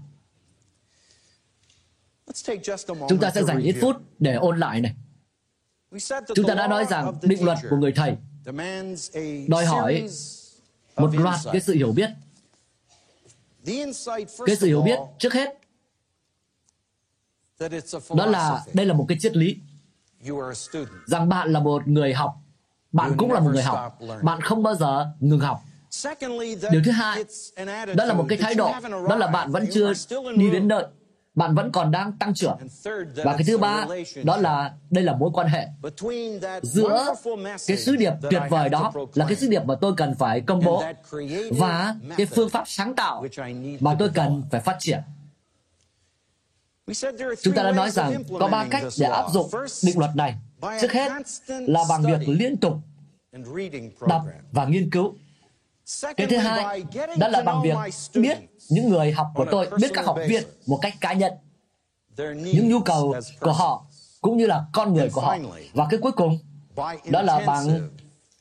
Chúng 3.09 3.19
ta 3.19 3.31
sẽ 3.31 3.43
dành 3.43 3.59
ít 3.59 3.75
phút 3.81 3.95
để 4.19 4.33
ôn 4.33 4.59
lại 4.59 4.81
này. 4.81 4.95
Chúng 6.35 6.47
ta 6.47 6.55
đã 6.55 6.67
nói 6.67 6.85
rằng 6.89 7.13
định 7.21 7.45
luật 7.45 7.57
của 7.69 7.75
người 7.75 7.91
thầy 7.95 8.17
đòi 9.47 9.65
hỏi 9.65 10.09
một 10.95 11.15
loạt 11.15 11.39
cái 11.51 11.61
sự 11.61 11.73
hiểu 11.73 11.91
biết. 11.91 12.09
Cái 14.45 14.55
sự 14.55 14.67
hiểu 14.67 14.81
biết 14.81 14.99
trước 15.19 15.33
hết 15.33 15.59
đó 18.15 18.25
là 18.25 18.65
đây 18.73 18.85
là 18.85 18.93
một 18.93 19.05
cái 19.09 19.17
triết 19.21 19.35
lý 19.35 19.57
rằng 21.05 21.29
bạn 21.29 21.51
là 21.51 21.59
một 21.59 21.87
người 21.87 22.13
học 22.13 22.42
bạn 22.93 23.13
cũng 23.17 23.31
là 23.31 23.39
một 23.39 23.49
người 23.53 23.63
học. 23.63 23.99
bạn 24.23 24.41
không 24.41 24.63
bao 24.63 24.75
giờ 24.75 25.07
ngừng 25.19 25.39
học. 25.39 25.61
Điều 26.71 26.81
thứ 26.85 26.91
hai 26.91 27.23
đó 27.95 28.05
là 28.05 28.13
một 28.13 28.25
cái 28.29 28.37
thái 28.37 28.55
độ 28.55 28.71
đó 29.09 29.15
là 29.15 29.27
bạn 29.27 29.51
vẫn 29.51 29.65
chưa 29.71 29.93
đi 30.35 30.49
đến 30.51 30.67
nơi 30.67 30.85
bạn 31.35 31.55
vẫn 31.55 31.71
còn 31.71 31.91
đang 31.91 32.11
tăng 32.11 32.33
trưởng. 32.33 32.57
Và 33.15 33.33
cái 33.33 33.43
thứ 33.47 33.57
ba 33.57 33.85
đó 34.23 34.37
là 34.37 34.73
đây 34.89 35.03
là 35.03 35.15
mối 35.15 35.29
quan 35.33 35.47
hệ. 35.47 35.67
giữa 36.61 37.13
cái 37.67 37.77
sứ 37.77 37.95
điệp 37.95 38.13
tuyệt 38.29 38.41
vời 38.49 38.69
đó 38.69 38.93
là 39.13 39.25
cái 39.27 39.35
sứ 39.35 39.47
điệp 39.47 39.65
mà 39.65 39.75
tôi 39.81 39.93
cần 39.97 40.15
phải 40.19 40.41
công 40.41 40.61
bố 40.65 40.83
và 41.51 41.95
cái 42.17 42.25
phương 42.25 42.49
pháp 42.49 42.63
sáng 42.67 42.95
tạo 42.95 43.25
mà 43.79 43.95
tôi 43.99 44.09
cần 44.13 44.43
phải 44.51 44.61
phát 44.61 44.75
triển. 44.79 44.99
Chúng 47.41 47.53
ta 47.55 47.63
đã 47.63 47.71
nói 47.71 47.89
rằng 47.89 48.23
có 48.39 48.47
ba 48.47 48.65
cách 48.69 48.83
để 48.99 49.07
áp 49.07 49.25
dụng 49.31 49.49
định 49.83 49.99
luật 49.99 50.15
này 50.15 50.35
trước 50.81 50.91
hết 50.91 51.11
là 51.47 51.83
bằng 51.89 52.03
việc 52.03 52.29
liên 52.29 52.57
tục 52.57 52.73
đọc 54.07 54.21
và 54.51 54.65
nghiên 54.65 54.89
cứu. 54.89 55.13
Cái 56.17 56.27
thứ 56.27 56.37
hai 56.37 56.83
đó 57.17 57.27
là 57.27 57.41
bằng 57.41 57.61
việc 57.63 57.75
biết 58.13 58.37
những 58.69 58.89
người 58.89 59.11
học 59.11 59.27
của 59.35 59.45
tôi 59.51 59.69
biết 59.79 59.91
các 59.93 60.05
học 60.05 60.17
viên 60.27 60.43
một 60.65 60.79
cách 60.81 60.93
cá 61.01 61.13
nhân. 61.13 61.33
Những 62.17 62.69
nhu 62.69 62.79
cầu 62.79 63.15
của 63.39 63.53
họ 63.53 63.85
cũng 64.21 64.37
như 64.37 64.45
là 64.45 64.65
con 64.73 64.93
người 64.93 65.09
của 65.09 65.21
họ. 65.21 65.37
và 65.73 65.87
cái 65.89 65.99
cuối 65.99 66.11
cùng 66.11 66.39
đó 67.09 67.21
là 67.21 67.43
bằng 67.47 67.89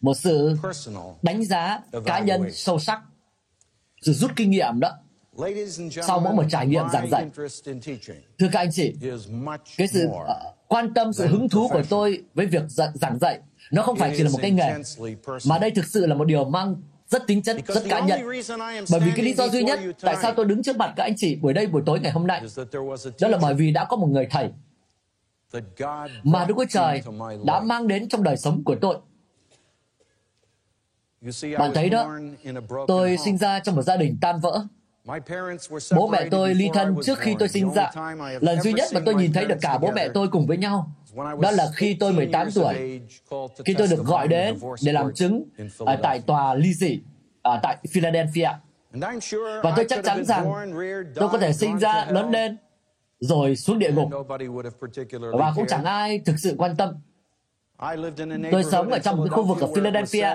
một 0.00 0.14
sự 0.14 0.56
đánh 1.22 1.44
giá 1.44 1.80
cá 2.04 2.18
nhân 2.18 2.52
sâu 2.52 2.78
sắc. 2.78 3.00
Sự 4.02 4.12
rút 4.12 4.30
kinh 4.36 4.50
nghiệm 4.50 4.80
đó. 4.80 4.90
Sau 6.06 6.20
mỗi 6.20 6.34
một 6.34 6.44
trải 6.50 6.66
nghiệm 6.66 6.84
giảng 6.92 7.10
dạy. 7.10 7.26
thưa 8.38 8.48
các 8.52 8.58
anh 8.58 8.72
chị 8.72 8.94
cái 9.76 9.88
sự 9.88 10.06
uh, 10.06 10.61
quan 10.72 10.94
tâm 10.94 11.12
sự 11.12 11.26
hứng 11.26 11.48
thú 11.48 11.68
của 11.68 11.82
tôi 11.88 12.22
với 12.34 12.46
việc 12.46 12.62
giảng 12.68 13.18
dạy. 13.20 13.38
Nó 13.72 13.82
không 13.82 13.96
phải 13.96 14.14
chỉ 14.16 14.22
là 14.22 14.30
một 14.30 14.38
cái 14.42 14.50
nghề 14.50 14.74
mà 15.48 15.58
đây 15.58 15.70
thực 15.70 15.86
sự 15.86 16.06
là 16.06 16.14
một 16.14 16.24
điều 16.24 16.44
mang 16.44 16.76
rất 17.08 17.26
tính 17.26 17.42
chất 17.42 17.56
rất 17.66 17.82
cá 17.88 18.00
nhân. 18.00 18.20
bởi 18.90 19.00
vì 19.00 19.12
cái 19.16 19.24
lý 19.24 19.34
do 19.34 19.48
duy 19.48 19.62
nhất 19.62 19.80
tại 20.00 20.16
sao 20.22 20.32
tôi 20.36 20.46
đứng 20.46 20.62
trước 20.62 20.76
mặt 20.76 20.92
các 20.96 21.04
anh 21.04 21.14
chị 21.16 21.36
buổi 21.36 21.52
đây 21.52 21.66
buổi 21.66 21.82
tối 21.86 22.00
ngày 22.00 22.12
hôm 22.12 22.26
nay 22.26 22.42
đó 23.20 23.28
là 23.28 23.38
bởi 23.42 23.54
vì 23.54 23.72
đã 23.72 23.84
có 23.84 23.96
một 23.96 24.06
người 24.06 24.26
thầy 24.30 24.50
mà 26.22 26.44
Đức 26.44 26.54
Chúa 26.56 26.64
Trời 26.70 27.02
đã 27.44 27.60
mang 27.60 27.88
đến 27.88 28.08
trong 28.08 28.22
đời 28.22 28.36
sống 28.36 28.64
của 28.64 28.76
tôi. 28.80 28.96
Bạn 31.58 31.70
thấy 31.74 31.90
đó, 31.90 32.18
tôi 32.86 33.16
sinh 33.24 33.38
ra 33.38 33.60
trong 33.60 33.76
một 33.76 33.82
gia 33.82 33.96
đình 33.96 34.18
tan 34.20 34.40
vỡ. 34.40 34.66
Bố 35.96 36.08
mẹ 36.08 36.28
tôi 36.30 36.54
ly 36.54 36.68
thân 36.74 36.96
trước 37.04 37.18
khi 37.18 37.34
tôi 37.38 37.48
sinh 37.48 37.72
ra. 37.72 37.90
Lần 38.40 38.60
duy 38.60 38.72
nhất 38.72 38.88
mà 38.94 39.00
tôi 39.04 39.14
nhìn 39.14 39.32
thấy 39.32 39.44
được 39.44 39.58
cả 39.60 39.78
bố 39.78 39.90
mẹ 39.90 40.08
tôi 40.14 40.28
cùng 40.28 40.46
với 40.46 40.56
nhau 40.56 40.92
đó 41.14 41.50
là 41.50 41.68
khi 41.76 41.96
tôi 42.00 42.12
18 42.12 42.48
tuổi, 42.54 43.00
khi 43.64 43.74
tôi 43.74 43.88
được 43.88 44.04
gọi 44.04 44.28
đến 44.28 44.58
để 44.82 44.92
làm 44.92 45.14
chứng 45.14 45.44
ở 45.78 45.96
tại 46.02 46.20
tòa 46.20 46.54
ly 46.54 46.74
dị 46.74 47.00
ở 47.42 47.60
tại 47.62 47.76
Philadelphia. 47.90 48.48
Và 49.62 49.72
tôi 49.76 49.86
chắc 49.88 50.04
chắn 50.04 50.24
rằng 50.24 50.52
tôi 51.14 51.28
có 51.28 51.38
thể 51.38 51.52
sinh 51.52 51.78
ra, 51.78 52.06
lớn 52.10 52.30
lên, 52.30 52.56
rồi 53.20 53.56
xuống 53.56 53.78
địa 53.78 53.92
ngục. 53.92 54.08
Và 55.38 55.52
cũng 55.56 55.66
chẳng 55.68 55.84
ai 55.84 56.18
thực 56.18 56.38
sự 56.38 56.54
quan 56.58 56.76
tâm. 56.76 56.94
Tôi 58.50 58.64
sống 58.64 58.90
ở 58.90 58.98
trong 58.98 59.16
một 59.16 59.22
cái 59.24 59.30
khu 59.30 59.44
vực 59.44 59.60
ở 59.60 59.74
Philadelphia. 59.74 60.28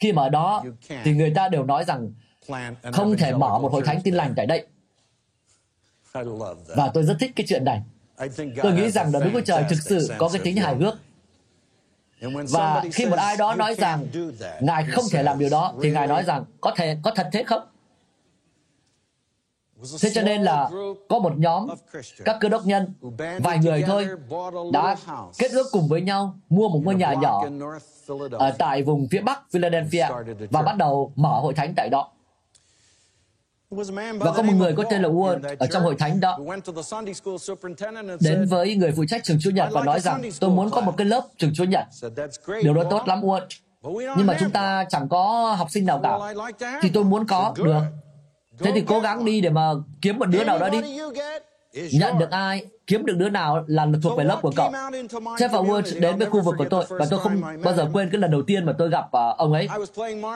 Khi 0.00 0.12
mà 0.12 0.22
ở 0.22 0.28
đó, 0.28 0.64
thì 1.04 1.12
người 1.14 1.32
ta 1.34 1.48
đều 1.48 1.64
nói 1.64 1.84
rằng 1.84 2.12
không 2.92 3.16
thể 3.16 3.32
mở 3.32 3.58
một 3.58 3.72
hội 3.72 3.82
thánh 3.82 4.02
tin 4.02 4.14
lành 4.14 4.34
tại 4.36 4.46
đây. 4.46 4.66
Và 6.76 6.90
tôi 6.94 7.04
rất 7.04 7.16
thích 7.20 7.32
cái 7.36 7.46
chuyện 7.48 7.64
này. 7.64 7.82
Tôi 8.62 8.72
nghĩ 8.72 8.90
rằng 8.90 9.12
là 9.14 9.20
Đức 9.20 9.30
Chúa 9.32 9.40
Trời 9.40 9.64
thực 9.68 9.78
sự 9.82 10.08
có 10.18 10.28
cái 10.32 10.42
tính 10.44 10.56
hài 10.56 10.76
hước. 10.76 10.94
Và 12.50 12.84
khi 12.92 13.06
một 13.06 13.16
ai 13.16 13.36
đó 13.36 13.54
nói 13.54 13.74
rằng 13.74 14.06
Ngài 14.60 14.84
không 14.84 15.04
thể 15.10 15.22
làm 15.22 15.38
điều 15.38 15.50
đó, 15.50 15.74
thì 15.82 15.90
Ngài 15.90 16.06
nói 16.06 16.24
rằng 16.24 16.44
có 16.60 16.72
thể 16.76 16.96
có 17.02 17.10
thật 17.14 17.28
thế 17.32 17.42
không? 17.42 17.62
Thế 20.00 20.10
cho 20.14 20.22
nên 20.22 20.42
là 20.42 20.70
có 21.08 21.18
một 21.18 21.32
nhóm 21.36 21.68
các 22.24 22.36
cơ 22.40 22.48
đốc 22.48 22.66
nhân, 22.66 22.94
vài 23.42 23.58
người 23.58 23.82
thôi, 23.86 24.08
đã 24.72 24.96
kết 25.38 25.50
ước 25.50 25.66
cùng 25.72 25.88
với 25.88 26.00
nhau 26.00 26.38
mua 26.48 26.68
một 26.68 26.80
ngôi 26.84 26.94
nhà 26.94 27.14
nhỏ 27.14 27.44
ở 28.32 28.50
tại 28.58 28.82
vùng 28.82 29.08
phía 29.10 29.20
bắc 29.20 29.40
Philadelphia 29.50 30.06
và 30.50 30.62
bắt 30.62 30.76
đầu 30.76 31.12
mở 31.16 31.40
hội 31.40 31.54
thánh 31.54 31.74
tại 31.76 31.88
đó. 31.88 32.10
Và 34.18 34.32
có 34.36 34.42
một 34.42 34.52
người 34.56 34.72
có 34.72 34.84
tên 34.90 35.02
là 35.02 35.08
Ward 35.08 35.56
ở 35.58 35.66
trong 35.66 35.82
hội 35.82 35.94
thánh 35.98 36.20
đó 36.20 36.38
đến 38.20 38.46
với 38.46 38.76
người 38.76 38.92
phụ 38.96 39.04
trách 39.08 39.24
trường 39.24 39.36
Chúa 39.40 39.50
Nhật 39.50 39.68
và 39.72 39.82
nói 39.84 40.00
rằng 40.00 40.22
tôi 40.40 40.50
muốn 40.50 40.70
có 40.70 40.80
một 40.80 40.94
cái 40.96 41.06
lớp 41.06 41.22
trường 41.38 41.54
Chúa 41.54 41.64
Nhật. 41.64 41.84
Điều 42.62 42.74
đó 42.74 42.82
tốt 42.90 43.02
lắm 43.06 43.20
Ward. 43.20 43.46
Nhưng 44.16 44.26
mà 44.26 44.36
chúng 44.40 44.50
ta 44.50 44.84
chẳng 44.88 45.08
có 45.08 45.54
học 45.58 45.68
sinh 45.70 45.86
nào 45.86 46.00
cả. 46.02 46.18
Thì 46.82 46.90
tôi 46.94 47.04
muốn 47.04 47.26
có, 47.26 47.54
được. 47.56 47.80
Thế 48.58 48.72
thì 48.74 48.82
cố 48.86 49.00
gắng 49.00 49.24
đi 49.24 49.40
để 49.40 49.50
mà 49.50 49.70
kiếm 50.02 50.18
một 50.18 50.26
đứa 50.26 50.44
nào 50.44 50.58
đó 50.58 50.68
đi. 50.68 50.78
Nhận 51.92 52.18
được 52.18 52.30
ai, 52.30 52.64
kiếm 52.86 53.06
được 53.06 53.16
đứa 53.16 53.28
nào 53.28 53.64
là 53.66 53.86
thuộc 54.02 54.18
về 54.18 54.24
lớp 54.24 54.38
của 54.42 54.52
cậu. 54.56 54.70
Jeff 54.70 55.48
và 55.48 55.58
Ward 55.58 56.00
đến 56.00 56.18
với 56.18 56.26
khu 56.30 56.40
vực 56.40 56.54
của 56.58 56.66
tôi 56.70 56.84
và 56.88 57.06
tôi 57.10 57.20
không 57.20 57.40
bao 57.64 57.74
giờ 57.74 57.88
quên 57.92 58.10
cái 58.10 58.20
lần 58.20 58.30
đầu 58.30 58.42
tiên 58.42 58.66
mà 58.66 58.72
tôi 58.78 58.90
gặp 58.90 59.04
uh, 59.04 59.36
ông 59.38 59.52
ấy. 59.52 59.68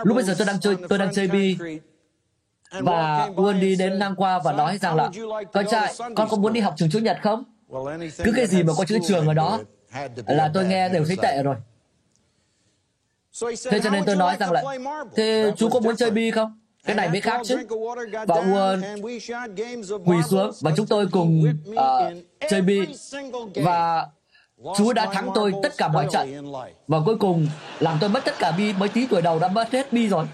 Lúc 0.05 0.17
bây 0.17 0.25
giờ 0.25 0.35
tôi 0.39 0.47
đang 0.47 0.61
chơi 0.61 0.77
tôi 0.89 0.99
đang 0.99 1.15
chơi 1.15 1.29
bi 1.29 1.57
và 2.71 3.29
đi 3.61 3.77
đến 3.77 3.99
ngang 3.99 4.15
qua 4.17 4.39
và 4.39 4.53
nói 4.53 4.79
rằng 4.79 4.97
là 4.97 5.11
con 5.53 5.67
trai, 5.71 5.95
con 6.17 6.29
có 6.29 6.37
muốn 6.37 6.53
đi 6.53 6.61
học 6.61 6.75
trường 6.77 6.91
Chúa 6.91 6.99
Nhật 6.99 7.19
không? 7.23 7.45
Cứ 8.25 8.33
cái 8.37 8.47
gì 8.47 8.63
mà 8.63 8.73
có 8.77 8.85
chữ 8.85 8.99
trường 9.09 9.29
ở 9.29 9.35
đó 9.35 9.61
là 10.27 10.51
tôi 10.55 10.65
nghe 10.65 10.89
đều 10.89 11.05
thấy 11.05 11.17
tệ 11.23 11.43
rồi. 11.43 11.57
Thế 13.71 13.81
cho 13.81 13.91
nên 13.91 14.05
tôi 14.05 14.17
nói 14.17 14.37
rằng 14.41 14.53
là 14.53 14.63
Thế 15.17 15.53
chú 15.57 15.69
có 15.69 15.81
muốn 15.81 15.97
chơi 15.97 16.11
bi 16.11 16.31
không? 16.31 16.61
Cái 16.85 16.97
này 16.97 17.09
mới 17.09 17.21
khác 17.21 17.41
chứ. 17.45 17.59
Và 18.27 18.35
Uân 18.35 18.83
quỳ 20.05 20.23
xuống 20.31 20.51
và 20.61 20.73
chúng 20.77 20.87
tôi 20.87 21.07
cùng 21.13 21.45
uh, 21.71 21.77
chơi 22.51 22.63
bi. 22.63 22.81
Và 23.55 24.07
Chúa 24.77 24.93
đã 24.93 25.07
thắng 25.13 25.31
tôi 25.35 25.53
tất 25.63 25.73
cả 25.79 25.89
mọi 25.89 26.07
trận. 26.13 26.53
Và 26.89 26.99
cuối 27.05 27.17
cùng 27.17 27.47
làm 27.81 27.99
tôi 28.01 28.11
mất 28.11 28.25
tất 28.25 28.35
cả 28.39 28.53
bi. 28.53 28.73
Mới 28.73 28.89
tí 28.89 29.07
tuổi 29.07 29.23
đầu 29.23 29.39
đã 29.39 29.49
mất 29.49 29.73
hết 29.73 29.93
bi 29.93 30.09
rồi. 30.09 30.27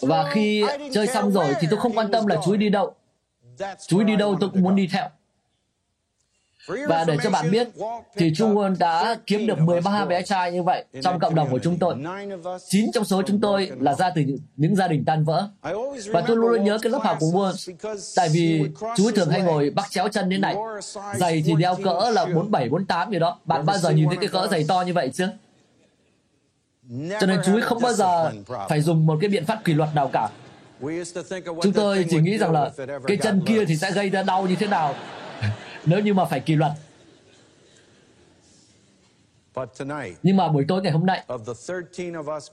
Và 0.00 0.30
khi 0.32 0.64
chơi 0.92 1.06
xong 1.06 1.32
rồi 1.32 1.54
thì 1.60 1.68
tôi 1.70 1.80
không 1.80 1.92
quan 1.92 2.10
tâm 2.10 2.26
là 2.26 2.36
chú 2.44 2.52
ấy 2.52 2.58
đi 2.58 2.68
đâu. 2.68 2.94
Chú 3.86 3.98
ấy 3.98 4.04
đi 4.04 4.16
đâu 4.16 4.36
tôi 4.40 4.50
cũng 4.50 4.62
muốn 4.62 4.76
đi 4.76 4.88
theo. 4.92 5.08
Và 6.88 7.04
để 7.04 7.16
cho 7.22 7.30
bạn 7.30 7.50
biết, 7.50 7.68
thì 8.16 8.32
Trung 8.36 8.58
Quân 8.58 8.76
đã 8.78 9.16
kiếm 9.26 9.46
được 9.46 9.58
13 9.58 10.04
bé 10.04 10.22
trai 10.22 10.52
như 10.52 10.62
vậy 10.62 10.84
trong 11.02 11.18
cộng 11.18 11.34
đồng 11.34 11.50
của 11.50 11.58
chúng 11.58 11.78
tôi. 11.78 11.94
9 12.68 12.92
trong 12.92 13.04
số 13.04 13.22
chúng 13.26 13.40
tôi 13.40 13.70
là 13.80 13.94
ra 13.94 14.10
từ 14.14 14.22
những 14.56 14.76
gia 14.76 14.88
đình 14.88 15.04
tan 15.06 15.24
vỡ. 15.24 15.48
Và 16.06 16.20
tôi 16.26 16.36
luôn 16.36 16.64
nhớ 16.64 16.78
cái 16.82 16.92
lớp 16.92 17.00
học 17.02 17.16
của 17.20 17.30
Quân, 17.32 17.54
tại 18.16 18.28
vì 18.32 18.64
chú 18.96 19.06
ấy 19.06 19.12
thường 19.12 19.30
hay 19.30 19.42
ngồi 19.42 19.70
bắt 19.70 19.86
chéo 19.90 20.08
chân 20.08 20.30
thế 20.30 20.38
này. 20.38 20.56
Giày 21.16 21.42
thì 21.46 21.54
đeo 21.58 21.76
cỡ 21.84 22.10
là 22.12 22.24
47, 22.24 22.68
48 22.68 23.10
gì 23.10 23.18
đó. 23.18 23.38
Bạn 23.44 23.66
bao 23.66 23.78
giờ 23.78 23.90
nhìn 23.90 24.08
thấy 24.08 24.16
cái 24.20 24.28
cỡ 24.28 24.48
giày 24.50 24.64
to 24.68 24.82
như 24.82 24.92
vậy 24.92 25.10
chưa? 25.14 25.30
Cho 27.20 27.26
nên 27.26 27.40
chú 27.44 27.54
ấy 27.54 27.62
không 27.62 27.82
bao 27.82 27.92
giờ 27.92 28.32
phải 28.68 28.80
dùng 28.80 29.06
một 29.06 29.18
cái 29.20 29.30
biện 29.30 29.44
pháp 29.46 29.64
kỷ 29.64 29.74
luật 29.74 29.94
nào 29.94 30.10
cả. 30.12 30.28
Chúng 31.62 31.72
tôi 31.74 32.06
chỉ 32.10 32.20
nghĩ 32.20 32.38
rằng 32.38 32.52
là 32.52 32.70
cái 33.06 33.16
chân 33.16 33.42
kia 33.46 33.64
thì 33.64 33.76
sẽ 33.76 33.90
gây 33.92 34.10
ra 34.10 34.22
đau 34.22 34.46
như 34.46 34.56
thế 34.56 34.66
nào 34.66 34.94
nếu 35.84 36.00
như 36.00 36.14
mà 36.14 36.24
phải 36.24 36.40
kỷ 36.40 36.54
luật. 36.54 36.72
Nhưng 40.22 40.36
mà 40.36 40.48
buổi 40.48 40.64
tối 40.68 40.82
ngày 40.82 40.92
hôm 40.92 41.06
nay, 41.06 41.24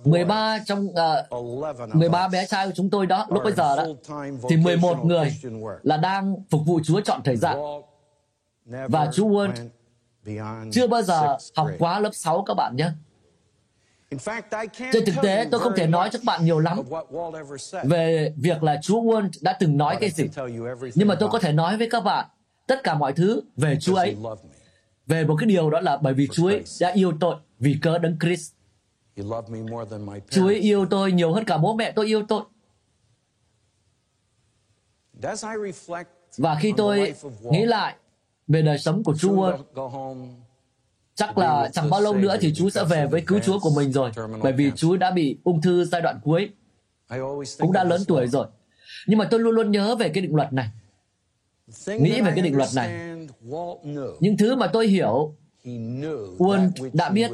13 0.03 0.59
trong 0.65 0.87
uh, 0.87 1.95
13 1.95 2.27
bé 2.27 2.45
trai 2.45 2.65
của 2.65 2.71
chúng 2.75 2.89
tôi 2.89 3.05
đó, 3.05 3.27
lúc 3.29 3.43
bây 3.43 3.53
giờ 3.53 3.75
đó, 3.75 3.85
thì 4.49 4.57
11 4.57 5.05
người 5.05 5.37
là 5.83 5.97
đang 5.97 6.35
phục 6.49 6.61
vụ 6.65 6.79
Chúa 6.83 7.01
chọn 7.01 7.21
thời 7.23 7.37
gian. 7.37 7.57
Và 8.65 9.09
chú 9.13 9.29
Word 9.29 9.51
chưa 10.71 10.87
bao 10.87 11.01
giờ 11.01 11.37
học 11.55 11.67
quá 11.79 11.99
lớp 11.99 12.11
6 12.13 12.43
các 12.47 12.53
bạn 12.53 12.75
nhé. 12.75 12.89
Trên 14.91 15.05
thực 15.05 15.15
tế, 15.23 15.47
tôi 15.51 15.59
không 15.59 15.73
thể 15.75 15.87
nói 15.87 16.09
cho 16.11 16.19
các 16.19 16.23
bạn 16.25 16.45
nhiều 16.45 16.59
lắm 16.59 16.81
về 17.83 18.33
việc 18.37 18.63
là 18.63 18.79
Chúa 18.83 19.01
Word 19.01 19.29
đã 19.41 19.57
từng 19.59 19.77
nói 19.77 19.97
cái 19.99 20.09
gì. 20.09 20.29
Nhưng 20.95 21.07
mà 21.07 21.15
tôi 21.19 21.29
có 21.29 21.39
thể 21.39 21.51
nói 21.51 21.77
với 21.77 21.89
các 21.91 21.99
bạn 22.03 22.25
tất 22.67 22.83
cả 22.83 22.95
mọi 22.95 23.13
thứ 23.13 23.41
về 23.55 23.77
Chúa 23.81 23.95
ấy. 23.95 24.15
Về 25.05 25.23
một 25.23 25.35
cái 25.39 25.47
điều 25.47 25.69
đó 25.69 25.79
là 25.79 25.97
bởi 25.97 26.13
vì 26.13 26.27
Chúa 26.31 26.47
ấy 26.47 26.63
đã 26.79 26.91
yêu 26.91 27.13
tôi 27.19 27.35
vì 27.59 27.77
cớ 27.81 27.97
đấng 27.97 28.17
Christ. 28.19 28.53
Chúa 30.29 30.47
ấy 30.47 30.55
yêu 30.55 30.85
tôi 30.89 31.11
nhiều 31.11 31.33
hơn 31.33 31.43
cả 31.45 31.57
bố 31.57 31.75
mẹ 31.75 31.91
tôi 31.91 32.05
yêu 32.05 32.25
tôi. 32.27 32.41
Và 36.37 36.57
khi 36.59 36.73
tôi 36.77 37.13
nghĩ 37.51 37.65
lại 37.65 37.95
về 38.47 38.61
đời 38.61 38.77
sống 38.77 39.03
của 39.03 39.15
Chúa, 39.17 39.57
chắc 41.17 41.37
là 41.37 41.69
chẳng 41.73 41.89
bao 41.89 42.01
lâu 42.01 42.13
nữa 42.13 42.37
thì 42.41 42.53
Chúa 42.53 42.69
sẽ 42.69 42.83
về 42.83 43.05
với 43.05 43.21
cứu 43.21 43.39
Chúa 43.39 43.59
của 43.59 43.71
mình 43.75 43.91
rồi, 43.91 44.11
bởi 44.41 44.53
vì 44.53 44.71
Chúa 44.75 44.97
đã 44.97 45.11
bị 45.11 45.37
ung 45.43 45.61
thư 45.61 45.85
giai 45.85 46.01
đoạn 46.01 46.19
cuối, 46.23 46.49
cũng 47.59 47.71
đã 47.71 47.83
lớn 47.83 48.01
tuổi 48.07 48.27
rồi. 48.27 48.47
Nhưng 49.07 49.19
mà 49.19 49.27
tôi 49.31 49.39
luôn 49.39 49.55
luôn 49.55 49.71
nhớ 49.71 49.95
về 49.95 50.09
cái 50.09 50.21
định 50.21 50.35
luật 50.35 50.53
này 50.53 50.69
nghĩ 51.87 52.21
về 52.21 52.31
cái 52.35 52.41
định 52.41 52.57
luật 52.57 52.69
này. 52.75 52.89
Những 54.19 54.37
thứ 54.37 54.55
mà 54.55 54.67
tôi 54.67 54.87
hiểu, 54.87 55.35
Uân 56.37 56.71
đã 56.93 57.09
biết. 57.09 57.31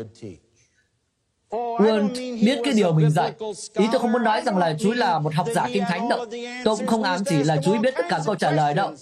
Uân 1.77 2.13
biết 2.13 2.59
cái 2.63 2.73
điều 2.73 2.93
mình 2.93 3.09
dạy. 3.11 3.33
Ý 3.73 3.85
tôi 3.91 4.01
không 4.01 4.11
muốn 4.11 4.23
nói 4.23 4.41
rằng 4.45 4.57
là 4.57 4.75
Chúa 4.79 4.93
là 4.93 5.19
một 5.19 5.33
học 5.33 5.47
giả 5.55 5.67
kinh 5.73 5.83
thánh 5.83 6.09
đâu. 6.09 6.25
Tôi 6.63 6.77
cũng 6.77 6.87
không 6.87 7.03
ám 7.03 7.23
chỉ 7.25 7.43
là 7.43 7.57
Chúa 7.63 7.79
biết 7.79 7.93
tất 7.95 8.05
cả 8.09 8.19
câu 8.25 8.35
trả 8.35 8.51
lời 8.51 8.73
đâu. 8.73 8.93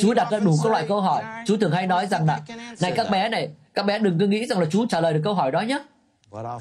Chúa 0.00 0.14
đặt 0.14 0.28
ra 0.30 0.38
đủ 0.38 0.56
các 0.62 0.72
loại 0.72 0.84
câu 0.88 1.00
hỏi. 1.00 1.24
Chúa 1.46 1.56
thường 1.56 1.72
hay 1.72 1.86
nói 1.86 2.06
rằng 2.06 2.26
là, 2.26 2.40
này 2.80 2.92
các 2.96 3.10
bé 3.10 3.28
này, 3.28 3.50
các 3.74 3.86
bé 3.86 3.98
đừng 3.98 4.18
cứ 4.18 4.26
nghĩ 4.26 4.46
rằng 4.46 4.58
là 4.58 4.66
Chúa 4.70 4.86
trả 4.86 5.00
lời 5.00 5.14
được 5.14 5.20
câu 5.24 5.34
hỏi 5.34 5.50
đó 5.52 5.60
nhé. 5.60 5.84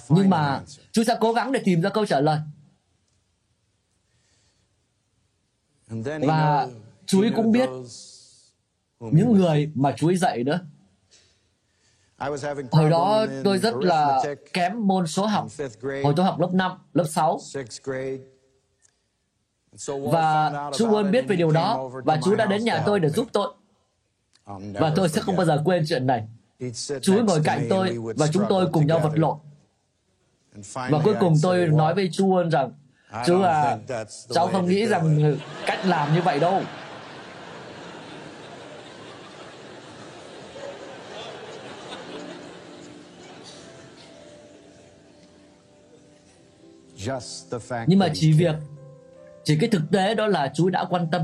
Nhưng 0.10 0.30
mà 0.30 0.62
Chúa 0.92 1.04
sẽ 1.04 1.18
cố 1.20 1.34
gắng 1.34 1.52
để 1.52 1.62
tìm 1.66 1.82
ra 1.82 1.90
câu 1.90 2.06
trả 2.06 2.20
lời. 2.20 2.40
Và 6.28 6.68
Chúa 7.06 7.26
cũng 7.36 7.52
biết 7.52 7.70
những 9.00 9.34
người 9.34 9.72
mà 9.76 9.94
Chúa 9.98 10.14
dạy 10.14 10.44
nữa. 10.44 10.60
Hồi 12.72 12.90
đó 12.90 13.26
tôi 13.44 13.58
rất 13.58 13.76
là 13.76 14.24
kém 14.54 14.88
môn 14.88 15.08
số 15.08 15.26
học. 15.26 15.48
Hồi 16.04 16.14
tôi 16.16 16.26
học 16.26 16.40
lớp 16.40 16.50
5, 16.54 16.72
lớp 16.94 17.06
6. 17.10 17.40
Và 19.88 20.52
Chúa 20.78 20.88
luôn 20.88 21.12
biết 21.12 21.28
về 21.28 21.36
điều 21.36 21.52
đó 21.52 21.90
và 22.04 22.20
Chúa 22.24 22.36
đã 22.36 22.46
đến 22.46 22.64
nhà 22.64 22.84
tôi 22.86 23.00
để 23.00 23.10
giúp 23.10 23.28
tôi. 23.34 23.54
Và 24.74 24.92
tôi 24.96 25.10
sẽ 25.10 25.22
không 25.22 25.36
bao 25.36 25.46
giờ 25.46 25.62
quên 25.66 25.84
chuyện 25.88 26.08
này. 26.08 26.28
Chúa 27.02 27.24
ngồi 27.24 27.42
cạnh 27.44 27.68
tôi 27.70 27.98
và 28.16 28.28
chúng 28.28 28.44
tôi 28.50 28.68
cùng 28.72 28.88
nhau 28.88 29.00
vật 29.00 29.12
lộn. 29.16 29.38
Và 30.74 31.00
cuối 31.04 31.16
cùng 31.20 31.36
tôi 31.42 31.68
nói 31.68 31.94
với 31.96 32.10
Chúa 32.14 32.44
rằng, 32.50 32.72
Chúa 33.26 33.44
à, 33.44 33.78
cháu 34.30 34.48
không 34.48 34.68
nghĩ 34.68 34.86
rằng 34.86 35.36
cách 35.66 35.86
làm 35.86 36.14
như 36.14 36.22
vậy 36.22 36.40
đâu. 36.40 36.62
Nhưng 47.88 48.00
mà 48.00 48.08
chỉ 48.14 48.32
việc, 48.32 48.56
chỉ 49.44 49.58
cái 49.60 49.70
thực 49.70 49.82
tế 49.92 50.16
đó 50.16 50.28
là 50.28 50.52
Chúa 50.54 50.70
đã 50.70 50.86
quan 50.90 51.08
tâm. 51.12 51.22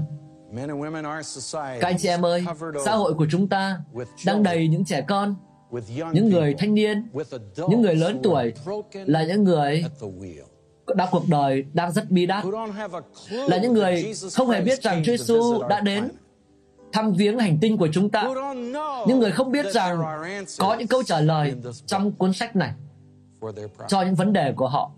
Các 1.55 1.87
anh 1.87 1.97
chị 1.97 2.07
em 2.07 2.25
ơi, 2.25 2.45
xã 2.85 2.95
hội 2.95 3.13
của 3.13 3.27
chúng 3.31 3.47
ta 3.47 3.79
đang 4.25 4.43
đầy 4.43 4.67
những 4.67 4.85
trẻ 4.85 5.01
con, 5.07 5.35
những 6.11 6.29
người 6.29 6.55
thanh 6.57 6.73
niên, 6.73 7.09
những 7.69 7.81
người 7.81 7.95
lớn 7.95 8.19
tuổi 8.23 8.53
là 8.93 9.23
những 9.23 9.43
người 9.43 9.85
đã 10.95 11.07
cuộc 11.11 11.23
đời 11.29 11.65
đang 11.73 11.91
rất 11.91 12.11
bi 12.11 12.25
đát, 12.25 12.45
là 13.29 13.57
những 13.57 13.73
người 13.73 14.13
không 14.33 14.49
hề 14.49 14.61
biết 14.61 14.83
rằng 14.83 15.03
Chúa 15.05 15.17
Giêsu 15.17 15.63
đã 15.69 15.79
đến 15.79 16.09
thăm 16.93 17.13
viếng 17.13 17.39
hành 17.39 17.57
tinh 17.61 17.77
của 17.77 17.87
chúng 17.91 18.09
ta. 18.09 18.23
Những 19.07 19.19
người 19.19 19.31
không 19.31 19.51
biết 19.51 19.65
rằng 19.73 20.01
có 20.59 20.75
những 20.75 20.87
câu 20.87 21.03
trả 21.03 21.21
lời 21.21 21.55
trong 21.85 22.11
cuốn 22.11 22.33
sách 22.33 22.55
này 22.55 22.71
cho 23.87 24.01
những 24.01 24.15
vấn 24.15 24.33
đề 24.33 24.53
của 24.55 24.67
họ. 24.67 24.91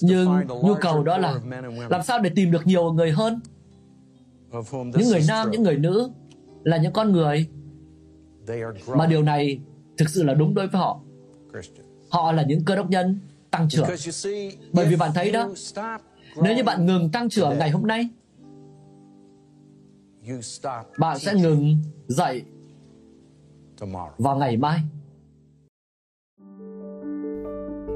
Nhưng 0.00 0.28
nhu 0.48 0.74
cầu 0.80 1.02
đó 1.02 1.18
là 1.18 1.40
làm 1.90 2.02
sao 2.02 2.20
để 2.20 2.30
tìm 2.34 2.50
được 2.50 2.66
nhiều 2.66 2.92
người 2.92 3.12
hơn. 3.12 3.40
Những 4.72 5.08
người 5.08 5.22
nam, 5.28 5.50
những 5.50 5.62
người 5.62 5.76
nữ 5.76 6.10
là 6.62 6.76
những 6.76 6.92
con 6.92 7.12
người 7.12 7.48
mà 8.88 9.06
điều 9.06 9.22
này 9.22 9.60
thực 9.98 10.08
sự 10.08 10.22
là 10.22 10.34
đúng 10.34 10.54
đối 10.54 10.68
với 10.68 10.80
họ. 10.80 11.00
Họ 12.08 12.32
là 12.32 12.42
những 12.42 12.64
cơ 12.64 12.76
đốc 12.76 12.90
nhân 12.90 13.18
tăng 13.50 13.68
trưởng. 13.68 13.86
Bởi 14.72 14.86
vì 14.86 14.96
bạn 14.96 15.10
thấy 15.14 15.30
đó, 15.30 15.50
nếu 16.42 16.56
như 16.56 16.64
bạn 16.64 16.86
ngừng 16.86 17.10
tăng 17.10 17.28
trưởng 17.28 17.58
ngày 17.58 17.70
hôm 17.70 17.86
nay, 17.86 18.08
bạn 20.98 21.18
sẽ 21.18 21.34
ngừng 21.34 21.76
dậy 22.06 22.42
vào 24.18 24.38
ngày 24.38 24.56
mai. 24.56 24.80